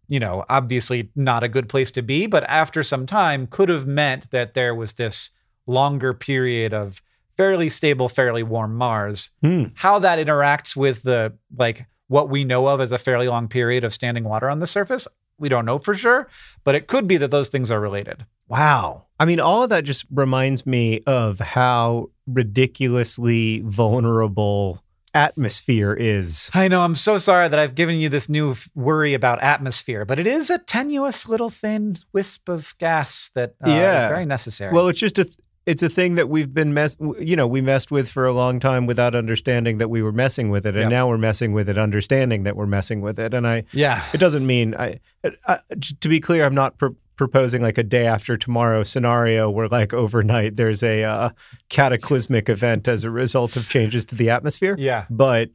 you 0.07 0.19
know, 0.19 0.43
obviously 0.49 1.11
not 1.15 1.43
a 1.43 1.47
good 1.47 1.69
place 1.69 1.91
to 1.91 2.01
be, 2.01 2.25
but 2.25 2.43
after 2.45 2.81
some 2.81 3.05
time 3.05 3.45
could 3.45 3.69
have 3.69 3.85
meant 3.85 4.31
that 4.31 4.55
there 4.55 4.73
was 4.73 4.93
this 4.93 5.29
longer 5.67 6.15
period 6.15 6.73
of 6.73 7.03
fairly 7.37 7.69
stable, 7.69 8.09
fairly 8.09 8.41
warm 8.41 8.75
Mars. 8.75 9.29
Hmm. 9.43 9.65
How 9.75 9.99
that 9.99 10.17
interacts 10.17 10.75
with 10.75 11.03
the 11.03 11.33
like 11.55 11.85
what 12.07 12.27
we 12.27 12.43
know 12.43 12.67
of 12.67 12.81
as 12.81 12.91
a 12.91 12.97
fairly 12.97 13.27
long 13.27 13.47
period 13.47 13.83
of 13.83 13.93
standing 13.93 14.23
water 14.23 14.49
on 14.49 14.61
the 14.61 14.67
surface. 14.67 15.07
We 15.37 15.47
don't 15.47 15.65
know 15.65 15.77
for 15.77 15.93
sure, 15.93 16.27
but 16.63 16.73
it 16.73 16.87
could 16.87 17.07
be 17.07 17.17
that 17.17 17.29
those 17.29 17.49
things 17.49 17.69
are 17.69 17.79
related. 17.79 18.25
Wow. 18.47 19.05
I 19.19 19.25
mean, 19.25 19.39
all 19.39 19.61
of 19.61 19.69
that 19.69 19.83
just 19.83 20.05
reminds 20.11 20.65
me 20.65 21.01
of 21.05 21.39
how 21.39 22.07
ridiculously 22.25 23.61
vulnerable 23.61 24.83
atmosphere 25.13 25.93
is. 25.93 26.49
I 26.53 26.67
know. 26.67 26.81
I'm 26.81 26.95
so 26.95 27.17
sorry 27.17 27.47
that 27.47 27.59
I've 27.59 27.75
given 27.75 27.97
you 27.97 28.09
this 28.09 28.29
new 28.29 28.55
worry 28.75 29.13
about 29.13 29.41
atmosphere, 29.41 30.05
but 30.05 30.19
it 30.19 30.27
is 30.27 30.49
a 30.49 30.57
tenuous 30.57 31.27
little 31.27 31.49
thin 31.49 31.97
wisp 32.13 32.49
of 32.49 32.75
gas 32.77 33.29
that 33.35 33.55
uh, 33.65 33.69
yeah. 33.69 34.05
is 34.05 34.09
very 34.09 34.25
necessary. 34.25 34.73
Well, 34.73 34.87
it's 34.87 34.99
just 34.99 35.19
a 35.19 35.27
it's 35.65 35.83
a 35.83 35.89
thing 35.89 36.15
that 36.15 36.29
we've 36.29 36.53
been 36.53 36.73
mess 36.73 36.95
you 37.19 37.35
know 37.35 37.45
we 37.45 37.61
messed 37.61 37.91
with 37.91 38.09
for 38.09 38.25
a 38.25 38.33
long 38.33 38.59
time 38.59 38.87
without 38.87 39.13
understanding 39.13 39.77
that 39.77 39.89
we 39.89 40.01
were 40.01 40.11
messing 40.11 40.49
with 40.49 40.65
it 40.65 40.73
and 40.73 40.83
yep. 40.83 40.89
now 40.89 41.07
we're 41.07 41.17
messing 41.17 41.53
with 41.53 41.69
it 41.69 41.77
understanding 41.77 42.43
that 42.43 42.55
we're 42.55 42.65
messing 42.65 43.01
with 43.01 43.19
it 43.19 43.33
and 43.35 43.47
i 43.47 43.63
yeah 43.71 44.03
it 44.13 44.17
doesn't 44.17 44.47
mean 44.47 44.73
i, 44.75 44.99
I 45.45 45.59
to 45.99 46.09
be 46.09 46.19
clear 46.19 46.45
i'm 46.45 46.55
not 46.55 46.77
pro- 46.79 46.95
proposing 47.19 47.61
like 47.61 47.77
a 47.77 47.83
day 47.83 48.07
after 48.07 48.37
tomorrow 48.37 48.81
scenario 48.81 49.49
where 49.49 49.67
like 49.67 49.93
overnight 49.93 50.55
there's 50.55 50.81
a 50.81 51.03
uh, 51.03 51.29
cataclysmic 51.67 52.47
event 52.47 52.87
as 52.87 53.03
a 53.03 53.11
result 53.11 53.57
of 53.57 53.67
changes 53.67 54.05
to 54.05 54.15
the 54.15 54.29
atmosphere. 54.29 54.73
Yeah. 54.79 55.03
But 55.09 55.49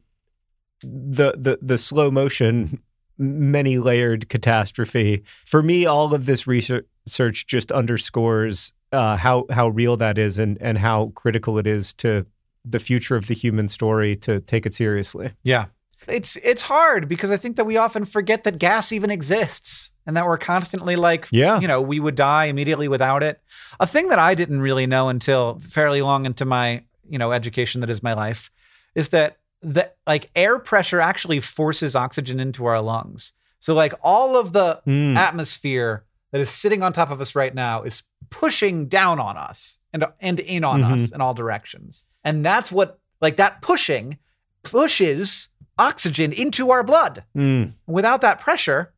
the 0.81 1.33
the 1.35 1.57
the 1.63 1.79
slow 1.79 2.11
motion 2.11 2.83
many 3.17 3.79
layered 3.79 4.29
catastrophe. 4.29 5.23
For 5.43 5.63
me 5.63 5.87
all 5.87 6.13
of 6.13 6.27
this 6.27 6.45
research 6.45 7.47
just 7.47 7.71
underscores 7.71 8.71
uh, 8.91 9.17
how 9.17 9.45
how 9.49 9.69
real 9.69 9.97
that 9.97 10.19
is 10.19 10.37
and 10.37 10.59
and 10.61 10.77
how 10.77 11.13
critical 11.15 11.57
it 11.57 11.65
is 11.65 11.95
to 11.95 12.27
the 12.63 12.77
future 12.77 13.15
of 13.15 13.25
the 13.25 13.33
human 13.33 13.69
story 13.69 14.15
to 14.17 14.39
take 14.39 14.67
it 14.67 14.75
seriously. 14.75 15.31
Yeah. 15.43 15.65
It's 16.07 16.35
it's 16.37 16.63
hard 16.63 17.07
because 17.07 17.31
I 17.31 17.37
think 17.37 17.55
that 17.55 17.65
we 17.65 17.77
often 17.77 18.05
forget 18.05 18.43
that 18.43 18.59
gas 18.59 18.91
even 18.91 19.09
exists 19.09 19.91
and 20.05 20.15
that 20.15 20.25
we're 20.25 20.37
constantly 20.37 20.95
like 20.95 21.27
Yeah. 21.31 21.59
you 21.59 21.67
know, 21.67 21.81
we 21.81 21.99
would 21.99 22.15
die 22.15 22.45
immediately 22.45 22.87
without 22.87 23.23
it. 23.23 23.41
A 23.79 23.87
thing 23.87 24.09
that 24.09 24.19
I 24.19 24.35
didn't 24.35 24.61
really 24.61 24.85
know 24.85 25.09
until 25.09 25.59
fairly 25.59 26.01
long 26.01 26.25
into 26.25 26.45
my, 26.45 26.83
you 27.09 27.17
know, 27.17 27.31
education 27.31 27.81
that 27.81 27.89
is 27.89 28.03
my 28.03 28.13
life 28.13 28.51
is 28.93 29.09
that 29.09 29.37
that 29.61 29.97
like 30.05 30.29
air 30.35 30.59
pressure 30.59 31.01
actually 31.01 31.39
forces 31.39 31.95
oxygen 31.95 32.39
into 32.39 32.65
our 32.65 32.81
lungs. 32.81 33.33
So 33.59 33.73
like 33.73 33.93
all 34.03 34.37
of 34.37 34.53
the 34.53 34.81
Mm. 34.85 35.15
atmosphere 35.17 36.03
that 36.31 36.39
is 36.41 36.49
sitting 36.51 36.83
on 36.83 36.93
top 36.93 37.09
of 37.09 37.19
us 37.19 37.33
right 37.35 37.53
now 37.55 37.81
is 37.81 38.03
pushing 38.29 38.87
down 38.87 39.19
on 39.19 39.37
us 39.37 39.79
and 39.93 40.05
and 40.19 40.39
in 40.39 40.63
on 40.63 40.81
Mhm. 40.81 40.91
us 40.93 41.11
in 41.11 41.21
all 41.21 41.33
directions. 41.33 42.03
And 42.23 42.45
that's 42.45 42.71
what 42.71 42.99
like 43.21 43.37
that 43.37 43.61
pushing 43.61 44.17
pushes 44.63 45.49
oxygen 45.77 46.31
into 46.33 46.71
our 46.71 46.83
blood. 46.83 47.23
Mm. 47.35 47.73
Without 47.87 48.21
that 48.21 48.39
pressure, 48.39 48.93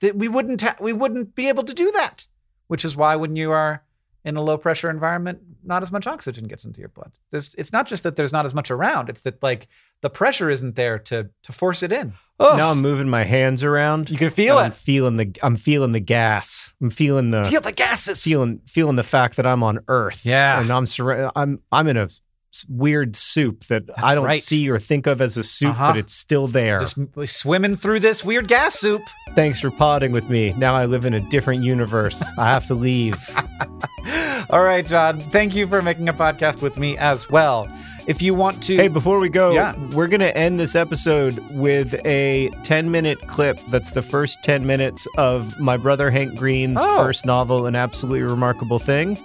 that 0.00 0.16
we 0.16 0.28
wouldn't 0.28 0.62
ha- 0.62 0.76
we 0.80 0.92
wouldn't 0.92 1.34
be 1.34 1.48
able 1.48 1.64
to 1.64 1.74
do 1.74 1.90
that. 1.92 2.26
Which 2.68 2.84
is 2.84 2.96
why 2.96 3.16
when 3.16 3.36
you 3.36 3.50
are 3.50 3.82
in 4.24 4.36
a 4.36 4.42
low 4.42 4.58
pressure 4.58 4.90
environment, 4.90 5.40
not 5.64 5.82
as 5.82 5.90
much 5.90 6.06
oxygen 6.06 6.46
gets 6.46 6.64
into 6.64 6.78
your 6.78 6.90
blood. 6.90 7.10
There's, 7.30 7.54
it's 7.56 7.72
not 7.72 7.86
just 7.86 8.02
that 8.02 8.16
there's 8.16 8.32
not 8.32 8.44
as 8.46 8.54
much 8.54 8.70
around; 8.70 9.08
it's 9.08 9.22
that 9.22 9.42
like 9.42 9.66
the 10.02 10.10
pressure 10.10 10.48
isn't 10.50 10.76
there 10.76 10.98
to 11.00 11.30
to 11.42 11.52
force 11.52 11.82
it 11.82 11.90
in. 11.92 12.12
Oh, 12.38 12.56
Now 12.56 12.70
I'm 12.70 12.80
moving 12.80 13.08
my 13.08 13.24
hands 13.24 13.64
around. 13.64 14.08
you 14.08 14.16
can 14.16 14.30
feel 14.30 14.56
I'm 14.58 14.68
it. 14.68 14.74
feeling 14.74 15.16
the 15.16 15.32
I'm 15.42 15.56
feeling 15.56 15.92
the 15.92 16.00
gas. 16.00 16.74
I'm 16.80 16.90
feeling 16.90 17.30
the 17.32 17.44
Feel 17.44 17.60
the 17.60 17.72
gases. 17.72 18.22
feeling 18.22 18.60
feeling 18.66 18.96
the 18.96 19.02
fact 19.02 19.36
that 19.36 19.46
I'm 19.46 19.62
on 19.62 19.80
Earth. 19.88 20.24
Yeah. 20.24 20.60
and 20.60 20.70
I'm 20.70 20.84
surra- 20.84 21.32
I'm 21.34 21.60
I'm 21.72 21.88
in 21.88 21.96
a 21.96 22.04
s- 22.04 22.22
weird 22.68 23.16
soup 23.16 23.64
that 23.64 23.84
I 23.96 24.14
don't 24.14 24.24
right. 24.24 24.42
see 24.42 24.68
or 24.70 24.78
think 24.78 25.06
of 25.06 25.20
as 25.20 25.36
a 25.36 25.42
soup, 25.42 25.70
Uh-huh. 25.70 25.92
but 25.92 25.98
it's 25.98 26.14
still 26.14 26.46
there. 26.46 26.78
just 26.80 26.96
swimming 27.26 27.76
through 27.76 28.00
this 28.00 28.24
weird 28.24 28.48
gas 28.48 28.74
soup. 28.74 29.02
Thanks 29.30 29.60
for 29.60 29.70
potting 29.70 30.12
with 30.12 30.28
me. 30.28 30.52
Now 30.56 30.74
I 30.74 30.86
live 30.86 31.04
in 31.06 31.14
a 31.14 31.20
different 31.28 31.62
universe. 31.62 32.22
I 32.38 32.44
have 32.44 32.66
to 32.66 32.74
leave. 32.74 33.16
All 34.50 34.62
right, 34.64 34.84
John. 34.84 35.20
Thank 35.20 35.54
you 35.54 35.66
for 35.66 35.80
making 35.82 36.08
a 36.08 36.12
podcast 36.14 36.62
with 36.62 36.76
me 36.76 36.98
as 36.98 37.28
well. 37.30 37.70
If 38.08 38.20
you 38.22 38.34
want 38.34 38.62
to, 38.64 38.76
Hey, 38.76 38.88
before 38.88 39.20
we 39.20 39.28
go, 39.28 39.52
Yeah. 39.52 39.74
we're 39.94 40.08
going 40.08 40.20
to 40.20 40.36
end 40.36 40.58
this 40.58 40.74
episode 40.74 41.38
with 41.54 41.94
a 42.04 42.48
10 42.64 42.90
minute 42.90 43.20
clip 43.28 43.58
that's 43.68 43.92
the 43.92 44.02
first 44.02 44.42
10 44.42 44.66
minutes 44.66 45.06
of 45.18 45.58
my 45.60 45.76
brother 45.76 46.10
Hank 46.10 46.36
Green's 46.36 46.78
Oh. 46.80 47.04
first 47.04 47.24
novel, 47.26 47.66
An 47.66 47.76
Absolutely 47.76 48.22
Remarkable 48.22 48.78
Thing. 48.80 49.16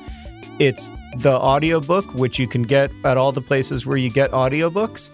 It's 0.59 0.89
the 1.17 1.31
audiobook, 1.37 2.13
which 2.15 2.39
you 2.39 2.47
can 2.47 2.63
get 2.63 2.91
at 3.03 3.17
all 3.17 3.31
the 3.31 3.41
places 3.41 3.85
where 3.85 3.97
you 3.97 4.09
get 4.09 4.31
audiobooks. 4.31 5.11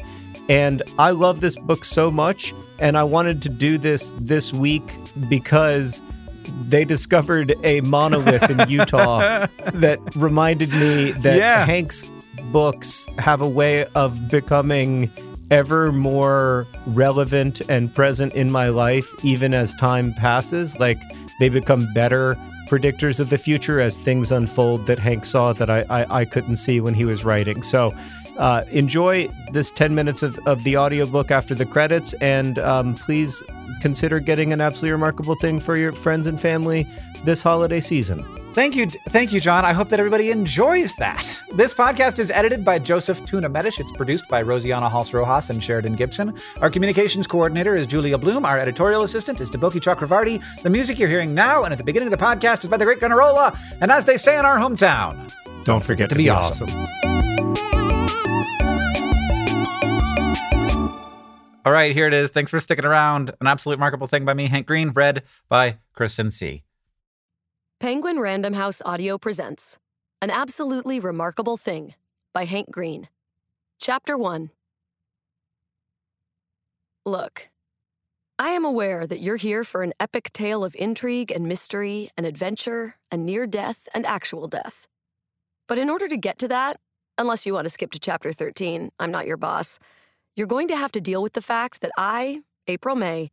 And 0.50 0.82
I 1.00 1.12
love 1.12 1.40
this 1.40 1.56
book 1.58 1.86
so 1.86 2.12
much. 2.12 2.54
And 2.80 2.98
I 2.98 3.04
wanted 3.04 3.42
to 3.44 3.50
do 3.50 3.78
this 3.78 4.12
this 4.18 4.54
week 4.54 4.84
because 5.30 6.02
they 6.62 6.84
discovered 6.86 7.54
a 7.64 7.82
monolith 7.82 8.50
in 8.50 8.58
Utah 8.70 9.48
that 9.74 10.00
reminded 10.16 10.72
me 10.74 11.12
that 11.12 11.38
Yeah. 11.38 11.66
Hank's 11.66 12.12
books 12.52 13.08
have 13.20 13.42
a 13.42 13.48
way 13.48 13.86
of 13.96 14.30
becoming 14.30 15.12
ever 15.52 15.92
more 15.92 16.66
relevant 16.88 17.62
and 17.70 17.94
present 17.94 18.34
in 18.34 18.52
my 18.52 18.70
life, 18.70 19.14
even 19.24 19.54
as 19.54 19.76
time 19.76 20.14
passes. 20.14 20.80
Like 20.80 20.98
they 21.40 21.50
become 21.50 21.88
better 21.94 22.36
predictors 22.72 23.20
of 23.20 23.30
the 23.30 23.38
future 23.38 23.82
as 23.82 23.98
things 23.98 24.32
unfold 24.32 24.88
that 24.88 24.98
Hank 24.98 25.26
saw 25.26 25.52
that 25.52 25.70
I, 25.70 25.84
I, 25.90 26.22
I 26.22 26.26
couldn't 26.26 26.56
see 26.56 26.80
when 26.80 26.94
he 26.94 27.04
was 27.04 27.26
writing. 27.26 27.64
So 27.64 27.92
uh, 28.38 28.64
enjoy 28.72 29.28
this 29.52 29.72
10 29.72 29.94
minutes 29.94 30.24
of, 30.24 30.40
of 30.48 30.64
the 30.64 30.78
audiobook 30.78 31.32
after 31.32 31.54
the 31.54 31.66
credits, 31.66 32.14
and 32.22 32.58
um, 32.60 32.96
please 32.96 33.44
consider 33.82 34.20
getting 34.20 34.54
an 34.54 34.62
absolutely 34.62 34.94
remarkable 34.94 35.36
thing 35.36 35.60
for 35.60 35.78
your 35.78 35.92
friends 35.92 36.28
and 36.28 36.40
family 36.40 36.88
this 37.26 37.44
holiday 37.44 37.80
season. 37.80 38.26
Thank 38.54 38.76
you, 38.76 38.88
thank 38.88 39.34
you, 39.34 39.40
John. 39.40 39.66
I 39.66 39.74
hope 39.74 39.90
that 39.90 40.00
everybody 40.00 40.32
enjoys 40.32 40.96
that. 40.96 41.42
This 41.56 41.74
podcast 41.74 42.20
is 42.20 42.32
edited 42.32 42.64
by 42.64 42.80
Joseph 42.80 43.24
Tuna 43.26 43.50
Medish. 43.50 43.80
It's 43.80 43.92
produced 43.92 44.28
by 44.28 44.44
Rosianna 44.44 44.90
Halse 44.90 45.14
Rojas 45.14 45.50
and 45.50 45.62
Sheridan 45.62 45.94
Gibson. 45.96 46.38
Our 46.62 46.70
communications 46.70 47.28
coordinator 47.28 47.76
is 47.76 47.86
Julia 47.86 48.18
Bloom. 48.18 48.46
Our 48.46 48.60
editorial 48.60 49.04
assistant 49.04 49.42
is 49.42 49.52
Deboki 49.52 49.82
Chakravarti. 49.82 50.62
The 50.62 50.70
music 50.70 50.98
you're 50.98 51.10
hearing 51.10 51.34
now 51.34 51.64
and 51.64 51.72
at 51.72 51.78
the 51.78 51.84
beginning 51.84 52.12
of 52.12 52.18
the 52.18 52.24
podcast 52.24 52.61
is 52.64 52.72
by 52.72 52.78
the 52.78 52.86
Great 52.86 52.99
Gunnarolla. 52.99 53.57
And 53.82 53.91
as 53.91 54.05
they 54.05 54.18
say 54.18 54.38
in 54.38 54.45
our 54.45 54.57
hometown, 54.57 55.34
Don't 55.64 55.84
forget 55.84 56.09
to 56.09 56.16
be 56.16 56.30
awesome. 56.30 56.70
all 61.64 61.72
right, 61.72 61.93
here 61.93 62.07
it 62.07 62.14
is. 62.14 62.32
Thanks 62.32 62.49
for 62.51 62.59
sticking 62.59 62.86
around. 62.86 63.32
An 63.39 63.47
absolute 63.47 63.76
remarkable 63.76 64.07
thing 64.07 64.26
by 64.26 64.34
me, 64.34 64.47
Hank 64.47 64.66
Green, 64.66 64.89
read 64.89 65.24
by 65.47 65.78
Kristen 65.93 66.28
Sieh 66.32 66.64
Penguin 67.80 68.20
Random 68.20 68.53
House 68.53 68.82
Audio 68.86 69.18
presents 69.18 69.78
An 70.22 70.30
Absolutely 70.32 70.99
Remarkable 70.99 71.57
Thing 71.57 71.93
by 72.34 72.45
Hank 72.45 72.72
Green. 72.72 73.09
Chapter 73.80 74.18
1 74.18 74.49
Look, 77.05 77.49
I 78.42 78.50
am 78.50 78.66
aware 78.66 79.06
that 79.06 79.20
you're 79.20 79.36
here 79.36 79.64
for 79.64 79.84
an 79.84 79.94
epic 80.00 80.34
tale 80.34 80.64
of 80.64 80.76
intrigue 80.80 81.30
and 81.32 81.46
mystery 81.46 82.10
and 82.18 82.26
adventure 82.26 82.96
and 83.12 83.24
near 83.24 83.46
death 83.46 83.88
and 83.94 84.04
actual 84.04 84.48
death. 84.48 84.88
But 85.68 85.78
in 85.78 85.92
order 85.92 86.08
to 86.08 86.18
get 86.18 86.39
to 86.39 86.48
that, 86.48 86.80
unless 87.20 87.46
you 87.46 87.54
want 87.54 87.66
to 87.66 87.70
skip 87.70 87.92
to 87.92 88.00
chapter 88.00 88.34
13, 88.34 88.94
I'm 89.00 89.12
not 89.12 89.28
your 89.28 89.38
boss, 89.38 89.78
you're 90.36 90.48
going 90.48 90.68
to 90.70 90.76
have 90.76 90.92
to 90.94 91.00
deal 91.00 91.22
with 91.22 91.34
the 91.34 91.42
fact 91.44 91.82
that 91.82 91.92
I, 92.00 92.42
April 92.66 92.96
May, 92.96 93.30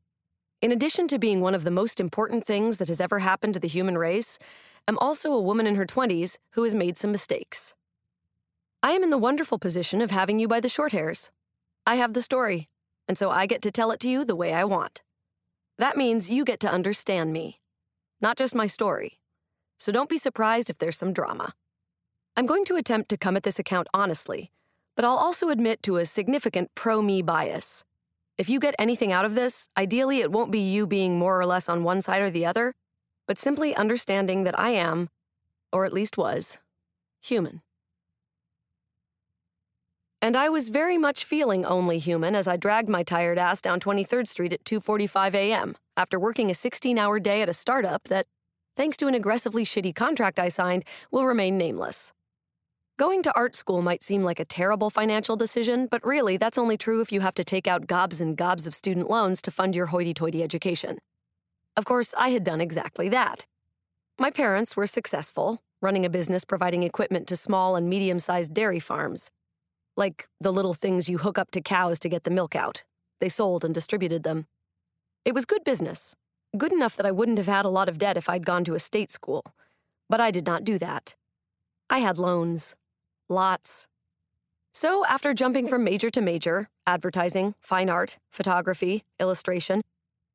in 0.61 0.72
addition 0.72 1.09
to 1.09 1.18
being 1.18 1.40
one 1.40 1.54
of 1.54 1.64
the 1.64 1.70
most 1.70 2.00
important 2.00 2.44
things 2.44 2.76
that 2.76 2.88
has 2.88 3.00
ever 3.00 3.20
happened 3.20 3.54
to 3.54 3.61
the 3.61 3.66
human 3.66 3.96
race, 3.96 4.38
am 4.86 4.98
also 4.98 5.32
a 5.32 5.40
woman 5.40 5.66
in 5.66 5.76
her 5.76 5.86
20s 5.86 6.36
who 6.52 6.64
has 6.64 6.74
made 6.74 6.98
some 6.98 7.12
mistakes. 7.12 7.74
I 8.82 8.92
am 8.92 9.02
in 9.02 9.09
the 9.09 9.16
wonderful 9.16 9.59
position 9.59 10.02
of 10.02 10.11
having 10.11 10.38
you 10.38 10.48
by 10.48 10.61
the 10.61 10.68
short 10.68 10.92
hairs. 10.92 11.30
I 11.86 11.94
have 11.94 12.12
the 12.12 12.20
story, 12.20 12.68
and 13.09 13.16
so 13.16 13.30
I 13.30 13.46
get 13.46 13.62
to 13.62 13.70
tell 13.70 13.90
it 13.90 14.00
to 14.00 14.09
you 14.09 14.24
the 14.24 14.36
way 14.36 14.52
I 14.52 14.64
want. 14.64 15.02
That 15.78 15.96
means 15.96 16.30
you 16.30 16.44
get 16.44 16.61
to 16.61 16.70
understand 16.70 17.32
me, 17.32 17.61
not 18.20 18.36
just 18.36 18.54
my 18.54 18.66
story. 18.66 19.18
So 19.78 19.90
don't 19.90 20.11
be 20.11 20.18
surprised 20.18 20.68
if 20.68 20.78
there's 20.78 20.98
some 20.98 21.12
drama. 21.12 21.54
I'm 22.36 22.46
going 22.46 22.64
to 22.66 22.76
attempt 22.76 23.09
to 23.11 23.16
come 23.16 23.36
at 23.36 23.44
this 23.44 23.59
account 23.59 23.88
honestly, 23.94 24.50
but 24.94 25.04
I'll 25.04 25.16
also 25.16 25.48
admit 25.48 25.82
to 25.84 25.96
a 25.96 26.06
significant 26.06 26.74
pro 26.74 27.00
me 27.00 27.22
bias. 27.22 27.84
If 28.36 28.48
you 28.48 28.61
get 28.61 28.74
anything 28.78 29.12
out 29.12 29.24
of 29.24 29.34
this, 29.34 29.68
ideally 29.76 30.20
it 30.20 30.30
won't 30.30 30.52
be 30.52 30.61
you 30.61 30.86
being 30.86 31.18
more 31.18 31.40
or 31.40 31.46
less 31.46 31.68
on 31.68 31.82
one 31.82 32.00
side 32.00 32.22
or 32.22 32.30
the 32.30 32.46
other, 32.46 32.74
but 33.26 33.38
simply 33.38 33.74
understanding 33.74 34.44
that 34.44 34.59
I 34.59 34.70
am, 34.70 35.09
or 35.72 35.84
at 35.84 35.92
least 35.92 36.16
was, 36.16 36.59
human. 37.20 37.62
And 40.20 40.36
I 40.36 40.48
was 40.48 40.68
very 40.68 40.98
much 40.98 41.24
feeling 41.24 41.64
only 41.64 41.98
human 41.98 42.34
as 42.34 42.48
I 42.48 42.56
dragged 42.56 42.88
my 42.88 43.04
tired 43.04 43.38
ass 43.38 43.60
down 43.60 43.78
23rd 43.78 44.26
Street 44.26 44.52
at 44.52 44.64
2:45 44.64 45.34
a.m. 45.34 45.76
after 45.96 46.18
working 46.18 46.50
a 46.50 46.54
16-hour 46.54 47.20
day 47.20 47.40
at 47.40 47.48
a 47.48 47.54
startup 47.54 48.02
that, 48.08 48.26
thanks 48.76 48.96
to 48.96 49.06
an 49.06 49.14
aggressively 49.14 49.64
shitty 49.64 49.94
contract 49.94 50.40
I 50.40 50.48
signed, 50.48 50.84
will 51.12 51.24
remain 51.24 51.56
nameless. 51.56 52.12
Going 52.98 53.22
to 53.22 53.32
art 53.36 53.54
school 53.54 53.80
might 53.80 54.02
seem 54.02 54.24
like 54.24 54.40
a 54.40 54.44
terrible 54.44 54.90
financial 54.90 55.36
decision, 55.36 55.86
but 55.88 56.04
really 56.04 56.36
that's 56.36 56.58
only 56.58 56.76
true 56.76 57.00
if 57.00 57.12
you 57.12 57.20
have 57.20 57.34
to 57.34 57.44
take 57.44 57.68
out 57.68 57.86
gobs 57.86 58.20
and 58.20 58.36
gobs 58.36 58.66
of 58.66 58.74
student 58.74 59.08
loans 59.08 59.40
to 59.42 59.52
fund 59.52 59.76
your 59.76 59.86
hoity-toity 59.86 60.42
education. 60.42 60.98
Of 61.76 61.84
course, 61.84 62.12
I 62.18 62.30
had 62.30 62.42
done 62.42 62.60
exactly 62.60 63.08
that. 63.10 63.46
My 64.18 64.32
parents 64.32 64.76
were 64.76 64.88
successful, 64.88 65.60
running 65.80 66.04
a 66.04 66.10
business 66.10 66.44
providing 66.44 66.82
equipment 66.82 67.28
to 67.28 67.36
small 67.36 67.76
and 67.76 67.88
medium-sized 67.88 68.52
dairy 68.52 68.80
farms 68.80 69.30
like 69.99 70.28
the 70.40 70.53
little 70.53 70.74
things 70.74 71.09
you 71.09 71.18
hook 71.18 71.38
up 71.38 71.51
to 71.51 71.61
cows 71.61 71.99
to 71.99 72.09
get 72.09 72.22
the 72.22 72.30
milk 72.30 72.55
out. 72.55 72.84
They 73.20 73.28
sold 73.28 73.64
and 73.64 73.74
distributed 73.74 74.22
them. 74.22 74.46
It 75.24 75.34
was 75.34 75.44
good 75.44 75.64
business, 75.64 76.14
good 76.57 76.72
enough 76.72 76.96
that 76.96 77.05
I 77.05 77.11
wouldn't 77.11 77.38
have 77.38 77.49
had 77.49 77.64
a 77.64 77.70
lot 77.70 77.88
of 77.88 77.99
debt 77.99 78.16
if 78.16 78.28
I'd 78.28 78.46
gone 78.46 78.64
to 78.64 78.74
a 78.74 78.78
state 78.78 79.11
school. 79.11 79.44
But 80.09 80.20
I 80.20 80.30
did 80.30 80.46
not 80.46 80.64
do 80.64 80.78
that. 80.78 81.16
I 81.90 81.99
had 81.99 82.16
loans. 82.16 82.76
Lots. 83.28 83.88
So, 84.72 85.05
after 85.07 85.34
jumping 85.34 85.66
from 85.66 85.84
major 85.84 86.09
to 86.11 86.20
major 86.20 86.68
advertising, 86.86 87.55
fine 87.61 87.90
art, 87.90 88.18
photography, 88.30 89.05
illustration 89.18 89.82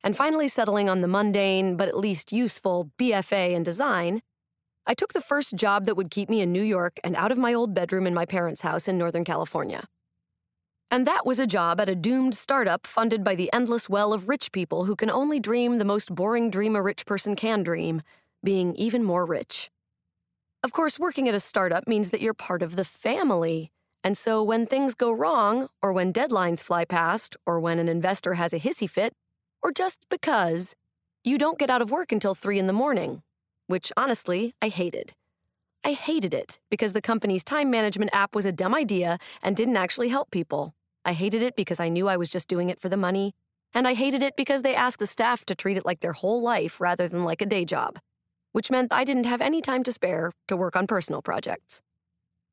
and 0.04 0.18
finally 0.18 0.48
settling 0.48 0.90
on 0.90 1.02
the 1.02 1.08
mundane 1.08 1.78
but 1.78 1.88
at 1.88 1.98
least 1.98 2.34
useful 2.34 2.92
BFA 3.00 3.54
in 3.54 3.64
design, 3.64 4.22
I 4.86 4.94
took 4.94 5.14
the 5.14 5.22
first 5.22 5.56
job 5.56 5.86
that 5.86 5.96
would 5.96 6.12
keep 6.12 6.30
me 6.30 6.42
in 6.42 6.52
New 6.52 6.62
York 6.62 7.00
and 7.04 7.16
out 7.16 7.32
of 7.32 7.38
my 7.38 7.54
old 7.54 7.74
bedroom 7.74 8.06
in 8.06 8.14
my 8.14 8.26
parents' 8.26 8.62
house 8.62 8.88
in 8.88 8.98
Northern 8.98 9.24
California. 9.24 9.86
And 10.92 11.08
that 11.08 11.26
was 11.26 11.40
a 11.40 11.48
job 11.48 11.80
at 11.80 11.90
a 11.90 11.96
doomed 11.96 12.36
startup 12.36 12.86
funded 12.86 13.24
by 13.24 13.34
the 13.34 13.52
endless 13.54 13.90
well 13.90 14.14
of 14.14 14.28
rich 14.28 14.52
people 14.52 14.84
who 14.84 14.96
can 14.96 15.10
only 15.10 15.40
dream 15.40 15.78
the 15.78 15.86
most 15.86 16.14
boring 16.14 16.52
dream 16.52 16.76
a 16.76 16.82
rich 16.82 17.06
person 17.06 17.36
can 17.36 17.64
dream 17.64 18.02
being 18.44 18.76
even 18.76 19.04
more 19.04 19.26
rich. 19.26 19.72
Of 20.64 20.74
course, 20.74 21.00
working 21.00 21.28
at 21.28 21.34
a 21.34 21.40
startup 21.40 21.88
means 21.88 22.10
that 22.10 22.22
you're 22.22 22.34
part 22.34 22.62
of 22.62 22.76
the 22.76 22.86
family. 22.86 23.72
And 24.04 24.18
so 24.18 24.44
when 24.44 24.66
things 24.66 24.96
go 24.96 25.12
wrong, 25.12 25.70
or 25.82 25.94
when 25.94 26.12
deadlines 26.14 26.62
fly 26.62 26.84
past, 26.84 27.38
or 27.46 27.60
when 27.60 27.80
an 27.80 27.88
investor 27.88 28.34
has 28.34 28.54
a 28.54 28.60
hissy 28.60 28.90
fit, 28.90 29.14
or 29.62 29.72
just 29.72 30.06
because, 30.10 30.76
you 31.24 31.38
don't 31.38 31.58
get 31.58 31.70
out 31.70 31.82
of 31.82 31.90
work 31.90 32.12
until 32.12 32.36
3 32.36 32.60
in 32.60 32.68
the 32.68 32.74
morning, 32.74 33.24
which 33.68 33.92
honestly, 33.96 34.54
I 34.62 34.70
hated. 34.70 35.14
I 35.84 35.94
hated 35.94 36.34
it 36.34 36.60
because 36.70 36.94
the 36.94 37.02
company's 37.02 37.44
time 37.44 37.70
management 37.70 38.12
app 38.14 38.36
was 38.36 38.46
a 38.46 38.52
dumb 38.52 38.74
idea 38.74 39.18
and 39.42 39.56
didn't 39.56 39.78
actually 39.78 40.10
help 40.10 40.32
people. 40.32 40.74
I 41.04 41.14
hated 41.14 41.42
it 41.42 41.56
because 41.56 41.80
I 41.80 41.90
knew 41.90 42.08
I 42.08 42.18
was 42.18 42.30
just 42.30 42.48
doing 42.48 42.70
it 42.70 42.80
for 42.80 42.88
the 42.88 42.98
money. 42.98 43.34
And 43.74 43.88
I 43.88 43.94
hated 43.94 44.24
it 44.24 44.36
because 44.38 44.62
they 44.62 44.76
asked 44.76 45.00
the 45.00 45.08
staff 45.08 45.44
to 45.46 45.56
treat 45.56 45.78
it 45.78 45.86
like 45.86 46.00
their 46.00 46.14
whole 46.14 46.42
life 46.42 46.80
rather 46.80 47.08
than 47.08 47.26
like 47.26 47.42
a 47.42 47.46
day 47.46 47.66
job, 47.66 48.00
which 48.52 48.72
meant 48.72 48.94
I 48.94 49.04
didn't 49.04 49.26
have 49.26 49.42
any 49.42 49.62
time 49.62 49.84
to 49.84 49.92
spare 49.92 50.32
to 50.48 50.56
work 50.56 50.76
on 50.76 50.88
personal 50.88 51.22
projects. 51.22 51.82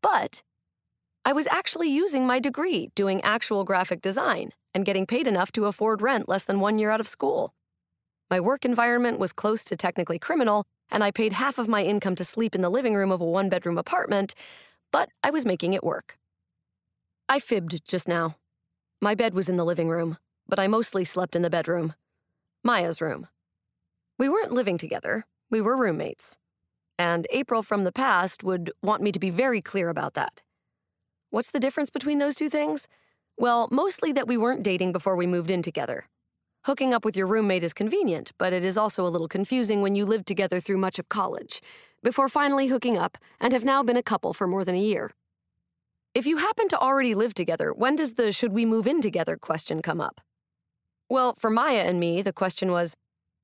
But 0.02 0.42
I 1.24 1.32
was 1.32 1.46
actually 1.48 1.90
using 1.90 2.26
my 2.26 2.40
degree 2.40 2.90
doing 2.94 3.20
actual 3.20 3.64
graphic 3.64 4.00
design 4.00 4.50
and 4.74 4.86
getting 4.86 5.06
paid 5.06 5.26
enough 5.26 5.52
to 5.52 5.66
afford 5.66 6.00
rent 6.00 6.28
less 6.28 6.44
than 6.44 6.60
one 6.60 6.78
year 6.78 6.90
out 6.90 7.00
of 7.00 7.06
school. 7.06 7.52
My 8.30 8.40
work 8.40 8.64
environment 8.64 9.18
was 9.18 9.32
close 9.32 9.62
to 9.64 9.76
technically 9.76 10.18
criminal, 10.18 10.64
and 10.90 11.04
I 11.04 11.10
paid 11.10 11.32
half 11.32 11.58
of 11.58 11.68
my 11.68 11.84
income 11.84 12.14
to 12.16 12.24
sleep 12.24 12.54
in 12.54 12.60
the 12.60 12.70
living 12.70 12.94
room 12.94 13.12
of 13.12 13.20
a 13.20 13.24
one 13.24 13.48
bedroom 13.48 13.78
apartment, 13.78 14.34
but 14.92 15.10
I 15.22 15.30
was 15.30 15.46
making 15.46 15.72
it 15.72 15.84
work. 15.84 16.18
I 17.28 17.38
fibbed 17.38 17.86
just 17.86 18.08
now. 18.08 18.36
My 19.00 19.14
bed 19.14 19.34
was 19.34 19.48
in 19.48 19.56
the 19.56 19.64
living 19.64 19.88
room, 19.88 20.18
but 20.48 20.58
I 20.58 20.66
mostly 20.66 21.04
slept 21.04 21.36
in 21.36 21.42
the 21.42 21.50
bedroom. 21.50 21.94
Maya's 22.64 23.00
room. 23.00 23.28
We 24.18 24.28
weren't 24.28 24.52
living 24.52 24.76
together, 24.76 25.24
we 25.50 25.60
were 25.60 25.76
roommates. 25.76 26.36
And 26.98 27.26
April 27.30 27.62
from 27.62 27.84
the 27.84 27.92
past 27.92 28.44
would 28.44 28.70
want 28.82 29.02
me 29.02 29.10
to 29.12 29.18
be 29.18 29.30
very 29.30 29.62
clear 29.62 29.88
about 29.88 30.14
that. 30.14 30.42
What's 31.30 31.50
the 31.50 31.60
difference 31.60 31.88
between 31.88 32.18
those 32.18 32.34
two 32.34 32.50
things? 32.50 32.88
Well, 33.38 33.68
mostly 33.70 34.12
that 34.12 34.28
we 34.28 34.36
weren't 34.36 34.62
dating 34.62 34.92
before 34.92 35.16
we 35.16 35.26
moved 35.26 35.50
in 35.50 35.62
together. 35.62 36.04
Hooking 36.64 36.92
up 36.92 37.06
with 37.06 37.16
your 37.16 37.26
roommate 37.26 37.64
is 37.64 37.72
convenient, 37.72 38.32
but 38.36 38.52
it 38.52 38.66
is 38.66 38.76
also 38.76 39.06
a 39.06 39.08
little 39.08 39.28
confusing 39.28 39.80
when 39.80 39.94
you 39.94 40.04
lived 40.04 40.26
together 40.26 40.60
through 40.60 40.76
much 40.76 40.98
of 40.98 41.08
college, 41.08 41.62
before 42.02 42.28
finally 42.28 42.66
hooking 42.66 42.98
up 42.98 43.16
and 43.40 43.54
have 43.54 43.64
now 43.64 43.82
been 43.82 43.96
a 43.96 44.02
couple 44.02 44.34
for 44.34 44.46
more 44.46 44.62
than 44.62 44.74
a 44.74 44.78
year. 44.78 45.10
If 46.14 46.26
you 46.26 46.36
happen 46.36 46.68
to 46.68 46.78
already 46.78 47.14
live 47.14 47.32
together, 47.32 47.72
when 47.72 47.96
does 47.96 48.14
the 48.14 48.30
should 48.30 48.52
we 48.52 48.66
move 48.66 48.86
in 48.86 49.00
together 49.00 49.38
question 49.38 49.80
come 49.80 50.02
up? 50.02 50.20
Well, 51.08 51.34
for 51.38 51.48
Maya 51.48 51.84
and 51.84 51.98
me, 51.98 52.20
the 52.20 52.32
question 52.32 52.70
was 52.70 52.94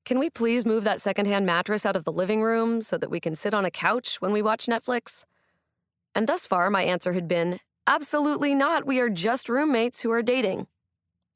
can 0.04 0.18
we 0.18 0.28
please 0.28 0.66
move 0.66 0.84
that 0.84 1.00
secondhand 1.00 1.46
mattress 1.46 1.86
out 1.86 1.96
of 1.96 2.04
the 2.04 2.12
living 2.12 2.42
room 2.42 2.82
so 2.82 2.98
that 2.98 3.10
we 3.10 3.18
can 3.18 3.34
sit 3.34 3.54
on 3.54 3.64
a 3.64 3.70
couch 3.70 4.20
when 4.20 4.30
we 4.30 4.42
watch 4.42 4.66
Netflix? 4.66 5.24
And 6.14 6.28
thus 6.28 6.44
far, 6.44 6.68
my 6.68 6.82
answer 6.82 7.14
had 7.14 7.26
been 7.26 7.60
absolutely 7.86 8.54
not. 8.54 8.86
We 8.86 9.00
are 9.00 9.08
just 9.08 9.48
roommates 9.48 10.02
who 10.02 10.12
are 10.12 10.22
dating 10.22 10.66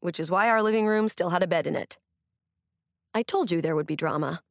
which 0.01 0.19
is 0.19 0.31
why 0.31 0.49
our 0.49 0.63
living 0.63 0.87
room 0.87 1.09
still 1.09 1.31
had 1.31 1.43
a 1.43 1.47
bed 1.47 1.67
in 1.67 1.77
it. 1.77 1.99
I 3.15 3.23
told 3.23 3.51
you 3.51 3.61
there 3.61 3.77
would 3.77 3.87
be 3.87 3.97
drama. 3.97 4.43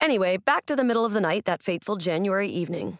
Anyway, 0.00 0.36
back 0.36 0.66
to 0.66 0.76
the 0.76 0.84
middle 0.84 1.04
of 1.04 1.12
the 1.12 1.20
night 1.20 1.44
that 1.44 1.62
fateful 1.62 1.96
January 1.96 2.48
evening. 2.48 2.98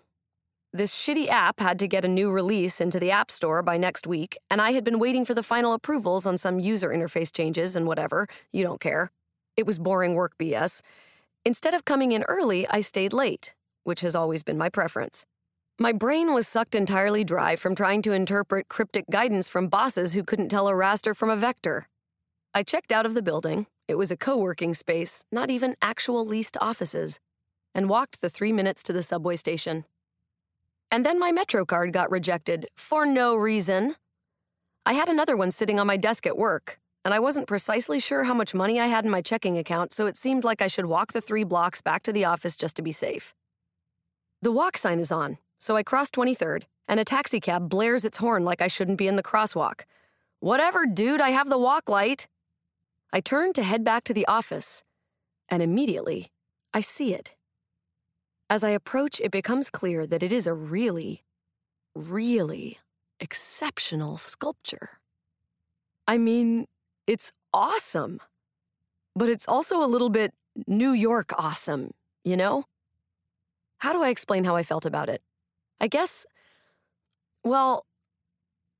This 0.75 0.95
shitty 0.95 1.29
app 1.29 1.61
had 1.61 1.79
to 1.81 1.89
get 1.89 2.05
a 2.05 2.09
new 2.09 2.31
release 2.31 2.81
into 2.81 2.99
the 2.99 3.11
App 3.11 3.31
Store 3.31 3.63
by 3.63 3.77
next 3.77 4.07
week, 4.07 4.39
and 4.51 4.61
I 4.63 4.73
had 4.73 4.85
been 4.85 4.99
waiting 4.99 5.25
for 5.25 5.35
the 5.35 5.43
final 5.43 5.75
approvals 5.75 6.25
on 6.25 6.39
some 6.39 6.59
user 6.59 6.89
interface 6.89 7.31
changes 7.31 7.77
and 7.77 7.87
whatever. 7.87 8.27
You 8.53 8.63
don't 8.63 8.81
care. 8.81 9.11
It 9.57 9.67
was 9.67 9.79
boring 9.79 10.15
work 10.15 10.33
BS. 10.39 10.81
Instead 11.45 11.75
of 11.75 11.85
coming 11.85 12.13
in 12.13 12.23
early, 12.23 12.67
I 12.69 12.81
stayed 12.81 13.13
late, 13.13 13.53
which 13.85 14.01
has 14.01 14.15
always 14.15 14.43
been 14.43 14.57
my 14.57 14.71
preference. 14.71 15.27
My 15.79 15.93
brain 15.93 16.35
was 16.35 16.47
sucked 16.47 16.75
entirely 16.75 17.25
dry 17.25 17.57
from 17.57 17.75
trying 17.75 18.03
to 18.03 18.13
interpret 18.13 18.69
cryptic 18.69 19.07
guidance 19.11 19.49
from 19.49 19.69
bosses 19.69 20.13
who 20.13 20.23
couldn't 20.23 20.51
tell 20.51 20.69
a 20.69 20.73
raster 20.73 21.17
from 21.17 21.31
a 21.31 21.37
vector. 21.37 21.89
I 22.53 22.63
checked 22.63 22.93
out 22.93 23.07
of 23.07 23.15
the 23.15 23.23
building. 23.23 23.67
It 23.89 23.97
was 23.97 24.11
a 24.11 24.17
co 24.17 24.37
working 24.37 24.75
space, 24.75 25.25
not 25.33 25.51
even 25.51 25.77
actual 25.81 26.27
leased 26.27 26.59
offices, 26.61 27.21
and 27.75 27.89
walked 27.89 28.21
the 28.21 28.29
three 28.29 28.53
minutes 28.53 28.83
to 28.85 28.93
the 28.93 29.03
subway 29.03 29.37
station. 29.37 29.87
And 30.91 31.07
then 31.07 31.19
my 31.19 31.33
Metro 31.33 31.65
card 31.65 31.93
got 31.95 32.11
rejected 32.11 32.69
for 32.77 33.07
no 33.07 33.35
reason. 33.35 33.97
I 34.85 34.93
had 34.93 35.09
another 35.09 35.39
one 35.39 35.51
sitting 35.51 35.81
on 35.81 35.87
my 35.87 35.97
desk 35.97 36.27
at 36.27 36.37
work, 36.37 36.79
and 37.03 37.15
I 37.15 37.19
wasn't 37.19 37.49
precisely 37.49 37.99
sure 37.99 38.25
how 38.25 38.35
much 38.35 38.53
money 38.53 38.79
I 38.79 38.89
had 38.89 39.07
in 39.07 39.11
my 39.11 39.23
checking 39.23 39.57
account, 39.57 39.95
so 39.95 40.07
it 40.07 40.19
seemed 40.19 40.45
like 40.45 40.61
I 40.61 40.67
should 40.67 40.87
walk 40.87 41.13
the 41.13 41.23
three 41.23 41.45
blocks 41.45 41.81
back 41.81 42.03
to 42.03 42.13
the 42.13 42.27
office 42.27 42.57
just 42.57 42.77
to 42.77 42.83
be 42.83 42.93
safe. 42.93 43.35
The 44.43 44.53
walk 44.53 44.77
sign 44.77 44.99
is 44.99 45.11
on, 45.11 45.39
so 45.63 45.77
I 45.77 45.85
cross 45.85 46.11
23rd, 46.11 46.65
and 46.89 46.99
a 46.99 47.05
taxicab 47.05 47.69
blares 47.69 48.05
its 48.05 48.19
horn 48.19 48.45
like 48.45 48.61
I 48.61 48.67
shouldn't 48.67 48.99
be 48.99 49.07
in 49.07 49.15
the 49.15 49.23
crosswalk. 49.23 49.83
Whatever, 50.41 50.87
dude, 50.87 51.21
I 51.21 51.31
have 51.31 51.49
the 51.49 51.57
walk 51.57 51.89
light. 51.89 52.27
I 53.13 53.21
turn 53.21 53.53
to 53.53 53.63
head 53.63 53.85
back 53.85 54.03
to 54.05 54.13
the 54.13 54.27
office, 54.27 54.83
and 55.49 55.63
immediately 55.63 56.33
I 56.75 56.81
see 56.81 57.15
it. 57.15 57.37
As 58.51 58.65
I 58.65 58.71
approach, 58.71 59.21
it 59.21 59.31
becomes 59.31 59.71
clear 59.71 60.05
that 60.05 60.25
it 60.25 60.33
is 60.33 60.49
a 60.49 60.53
really, 60.53 61.23
really 61.95 62.81
exceptional 63.21 64.19
sculpture. 64.19 64.99
I 66.09 66.19
mean, 66.19 66.67
it's 67.07 67.31
awesome, 67.55 68.19
but 69.15 69.29
it's 69.29 69.47
also 69.47 69.81
a 69.81 69.87
little 69.87 70.11
bit 70.11 70.35
New 70.67 70.91
York 70.91 71.31
awesome, 71.39 71.93
you 72.25 72.37
know? 72.37 72.65
How 73.79 73.93
do 73.93 74.03
I 74.03 74.09
explain 74.09 74.43
how 74.43 74.57
I 74.57 74.65
felt 74.65 74.85
about 74.85 75.09
it? 75.09 75.23
I 75.83 75.89
guess, 75.89 76.25
well, 77.43 77.85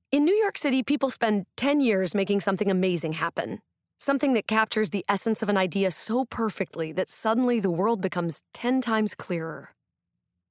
in 0.09 0.23
New 0.23 0.35
York 0.35 0.57
City, 0.57 0.83
people 0.83 1.09
spend 1.09 1.45
10 1.57 1.81
years 1.81 2.15
making 2.15 2.39
something 2.39 2.71
amazing 2.71 3.13
happen. 3.13 3.59
Something 3.99 4.33
that 4.33 4.47
captures 4.47 4.91
the 4.91 5.03
essence 5.09 5.41
of 5.41 5.49
an 5.49 5.57
idea 5.57 5.91
so 5.91 6.23
perfectly 6.23 6.93
that 6.93 7.09
suddenly 7.09 7.59
the 7.59 7.69
world 7.69 7.99
becomes 7.99 8.41
10 8.53 8.79
times 8.79 9.15
clearer. 9.15 9.71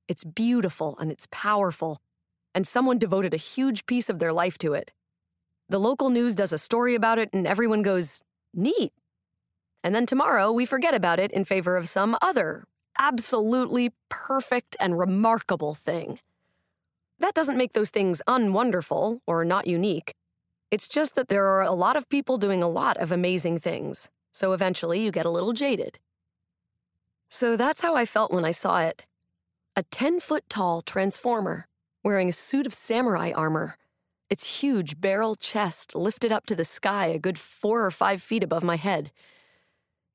It's 0.08 0.24
beautiful 0.24 0.94
and 1.00 1.10
it's 1.10 1.26
powerful, 1.30 2.02
and 2.54 2.66
someone 2.66 2.98
devoted 2.98 3.32
a 3.32 3.38
huge 3.38 3.86
piece 3.86 4.10
of 4.10 4.18
their 4.18 4.32
life 4.32 4.58
to 4.58 4.74
it. 4.74 4.92
The 5.70 5.80
local 5.80 6.10
news 6.10 6.34
does 6.34 6.52
a 6.52 6.58
story 6.58 6.94
about 6.94 7.18
it, 7.18 7.30
and 7.32 7.46
everyone 7.46 7.80
goes, 7.80 8.20
neat. 8.52 8.92
And 9.82 9.94
then 9.94 10.04
tomorrow, 10.04 10.52
we 10.52 10.66
forget 10.66 10.92
about 10.92 11.18
it 11.18 11.32
in 11.32 11.46
favor 11.46 11.78
of 11.78 11.88
some 11.88 12.14
other, 12.20 12.64
absolutely 12.98 13.92
perfect 14.10 14.76
and 14.78 14.98
remarkable 14.98 15.72
thing. 15.72 16.18
That 17.22 17.34
doesn't 17.34 17.56
make 17.56 17.72
those 17.72 17.90
things 17.90 18.20
unwonderful 18.26 19.22
or 19.28 19.44
not 19.44 19.68
unique. 19.68 20.12
It's 20.72 20.88
just 20.88 21.14
that 21.14 21.28
there 21.28 21.46
are 21.46 21.62
a 21.62 21.70
lot 21.70 21.96
of 21.96 22.08
people 22.08 22.36
doing 22.36 22.64
a 22.64 22.68
lot 22.68 22.96
of 22.96 23.12
amazing 23.12 23.60
things, 23.60 24.10
so 24.32 24.52
eventually 24.52 25.04
you 25.04 25.12
get 25.12 25.24
a 25.24 25.30
little 25.30 25.52
jaded. 25.52 26.00
So 27.30 27.56
that's 27.56 27.80
how 27.80 27.94
I 27.94 28.06
felt 28.06 28.32
when 28.32 28.44
I 28.44 28.50
saw 28.50 28.80
it. 28.80 29.06
A 29.76 29.84
10 29.84 30.18
foot 30.18 30.42
tall 30.48 30.82
transformer 30.82 31.66
wearing 32.02 32.28
a 32.28 32.32
suit 32.32 32.66
of 32.66 32.74
samurai 32.74 33.30
armor, 33.30 33.76
its 34.28 34.60
huge 34.60 35.00
barrel 35.00 35.36
chest 35.36 35.94
lifted 35.94 36.32
up 36.32 36.44
to 36.46 36.56
the 36.56 36.64
sky 36.64 37.06
a 37.06 37.20
good 37.20 37.38
four 37.38 37.86
or 37.86 37.92
five 37.92 38.20
feet 38.20 38.42
above 38.42 38.64
my 38.64 38.76
head. 38.76 39.12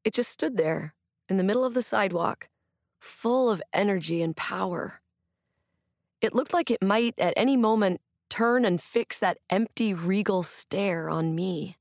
It 0.03 0.13
just 0.13 0.29
stood 0.29 0.57
there 0.57 0.93
in 1.29 1.37
the 1.37 1.43
middle 1.45 1.63
of 1.63 1.73
the 1.73 1.81
sidewalk, 1.81 2.49
full 2.99 3.49
of 3.49 3.61
energy 3.71 4.21
and 4.21 4.35
power. 4.35 4.99
It 6.21 6.33
looked 6.33 6.53
like 6.53 6.71
it 6.71 6.81
might, 6.81 7.13
at 7.19 7.33
any 7.37 7.55
moment, 7.55 8.01
turn 8.29 8.65
and 8.65 8.81
fix 8.81 9.19
that 9.19 9.37
empty, 9.49 9.93
regal 9.93 10.43
stare 10.43 11.09
on 11.09 11.35
me. 11.35 11.77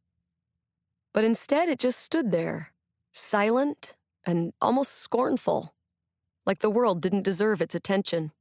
But 1.12 1.24
instead, 1.24 1.68
it 1.68 1.78
just 1.78 2.01
stood 2.01 2.30
there, 2.30 2.72
silent 3.12 3.97
and 4.26 4.53
almost 4.61 4.93
scornful, 4.93 5.74
like 6.45 6.59
the 6.59 6.70
world 6.70 7.01
didn't 7.01 7.22
deserve 7.22 7.62
its 7.62 7.74
attention. 7.74 8.32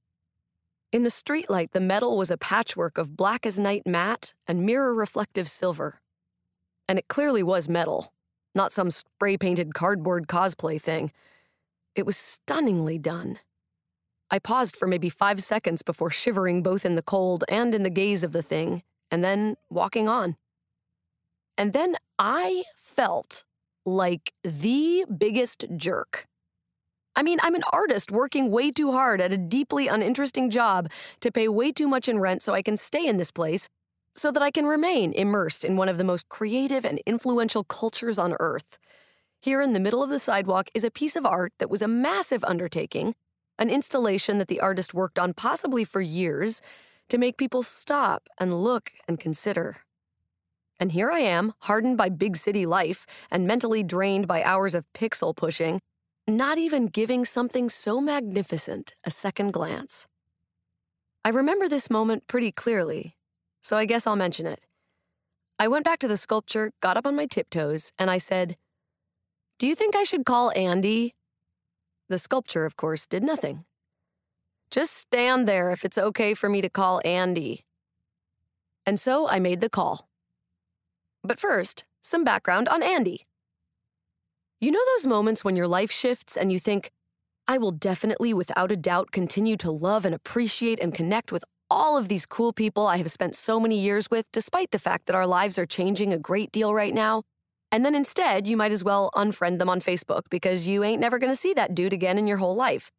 In 0.91 1.03
the 1.03 1.09
streetlight, 1.09 1.71
the 1.71 1.79
metal 1.79 2.17
was 2.17 2.31
a 2.31 2.37
patchwork 2.37 2.97
of 2.97 3.15
black 3.15 3.45
as 3.45 3.59
night 3.59 3.83
matte 3.85 4.33
and 4.47 4.65
mirror 4.65 4.93
reflective 4.93 5.49
silver. 5.49 6.01
And 6.87 6.99
it 6.99 7.07
clearly 7.07 7.43
was 7.43 7.69
metal, 7.69 8.13
not 8.53 8.71
some 8.71 8.91
spray 8.91 9.37
painted 9.37 9.73
cardboard 9.73 10.27
cosplay 10.27 10.79
thing. 10.81 11.11
It 11.95 12.05
was 12.05 12.17
stunningly 12.17 12.97
done. 12.97 13.39
I 14.31 14.39
paused 14.39 14.75
for 14.75 14.87
maybe 14.87 15.09
five 15.09 15.39
seconds 15.39 15.81
before 15.81 16.09
shivering 16.09 16.63
both 16.63 16.85
in 16.85 16.95
the 16.95 17.01
cold 17.01 17.43
and 17.47 17.75
in 17.75 17.83
the 17.83 17.89
gaze 17.89 18.23
of 18.23 18.31
the 18.31 18.41
thing, 18.41 18.83
and 19.11 19.23
then 19.23 19.55
walking 19.69 20.09
on. 20.09 20.35
And 21.57 21.73
then 21.73 21.95
I 22.17 22.63
felt 22.75 23.43
like 23.85 24.33
the 24.43 25.05
biggest 25.15 25.65
jerk. 25.77 26.25
I 27.15 27.23
mean, 27.23 27.39
I'm 27.41 27.55
an 27.55 27.63
artist 27.71 28.11
working 28.11 28.51
way 28.51 28.71
too 28.71 28.91
hard 28.91 29.21
at 29.21 29.31
a 29.31 29.37
deeply 29.37 29.87
uninteresting 29.87 30.49
job 30.49 30.91
to 31.21 31.31
pay 31.31 31.47
way 31.47 31.71
too 31.71 31.87
much 31.87 32.09
in 32.09 32.19
rent 32.19 32.41
so 32.41 32.53
I 32.53 32.61
can 32.61 32.75
stay 32.75 33.07
in 33.07 33.17
this 33.17 33.31
place, 33.31 33.69
so 34.15 34.31
that 34.31 34.41
I 34.41 34.51
can 34.51 34.65
remain 34.65 35.13
immersed 35.13 35.63
in 35.63 35.77
one 35.77 35.87
of 35.87 35.97
the 35.97 36.03
most 36.03 36.27
creative 36.29 36.83
and 36.83 37.01
influential 37.05 37.63
cultures 37.63 38.17
on 38.17 38.35
earth. 38.39 38.79
Here 39.41 39.61
in 39.61 39.73
the 39.73 39.79
middle 39.79 40.03
of 40.03 40.09
the 40.09 40.19
sidewalk 40.19 40.69
is 40.73 40.83
a 40.83 40.91
piece 40.91 41.15
of 41.15 41.25
art 41.25 41.53
that 41.59 41.69
was 41.69 41.81
a 41.81 41.87
massive 41.87 42.43
undertaking, 42.43 43.15
an 43.57 43.69
installation 43.69 44.37
that 44.37 44.47
the 44.47 44.59
artist 44.59 44.93
worked 44.93 45.19
on 45.19 45.33
possibly 45.33 45.83
for 45.83 46.01
years 46.01 46.61
to 47.09 47.17
make 47.17 47.37
people 47.37 47.63
stop 47.63 48.27
and 48.39 48.63
look 48.63 48.91
and 49.07 49.19
consider. 49.19 49.77
And 50.79 50.91
here 50.91 51.11
I 51.11 51.19
am, 51.19 51.53
hardened 51.59 51.97
by 51.97 52.09
big 52.09 52.35
city 52.35 52.65
life 52.65 53.05
and 53.31 53.47
mentally 53.47 53.83
drained 53.83 54.27
by 54.27 54.43
hours 54.43 54.75
of 54.75 54.91
pixel 54.93 55.35
pushing 55.35 55.79
not 56.27 56.57
even 56.57 56.87
giving 56.87 57.23
something 57.23 57.69
so 57.69 58.01
magnificent 58.01 58.93
a 59.03 59.11
second 59.11 59.53
glance. 59.53 60.07
I 61.23 61.29
remember 61.29 61.69
this 61.69 61.89
moment 61.89 62.27
pretty 62.27 62.51
clearly, 62.51 63.15
so 63.61 63.77
I 63.77 63.85
guess 63.85 64.07
I'll 64.07 64.15
mention 64.15 64.45
it. 64.45 64.65
I 65.59 65.67
went 65.67 65.85
back 65.85 65.99
to 65.99 66.07
the 66.07 66.17
sculpture, 66.17 66.71
got 66.81 66.97
up 66.97 67.07
on 67.07 67.15
my 67.15 67.27
tiptoes, 67.27 67.91
and 67.97 68.09
I 68.09 68.17
said, 68.17 68.57
Do 69.59 69.67
you 69.67 69.75
think 69.75 69.95
I 69.95 70.03
should 70.03 70.25
call 70.25 70.51
Andy? 70.55 71.13
The 72.07 72.17
sculpture, 72.17 72.65
of 72.65 72.77
course, 72.77 73.07
did 73.07 73.23
nothing. 73.23 73.65
Just 74.69 74.93
stand 74.93 75.47
there 75.47 75.71
if 75.71 75.83
it's 75.83 75.97
okay 75.97 76.33
for 76.33 76.49
me 76.49 76.61
to 76.61 76.69
call 76.69 77.01
Andy. 77.03 77.65
And 78.85 78.99
so 78.99 79.27
I 79.27 79.39
made 79.39 79.61
the 79.61 79.69
call. 79.69 80.07
But 81.23 81.39
first, 81.39 81.83
some 82.01 82.23
background 82.23 82.69
on 82.69 82.83
Andy. 82.83 83.25
You 84.61 84.71
know 84.71 84.81
those 84.95 85.07
moments 85.07 85.43
when 85.43 85.55
your 85.55 85.67
life 85.67 85.91
shifts 85.91 86.37
and 86.37 86.51
you 86.51 86.59
think, 86.59 86.91
I 87.47 87.57
will 87.57 87.71
definitely, 87.71 88.33
without 88.33 88.71
a 88.71 88.77
doubt, 88.77 89.11
continue 89.11 89.57
to 89.57 89.71
love 89.71 90.05
and 90.05 90.13
appreciate 90.13 90.79
and 90.79 90.93
connect 90.93 91.31
with 91.31 91.43
all 91.69 91.97
of 91.97 92.07
these 92.07 92.25
cool 92.25 92.53
people 92.53 92.87
I 92.87 92.97
have 92.97 93.11
spent 93.11 93.35
so 93.35 93.59
many 93.59 93.79
years 93.79 94.09
with, 94.11 94.25
despite 94.31 94.71
the 94.71 94.79
fact 94.79 95.07
that 95.07 95.15
our 95.15 95.27
lives 95.27 95.57
are 95.57 95.65
changing 95.65 96.13
a 96.13 96.19
great 96.19 96.51
deal 96.51 96.73
right 96.73 96.93
now. 96.93 97.23
And 97.75 97.83
then 97.83 97.93
instead, 97.93 98.47
you 98.47 98.55
might 98.55 98.71
as 98.71 98.85
well 98.85 99.09
unfriend 99.15 99.59
them 99.59 99.69
on 99.69 99.81
Facebook 99.81 100.29
because 100.29 100.65
you 100.65 100.81
ain't 100.81 101.01
never 101.01 101.19
gonna 101.19 101.35
see 101.35 101.53
that 101.55 101.75
dude 101.75 101.91
again 101.91 102.17
in 102.17 102.25
your 102.25 102.37
whole 102.37 102.55
life. 102.55 102.89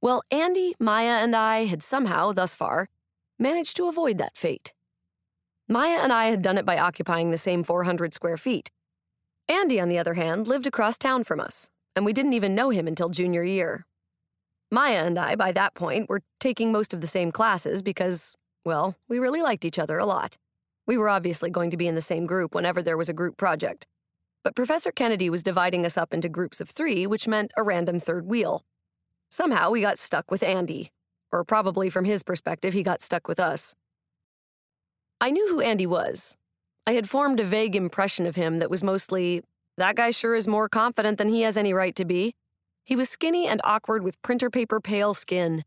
Well, 0.00 0.22
Andy, 0.30 0.76
Maya, 0.78 1.18
and 1.24 1.34
I 1.34 1.64
had 1.64 1.82
somehow, 1.82 2.30
thus 2.30 2.54
far, 2.54 2.88
managed 3.36 3.76
to 3.78 3.88
avoid 3.88 4.18
that 4.18 4.36
fate. 4.36 4.72
Maya 5.68 5.98
and 6.00 6.12
I 6.12 6.26
had 6.26 6.40
done 6.40 6.56
it 6.56 6.64
by 6.64 6.78
occupying 6.78 7.32
the 7.32 7.36
same 7.36 7.64
400 7.64 8.14
square 8.14 8.36
feet. 8.36 8.70
Andy, 9.48 9.80
on 9.80 9.88
the 9.88 9.98
other 9.98 10.14
hand, 10.14 10.46
lived 10.46 10.68
across 10.68 10.96
town 10.96 11.24
from 11.24 11.40
us, 11.40 11.68
and 11.96 12.04
we 12.04 12.12
didn't 12.12 12.34
even 12.34 12.54
know 12.54 12.70
him 12.70 12.86
until 12.86 13.08
junior 13.08 13.42
year. 13.42 13.86
Maya 14.70 15.02
and 15.04 15.18
I, 15.18 15.34
by 15.34 15.50
that 15.50 15.74
point, 15.74 16.08
were 16.08 16.22
taking 16.38 16.70
most 16.70 16.94
of 16.94 17.00
the 17.00 17.08
same 17.08 17.32
classes 17.32 17.82
because, 17.82 18.36
well, 18.64 18.94
we 19.08 19.18
really 19.18 19.42
liked 19.42 19.64
each 19.64 19.80
other 19.80 19.98
a 19.98 20.06
lot. 20.06 20.38
We 20.86 20.96
were 20.96 21.08
obviously 21.08 21.50
going 21.50 21.70
to 21.70 21.76
be 21.76 21.88
in 21.88 21.96
the 21.96 22.00
same 22.00 22.24
group 22.24 22.54
whenever 22.54 22.80
there 22.84 22.96
was 22.96 23.08
a 23.08 23.12
group 23.12 23.36
project. 23.36 23.88
But 24.46 24.54
Professor 24.54 24.92
Kennedy 24.92 25.28
was 25.28 25.42
dividing 25.42 25.84
us 25.84 25.96
up 25.96 26.14
into 26.14 26.28
groups 26.28 26.60
of 26.60 26.70
three, 26.70 27.04
which 27.04 27.26
meant 27.26 27.52
a 27.56 27.64
random 27.64 27.98
third 27.98 28.26
wheel. 28.26 28.62
Somehow 29.28 29.72
we 29.72 29.80
got 29.80 29.98
stuck 29.98 30.30
with 30.30 30.44
Andy. 30.44 30.92
Or 31.32 31.42
probably 31.42 31.90
from 31.90 32.04
his 32.04 32.22
perspective, 32.22 32.72
he 32.72 32.84
got 32.84 33.02
stuck 33.02 33.26
with 33.26 33.40
us. 33.40 33.74
I 35.20 35.32
knew 35.32 35.48
who 35.48 35.60
Andy 35.60 35.84
was, 35.84 36.36
I 36.86 36.92
had 36.92 37.08
formed 37.08 37.40
a 37.40 37.44
vague 37.44 37.74
impression 37.74 38.24
of 38.24 38.36
him 38.36 38.60
that 38.60 38.70
was 38.70 38.84
mostly, 38.84 39.42
that 39.78 39.96
guy 39.96 40.12
sure 40.12 40.36
is 40.36 40.46
more 40.46 40.68
confident 40.68 41.18
than 41.18 41.28
he 41.28 41.42
has 41.42 41.56
any 41.56 41.72
right 41.72 41.96
to 41.96 42.04
be. 42.04 42.32
He 42.84 42.94
was 42.94 43.08
skinny 43.08 43.48
and 43.48 43.60
awkward 43.64 44.04
with 44.04 44.22
printer 44.22 44.48
paper 44.48 44.80
pale 44.80 45.12
skin. 45.12 45.64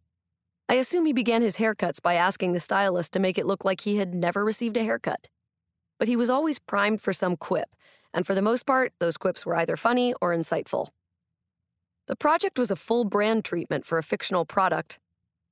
I 0.69 0.75
assume 0.75 1.05
he 1.05 1.11
began 1.11 1.41
his 1.41 1.57
haircuts 1.57 2.01
by 2.01 2.13
asking 2.13 2.53
the 2.53 2.61
stylist 2.61 3.11
to 3.11 3.19
make 3.19 3.37
it 3.37 3.45
look 3.45 3.65
like 3.65 3.81
he 3.81 3.97
had 3.97 4.15
never 4.15 4.45
received 4.45 4.77
a 4.77 4.85
haircut. 4.85 5.27
But 5.97 6.07
he 6.07 6.15
was 6.15 6.29
always 6.29 6.59
primed 6.59 7.01
for 7.01 7.11
some 7.11 7.35
quip, 7.35 7.75
and 8.13 8.25
for 8.25 8.35
the 8.35 8.41
most 8.41 8.65
part, 8.65 8.93
those 8.99 9.17
quips 9.17 9.45
were 9.45 9.55
either 9.55 9.77
funny 9.77 10.13
or 10.21 10.33
insightful. 10.33 10.89
The 12.07 12.15
project 12.15 12.57
was 12.57 12.71
a 12.71 12.75
full 12.75 13.05
brand 13.05 13.45
treatment 13.45 13.85
for 13.85 13.97
a 13.97 14.03
fictional 14.03 14.45
product, 14.45 14.99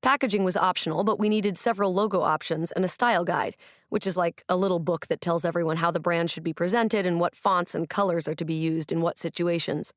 Packaging 0.01 0.43
was 0.43 0.55
optional, 0.55 1.03
but 1.03 1.19
we 1.19 1.27
needed 1.27 1.57
several 1.57 1.93
logo 1.93 2.21
options 2.21 2.71
and 2.71 2.85
a 2.85 2.87
style 2.87 3.25
guide, 3.25 3.55
which 3.89 4.05
is 4.05 4.15
like 4.15 4.43
a 4.47 4.55
little 4.55 4.79
book 4.79 5.07
that 5.07 5.21
tells 5.21 5.43
everyone 5.43 5.77
how 5.77 5.91
the 5.91 5.99
brand 5.99 6.29
should 6.29 6.43
be 6.43 6.53
presented 6.53 7.05
and 7.05 7.19
what 7.19 7.35
fonts 7.35 7.73
and 7.73 7.89
colors 7.89 8.27
are 8.27 8.35
to 8.35 8.45
be 8.45 8.53
used 8.53 8.91
in 8.91 9.01
what 9.01 9.17
situations. 9.17 9.93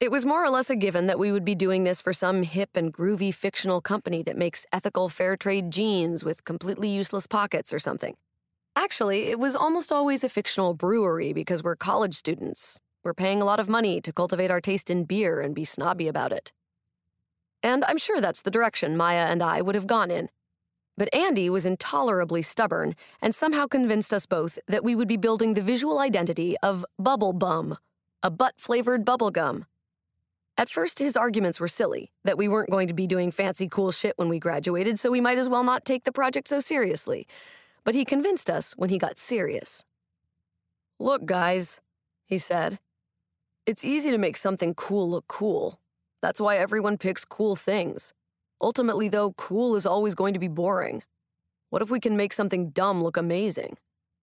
It 0.00 0.10
was 0.10 0.26
more 0.26 0.42
or 0.42 0.50
less 0.50 0.70
a 0.70 0.76
given 0.76 1.06
that 1.06 1.18
we 1.18 1.30
would 1.30 1.44
be 1.44 1.54
doing 1.54 1.84
this 1.84 2.00
for 2.00 2.12
some 2.12 2.42
hip 2.42 2.70
and 2.74 2.92
groovy 2.92 3.32
fictional 3.32 3.80
company 3.80 4.22
that 4.22 4.36
makes 4.36 4.66
ethical 4.72 5.08
fair 5.08 5.36
trade 5.36 5.70
jeans 5.70 6.24
with 6.24 6.44
completely 6.44 6.88
useless 6.88 7.26
pockets 7.26 7.72
or 7.72 7.78
something. 7.78 8.16
Actually, 8.76 9.28
it 9.28 9.38
was 9.38 9.54
almost 9.54 9.92
always 9.92 10.24
a 10.24 10.28
fictional 10.28 10.74
brewery 10.74 11.32
because 11.32 11.62
we're 11.62 11.76
college 11.76 12.14
students. 12.14 12.80
We're 13.02 13.14
paying 13.14 13.40
a 13.40 13.44
lot 13.44 13.60
of 13.60 13.68
money 13.68 14.00
to 14.00 14.12
cultivate 14.12 14.50
our 14.50 14.60
taste 14.60 14.90
in 14.90 15.04
beer 15.04 15.40
and 15.40 15.54
be 15.54 15.64
snobby 15.64 16.08
about 16.08 16.32
it 16.32 16.52
and 17.64 17.82
I'm 17.86 17.96
sure 17.96 18.20
that's 18.20 18.42
the 18.42 18.50
direction 18.50 18.96
Maya 18.96 19.26
and 19.26 19.42
I 19.42 19.62
would 19.62 19.74
have 19.74 19.86
gone 19.86 20.10
in. 20.10 20.28
But 20.98 21.12
Andy 21.12 21.48
was 21.48 21.66
intolerably 21.66 22.42
stubborn 22.42 22.94
and 23.22 23.34
somehow 23.34 23.66
convinced 23.66 24.12
us 24.12 24.26
both 24.26 24.58
that 24.68 24.84
we 24.84 24.94
would 24.94 25.08
be 25.08 25.16
building 25.16 25.54
the 25.54 25.62
visual 25.62 25.98
identity 25.98 26.56
of 26.62 26.84
Bubble 26.98 27.32
Bum, 27.32 27.78
a 28.22 28.30
butt 28.30 28.54
flavored 28.58 29.04
bubblegum. 29.04 29.64
At 30.56 30.68
first, 30.68 31.00
his 31.00 31.16
arguments 31.16 31.58
were 31.58 31.66
silly, 31.66 32.12
that 32.22 32.38
we 32.38 32.46
weren't 32.46 32.70
going 32.70 32.86
to 32.86 32.94
be 32.94 33.08
doing 33.08 33.32
fancy 33.32 33.66
cool 33.66 33.90
shit 33.90 34.12
when 34.18 34.28
we 34.28 34.38
graduated, 34.38 35.00
so 35.00 35.10
we 35.10 35.20
might 35.20 35.38
as 35.38 35.48
well 35.48 35.64
not 35.64 35.84
take 35.84 36.04
the 36.04 36.12
project 36.12 36.46
so 36.46 36.60
seriously. 36.60 37.26
But 37.84 37.94
he 37.94 38.04
convinced 38.04 38.48
us 38.48 38.72
when 38.76 38.90
he 38.90 38.98
got 38.98 39.18
serious. 39.18 39.84
Look, 40.98 41.26
guys, 41.26 41.80
he 42.26 42.38
said, 42.38 42.78
it's 43.66 43.84
easy 43.84 44.10
to 44.10 44.18
make 44.18 44.36
something 44.36 44.74
cool 44.74 45.08
look 45.08 45.26
cool. 45.28 45.80
That's 46.22 46.40
why 46.40 46.56
everyone 46.56 46.98
picks 46.98 47.24
cool 47.24 47.56
things. 47.56 48.14
Ultimately, 48.60 49.08
though, 49.08 49.32
cool 49.32 49.76
is 49.76 49.86
always 49.86 50.14
going 50.14 50.34
to 50.34 50.40
be 50.40 50.48
boring. 50.48 51.02
What 51.70 51.82
if 51.82 51.90
we 51.90 52.00
can 52.00 52.16
make 52.16 52.32
something 52.32 52.70
dumb 52.70 53.02
look 53.02 53.16
amazing? 53.16 53.78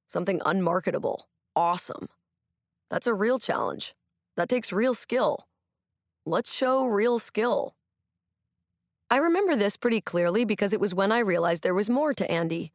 Something 0.08 0.42
unmarketable, 0.46 1.28
awesome. 1.56 2.08
That's 2.90 3.08
a 3.08 3.14
real 3.14 3.40
challenge. 3.40 3.94
That 4.38 4.50
takes 4.50 4.72
real 4.72 4.94
skill. 4.94 5.48
Let's 6.26 6.54
show 6.54 6.86
real 6.86 7.20
skill. 7.20 7.76
I 9.10 9.18
remember 9.18 9.56
this 9.56 9.76
pretty 9.76 10.02
clearly 10.02 10.46
because 10.46 10.72
it 10.74 10.80
was 10.80 10.96
when 10.96 11.12
I 11.12 11.20
realized 11.20 11.64
there 11.64 11.74
was 11.74 11.90
more 11.90 12.14
to 12.14 12.32
Andy. 12.32 12.72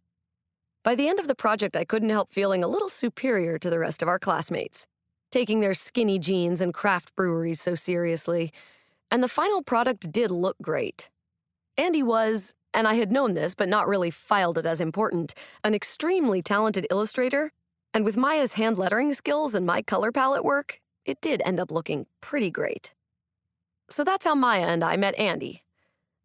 By 0.87 0.95
the 0.95 1.09
end 1.09 1.21
of 1.21 1.27
the 1.27 1.35
project, 1.35 1.77
I 1.77 1.85
couldn't 1.85 2.11
help 2.11 2.31
feeling 2.31 2.65
a 2.65 2.69
little 2.69 2.89
superior 2.89 3.59
to 3.59 3.69
the 3.69 3.81
rest 3.81 4.03
of 4.03 4.09
our 4.09 4.21
classmates, 4.21 4.87
taking 5.31 5.61
their 5.61 5.75
skinny 5.75 6.19
jeans 6.19 6.63
and 6.63 6.73
craft 6.73 7.15
breweries 7.15 7.61
so 7.61 7.75
seriously 7.75 8.53
and 9.11 9.23
the 9.23 9.29
final 9.29 9.63
product 9.63 10.11
did 10.11 10.31
look 10.31 10.57
great. 10.61 11.09
Andy 11.77 12.03
was, 12.03 12.55
and 12.75 12.89
I 12.89 12.95
had 12.95 13.13
known 13.13 13.35
this 13.35 13.55
but 13.55 13.69
not 13.69 13.87
really 13.87 14.11
filed 14.11 14.59
it 14.59 14.67
as 14.67 14.81
important, 14.81 15.35
an 15.65 15.75
extremely 15.75 16.43
talented 16.43 16.87
illustrator, 16.91 17.53
and 17.95 18.05
with 18.05 18.17
Maya's 18.17 18.55
hand 18.55 18.79
lettering 18.79 19.13
skills 19.13 19.55
and 19.55 19.65
my 19.65 19.83
color 19.83 20.13
palette 20.13 20.45
work, 20.45 20.81
it 21.05 21.21
did 21.21 21.43
end 21.45 21.61
up 21.61 21.71
looking 21.71 22.07
pretty 22.21 22.51
great. 22.51 22.95
So 23.89 24.03
that's 24.03 24.27
how 24.27 24.35
Maya 24.35 24.67
and 24.67 24.83
I 24.83 24.97
met 24.97 25.19
Andy. 25.19 25.63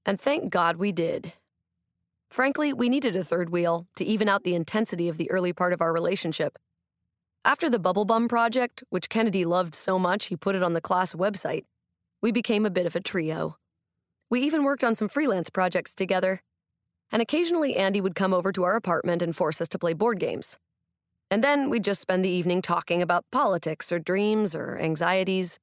And 0.05 0.19
thank 0.19 0.49
God 0.49 0.77
we 0.77 0.91
did. 0.91 1.33
Frankly, 2.31 2.71
we 2.71 2.87
needed 2.87 3.13
a 3.17 3.25
third 3.25 3.49
wheel 3.49 3.87
to 3.97 4.05
even 4.05 4.29
out 4.29 4.45
the 4.45 4.55
intensity 4.55 5.09
of 5.09 5.17
the 5.17 5.29
early 5.29 5.51
part 5.51 5.73
of 5.73 5.81
our 5.81 5.91
relationship. 5.91 6.57
After 7.43 7.69
the 7.69 7.77
Bubble 7.77 8.05
Bum 8.05 8.29
project, 8.29 8.85
which 8.89 9.09
Kennedy 9.09 9.43
loved 9.43 9.75
so 9.75 9.99
much 9.99 10.27
he 10.27 10.37
put 10.37 10.55
it 10.55 10.63
on 10.63 10.71
the 10.71 10.79
class 10.79 11.13
website, 11.13 11.65
we 12.21 12.31
became 12.31 12.65
a 12.65 12.69
bit 12.69 12.85
of 12.85 12.95
a 12.95 13.01
trio. 13.01 13.57
We 14.29 14.39
even 14.43 14.63
worked 14.63 14.81
on 14.81 14.95
some 14.95 15.09
freelance 15.09 15.49
projects 15.49 15.93
together. 15.93 16.41
And 17.11 17.21
occasionally, 17.21 17.75
Andy 17.75 17.99
would 17.99 18.15
come 18.15 18.33
over 18.33 18.53
to 18.53 18.63
our 18.63 18.77
apartment 18.77 19.21
and 19.21 19.35
force 19.35 19.59
us 19.59 19.67
to 19.67 19.79
play 19.79 19.91
board 19.91 20.17
games. 20.17 20.57
And 21.29 21.43
then 21.43 21.69
we'd 21.69 21.83
just 21.83 21.99
spend 21.99 22.23
the 22.23 22.29
evening 22.29 22.61
talking 22.61 23.01
about 23.01 23.25
politics 23.33 23.91
or 23.91 23.99
dreams 23.99 24.55
or 24.55 24.77
anxieties. 24.79 25.59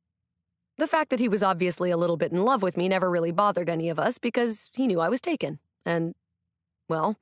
The 0.77 0.87
fact 0.87 1.09
that 1.09 1.21
he 1.21 1.31
was 1.31 1.43
obviously 1.43 1.91
a 1.91 1.97
little 1.97 2.19
bit 2.19 2.31
in 2.31 2.43
love 2.43 2.61
with 2.61 2.77
me 2.77 2.91
never 2.91 3.11
really 3.11 3.33
bothered 3.33 3.71
any 3.71 3.89
of 3.89 3.99
us 3.99 4.19
because 4.19 4.69
he 4.77 4.87
knew 4.87 5.01
I 5.01 5.09
was 5.09 5.23
taken. 5.23 5.61
And, 5.87 6.15
well, 6.89 7.17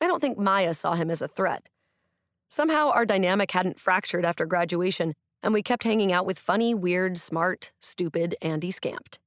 I 0.00 0.06
don't 0.06 0.20
think 0.20 0.38
Maya 0.38 0.74
saw 0.74 0.94
him 0.94 1.10
as 1.10 1.22
a 1.22 1.28
threat. 1.28 1.68
Somehow 2.48 2.90
our 2.90 3.06
dynamic 3.06 3.50
hadn't 3.52 3.80
fractured 3.80 4.24
after 4.24 4.44
graduation, 4.46 5.14
and 5.42 5.52
we 5.52 5.62
kept 5.62 5.84
hanging 5.84 6.12
out 6.12 6.26
with 6.26 6.38
funny, 6.38 6.74
weird, 6.74 7.18
smart, 7.18 7.72
stupid 7.80 8.34
Andy 8.42 8.70
Skampt, 8.70 9.18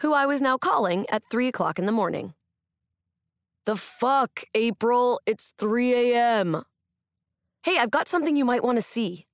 who 0.00 0.14
I 0.14 0.26
was 0.26 0.40
now 0.40 0.56
calling 0.56 1.06
at 1.10 1.24
3 1.24 1.48
o'clock 1.48 1.78
in 1.78 1.86
the 1.86 1.92
morning. 1.92 2.34
The 3.66 3.76
fuck, 3.76 4.44
April? 4.54 5.20
It's 5.26 5.52
3 5.58 5.92
a.m. 6.14 6.62
Hey, 7.62 7.76
I've 7.78 7.90
got 7.90 8.08
something 8.08 8.36
you 8.36 8.44
might 8.44 8.64
want 8.64 8.78
to 8.78 8.82
see. 8.82 9.26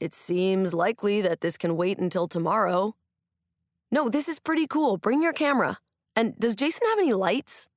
It 0.00 0.12
seems 0.12 0.74
likely 0.74 1.20
that 1.20 1.40
this 1.40 1.56
can 1.56 1.76
wait 1.76 1.98
until 1.98 2.26
tomorrow. 2.26 2.94
No, 3.90 4.08
this 4.08 4.28
is 4.28 4.38
pretty 4.38 4.66
cool. 4.66 4.96
Bring 4.96 5.22
your 5.22 5.32
camera. 5.32 5.78
And 6.14 6.38
does 6.38 6.56
Jason 6.56 6.86
have 6.88 6.98
any 6.98 7.12
lights? 7.12 7.68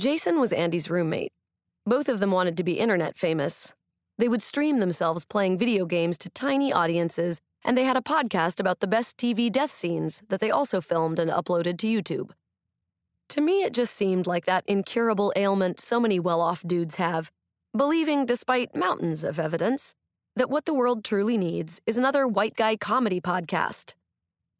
Jason 0.00 0.40
was 0.40 0.50
Andy's 0.50 0.88
roommate. 0.88 1.30
Both 1.84 2.08
of 2.08 2.20
them 2.20 2.30
wanted 2.30 2.56
to 2.56 2.64
be 2.64 2.78
internet 2.78 3.18
famous. 3.18 3.74
They 4.16 4.30
would 4.30 4.40
stream 4.40 4.80
themselves 4.80 5.26
playing 5.26 5.58
video 5.58 5.84
games 5.84 6.16
to 6.18 6.30
tiny 6.30 6.72
audiences, 6.72 7.38
and 7.66 7.76
they 7.76 7.84
had 7.84 7.98
a 7.98 8.00
podcast 8.00 8.60
about 8.60 8.80
the 8.80 8.86
best 8.86 9.18
TV 9.18 9.52
death 9.52 9.70
scenes 9.70 10.22
that 10.30 10.40
they 10.40 10.50
also 10.50 10.80
filmed 10.80 11.18
and 11.18 11.30
uploaded 11.30 11.76
to 11.80 11.86
YouTube. 11.86 12.30
To 13.28 13.42
me, 13.42 13.62
it 13.62 13.74
just 13.74 13.94
seemed 13.94 14.26
like 14.26 14.46
that 14.46 14.64
incurable 14.66 15.34
ailment 15.36 15.78
so 15.78 16.00
many 16.00 16.18
well 16.18 16.40
off 16.40 16.62
dudes 16.66 16.94
have, 16.94 17.30
believing, 17.76 18.24
despite 18.24 18.74
mountains 18.74 19.22
of 19.22 19.38
evidence, 19.38 19.94
that 20.34 20.48
what 20.48 20.64
the 20.64 20.72
world 20.72 21.04
truly 21.04 21.36
needs 21.36 21.82
is 21.84 21.98
another 21.98 22.26
white 22.26 22.56
guy 22.56 22.74
comedy 22.74 23.20
podcast. 23.20 23.92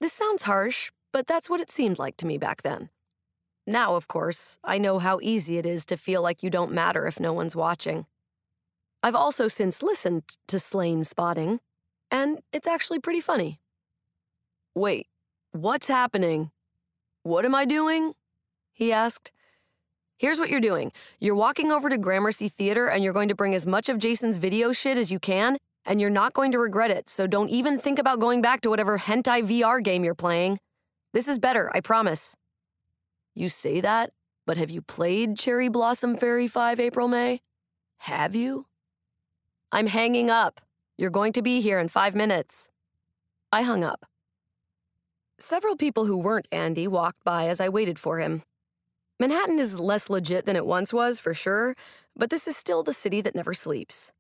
This 0.03 0.13
sounds 0.13 0.43
harsh, 0.43 0.91
but 1.15 1.27
that's 1.27 1.49
what 1.49 1.63
it 1.63 1.71
seemed 1.71 1.99
like 1.99 2.19
to 2.19 2.27
me 2.27 2.37
back 2.37 2.61
then. 2.61 2.91
Now, 3.67 3.95
of 3.95 4.09
course, 4.09 4.59
I 4.65 4.79
know 4.79 4.99
how 4.99 5.21
easy 5.23 5.59
it 5.59 5.67
is 5.67 5.85
to 5.87 5.97
feel 5.97 6.23
like 6.23 6.43
you 6.43 6.51
don't 6.51 6.73
matter 6.73 7.07
if 7.07 7.21
no 7.21 7.33
one's 7.33 7.55
watching. 7.55 8.07
I've 9.03 9.15
also 9.15 9.49
since 9.49 9.83
listened 9.83 10.25
to 10.49 10.59
Slain 10.59 11.05
Spotting, 11.05 11.61
and 12.11 12.41
it's 12.53 12.67
actually 12.67 12.99
pretty 12.99 13.21
funny. 13.21 13.61
Wait, 14.75 15.07
what's 15.53 15.89
happening? 15.89 16.51
What 17.23 17.45
am 17.45 17.55
I 17.55 17.65
doing? 17.65 18.15
He 18.73 18.93
asked. 18.93 19.33
Here's 20.19 20.39
what 20.39 20.51
you're 20.51 20.61
doing 20.61 20.93
you're 21.19 21.35
walking 21.35 21.73
over 21.73 21.89
to 21.89 21.97
Gramercy 21.97 22.49
Theater 22.49 22.89
and 22.89 23.03
you're 23.03 23.15
going 23.15 23.29
to 23.31 23.35
bring 23.35 23.55
as 23.55 23.67
much 23.67 23.89
of 23.89 23.99
Jason's 23.99 24.37
video 24.37 24.73
shit 24.73 24.99
as 24.99 25.11
you 25.11 25.19
can, 25.19 25.57
and 25.85 26.01
you're 26.01 26.11
not 26.11 26.35
going 26.35 26.53
to 26.53 26.59
regret 26.59 26.91
it, 26.91 27.09
so 27.09 27.27
don't 27.27 27.51
even 27.51 27.79
think 27.79 27.99
about 27.99 28.21
going 28.21 28.43
back 28.43 28.61
to 28.63 28.71
whatever 28.71 28.99
hentai 28.99 29.43
VR 29.43 29.83
game 29.83 30.05
you're 30.05 30.15
playing. 30.15 30.59
This 31.13 31.27
is 31.27 31.39
better, 31.39 31.71
I 31.75 31.81
promise. 31.81 32.35
You 33.35 33.49
say 33.49 33.81
that, 33.81 34.11
but 34.47 34.57
have 34.57 34.71
you 34.71 34.83
played 34.83 35.37
Cherry 35.37 35.69
Blossom 35.69 36.17
Fairy 36.17 36.49
5 36.49 36.81
April 36.81 37.09
May? 37.09 37.41
Have 37.99 38.35
you? 38.35 38.67
I'm 39.71 39.87
hanging 39.87 40.31
up. 40.31 40.61
You're 40.99 41.11
going 41.11 41.33
to 41.35 41.43
be 41.43 41.61
here 41.61 41.79
in 41.79 41.89
five 41.89 42.15
minutes. 42.15 42.71
I 43.53 43.63
hung 43.63 43.85
up. 43.85 44.05
Several 45.39 45.77
people 45.77 46.05
who 46.07 46.19
weren't 46.19 46.49
Andy 46.53 46.87
walked 46.89 47.25
by 47.25 47.47
as 47.47 47.61
I 47.61 47.69
waited 47.69 47.99
for 47.99 48.19
him. 48.19 48.43
Manhattan 49.19 49.59
is 49.59 49.79
less 49.79 50.11
legit 50.11 50.45
than 50.45 50.57
it 50.57 50.67
once 50.67 50.93
was, 50.93 51.21
for 51.21 51.35
sure, 51.35 51.77
but 52.17 52.31
this 52.31 52.49
is 52.49 52.57
still 52.57 52.83
the 52.83 52.93
city 52.93 53.21
that 53.21 53.35
never 53.35 53.55
sleeps. 53.55 54.13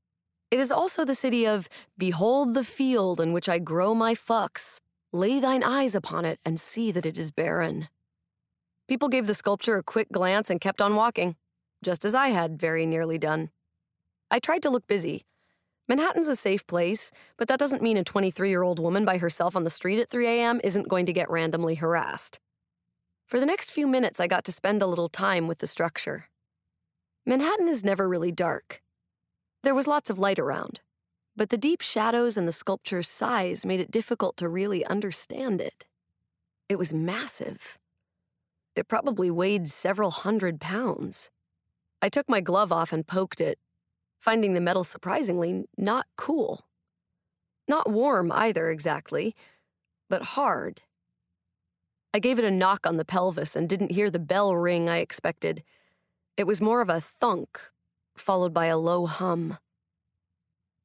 It 0.51 0.61
is 0.61 0.71
also 0.71 1.05
the 1.05 1.15
city 1.15 1.47
of 1.47 1.69
Behold 1.99 2.55
the 2.55 2.65
field 2.65 3.21
in 3.21 3.33
which 3.33 3.49
I 3.49 3.59
grow 3.59 3.95
my 3.95 4.15
fucks. 4.15 4.81
Lay 5.13 5.41
thine 5.41 5.63
eyes 5.63 5.95
upon 5.95 6.25
it 6.25 6.39
and 6.45 6.61
see 6.61 6.93
that 6.93 7.07
it 7.07 7.19
is 7.19 7.31
barren. 7.31 7.89
People 8.91 9.09
gave 9.09 9.29
the 9.29 9.35
sculpture 9.35 9.77
a 9.77 9.85
quick 9.85 10.11
glance 10.11 10.51
and 10.51 10.61
kept 10.61 10.83
on 10.83 10.97
walking, 10.97 11.37
just 11.81 12.05
as 12.05 12.13
I 12.13 12.31
had 12.31 12.59
very 12.59 12.87
nearly 12.87 13.19
done. 13.19 13.51
I 14.33 14.41
tried 14.41 14.63
to 14.63 14.71
look 14.71 14.89
busy. 14.89 15.27
Manhattan's 15.87 16.27
a 16.27 16.35
safe 16.35 16.67
place, 16.67 17.13
but 17.37 17.47
that 17.47 17.61
doesn't 17.61 17.85
mean 17.85 17.97
a 17.97 18.03
23 18.03 18.51
year 18.51 18.65
old 18.65 18.81
woman 18.81 19.05
by 19.05 19.19
herself 19.19 19.55
on 19.55 19.63
the 19.63 19.71
street 19.71 20.01
at 20.01 20.11
3 20.11 20.27
a.m. 20.27 20.61
isn't 20.65 20.89
going 20.89 21.07
to 21.07 21.13
get 21.13 21.31
randomly 21.31 21.77
harassed. 21.77 22.41
For 23.29 23.39
the 23.39 23.47
next 23.47 23.71
few 23.71 23.87
minutes, 23.87 24.19
I 24.19 24.27
got 24.27 24.43
to 24.47 24.53
spend 24.53 24.83
a 24.83 24.89
little 24.89 25.09
time 25.09 25.47
with 25.47 25.59
the 25.59 25.69
structure. 25.69 26.25
Manhattan 27.25 27.69
is 27.69 27.85
never 27.85 28.09
really 28.09 28.33
dark. 28.33 28.83
There 29.63 29.77
was 29.77 29.87
lots 29.87 30.11
of 30.11 30.19
light 30.19 30.41
around, 30.41 30.81
but 31.37 31.51
the 31.51 31.57
deep 31.57 31.81
shadows 31.81 32.37
and 32.37 32.49
the 32.49 32.51
sculpture's 32.51 33.09
size 33.09 33.65
made 33.65 33.79
it 33.79 33.93
difficult 33.93 34.37
to 34.39 34.49
really 34.49 34.85
understand 34.87 35.61
it. 35.61 35.87
It 36.69 36.77
was 36.77 36.93
massive. 36.93 37.79
It 38.77 38.89
probably 38.89 39.31
weighed 39.31 39.69
several 39.69 40.11
hundred 40.11 40.61
pounds. 40.61 41.31
I 42.03 42.09
took 42.09 42.29
my 42.29 42.41
glove 42.41 42.73
off 42.73 42.93
and 42.93 43.07
poked 43.07 43.41
it, 43.41 43.59
finding 44.21 44.55
the 44.55 44.61
metal 44.61 44.85
surprisingly 44.85 45.65
not 45.77 46.07
cool. 46.17 46.67
Not 47.69 47.91
warm 47.91 48.33
either, 48.33 48.71
exactly, 48.71 49.35
but 50.09 50.23
hard. 50.23 50.81
I 52.13 52.19
gave 52.19 52.39
it 52.39 52.45
a 52.45 52.51
knock 52.51 52.87
on 52.87 52.97
the 52.97 53.05
pelvis 53.05 53.55
and 53.55 53.69
didn't 53.69 53.93
hear 53.93 54.11
the 54.11 54.19
bell 54.19 54.57
ring 54.57 54.89
I 54.89 54.99
expected. 54.99 55.63
It 56.37 56.47
was 56.47 56.61
more 56.61 56.81
of 56.81 56.89
a 56.89 57.01
thunk, 57.01 57.61
followed 58.17 58.53
by 58.53 58.67
a 58.67 58.79
low 58.79 59.07
hum. 59.07 59.59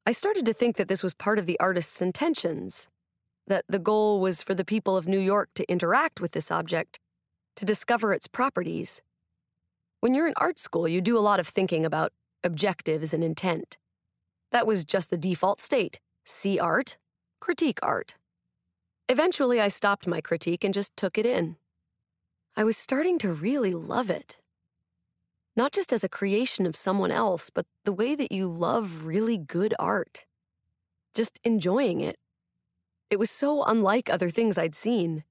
I 0.06 0.12
started 0.12 0.44
to 0.46 0.52
think 0.52 0.76
that 0.76 0.86
this 0.86 1.02
was 1.02 1.14
part 1.14 1.38
of 1.38 1.46
the 1.46 1.58
artist's 1.58 2.00
intentions, 2.00 2.88
that 3.48 3.64
the 3.68 3.80
goal 3.80 4.20
was 4.20 4.42
for 4.42 4.54
the 4.54 4.64
people 4.64 4.96
of 4.96 5.08
New 5.08 5.18
York 5.18 5.50
to 5.54 5.68
interact 5.70 6.20
with 6.20 6.30
this 6.32 6.52
object, 6.52 7.00
to 7.56 7.64
discover 7.64 8.12
its 8.12 8.26
properties. 8.26 9.02
When 10.00 10.14
you're 10.14 10.28
in 10.28 10.34
art 10.36 10.58
school, 10.58 10.86
you 10.86 11.00
do 11.00 11.18
a 11.18 11.20
lot 11.20 11.40
of 11.40 11.48
thinking 11.48 11.84
about 11.84 12.12
objectives 12.44 13.12
and 13.12 13.24
intent. 13.24 13.78
That 14.52 14.66
was 14.66 14.84
just 14.84 15.10
the 15.10 15.18
default 15.18 15.60
state 15.60 16.00
see 16.24 16.58
art, 16.58 16.96
critique 17.40 17.78
art. 17.82 18.16
Eventually, 19.08 19.60
I 19.60 19.68
stopped 19.68 20.08
my 20.08 20.20
critique 20.20 20.64
and 20.64 20.74
just 20.74 20.96
took 20.96 21.16
it 21.16 21.24
in. 21.24 21.56
I 22.56 22.64
was 22.64 22.76
starting 22.76 23.16
to 23.18 23.32
really 23.32 23.74
love 23.74 24.10
it 24.10 24.40
not 25.56 25.72
just 25.72 25.92
as 25.92 26.04
a 26.04 26.08
creation 26.08 26.66
of 26.66 26.76
someone 26.76 27.10
else, 27.10 27.48
but 27.48 27.66
the 27.84 27.92
way 27.92 28.14
that 28.14 28.30
you 28.30 28.46
love 28.46 29.06
really 29.06 29.38
good 29.38 29.74
art. 29.78 30.26
Just 31.14 31.40
enjoying 31.44 32.02
it. 32.02 32.16
It 33.08 33.18
was 33.18 33.30
so 33.30 33.64
unlike 33.64 34.10
other 34.10 34.28
things 34.28 34.58
I'd 34.58 34.74
seen, 34.74 35.24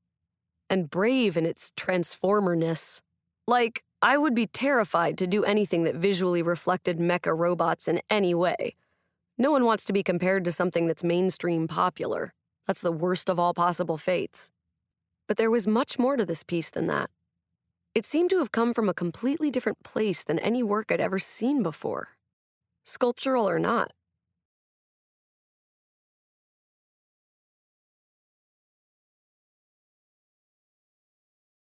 and 0.70 0.90
brave 0.90 1.38
in 1.38 1.46
its 1.46 1.72
transformerness. 1.76 3.02
Like, 3.48 3.84
I 4.02 4.18
would 4.18 4.36
be 4.36 4.48
terrified 4.48 5.18
to 5.20 5.28
do 5.28 5.44
anything 5.44 5.84
that 5.84 5.96
visually 5.96 6.42
reflected 6.42 7.00
mecha 7.00 7.38
robots 7.38 7.88
in 7.88 8.02
any 8.10 8.34
way. 8.34 8.76
No 9.38 9.52
one 9.52 9.66
wants 9.66 9.86
to 9.86 9.94
be 9.94 10.04
compared 10.04 10.46
to 10.46 10.52
something 10.52 10.88
that's 10.88 11.04
mainstream 11.04 11.68
popular. 11.68 12.34
That's 12.68 12.82
the 12.82 12.92
worst 12.92 13.30
of 13.30 13.40
all 13.40 13.54
possible 13.54 13.98
fates. 13.98 14.52
But 15.28 15.38
there 15.38 15.52
was 15.52 15.68
much 15.68 16.00
more 16.00 16.18
to 16.18 16.26
this 16.26 16.44
piece 16.44 16.70
than 16.70 16.88
that. 16.88 17.10
It 17.94 18.06
seemed 18.06 18.30
to 18.32 18.40
have 18.40 18.52
come 18.52 18.74
from 18.74 18.90
a 18.90 18.94
completely 18.94 19.50
different 19.50 19.84
place 19.84 20.24
than 20.24 20.40
any 20.40 20.62
work 20.62 20.92
I'd 20.92 21.02
ever 21.02 21.20
seen 21.20 21.64
before. 21.64 22.10
Sculptural 22.84 23.50
or 23.50 23.58
not, 23.58 23.92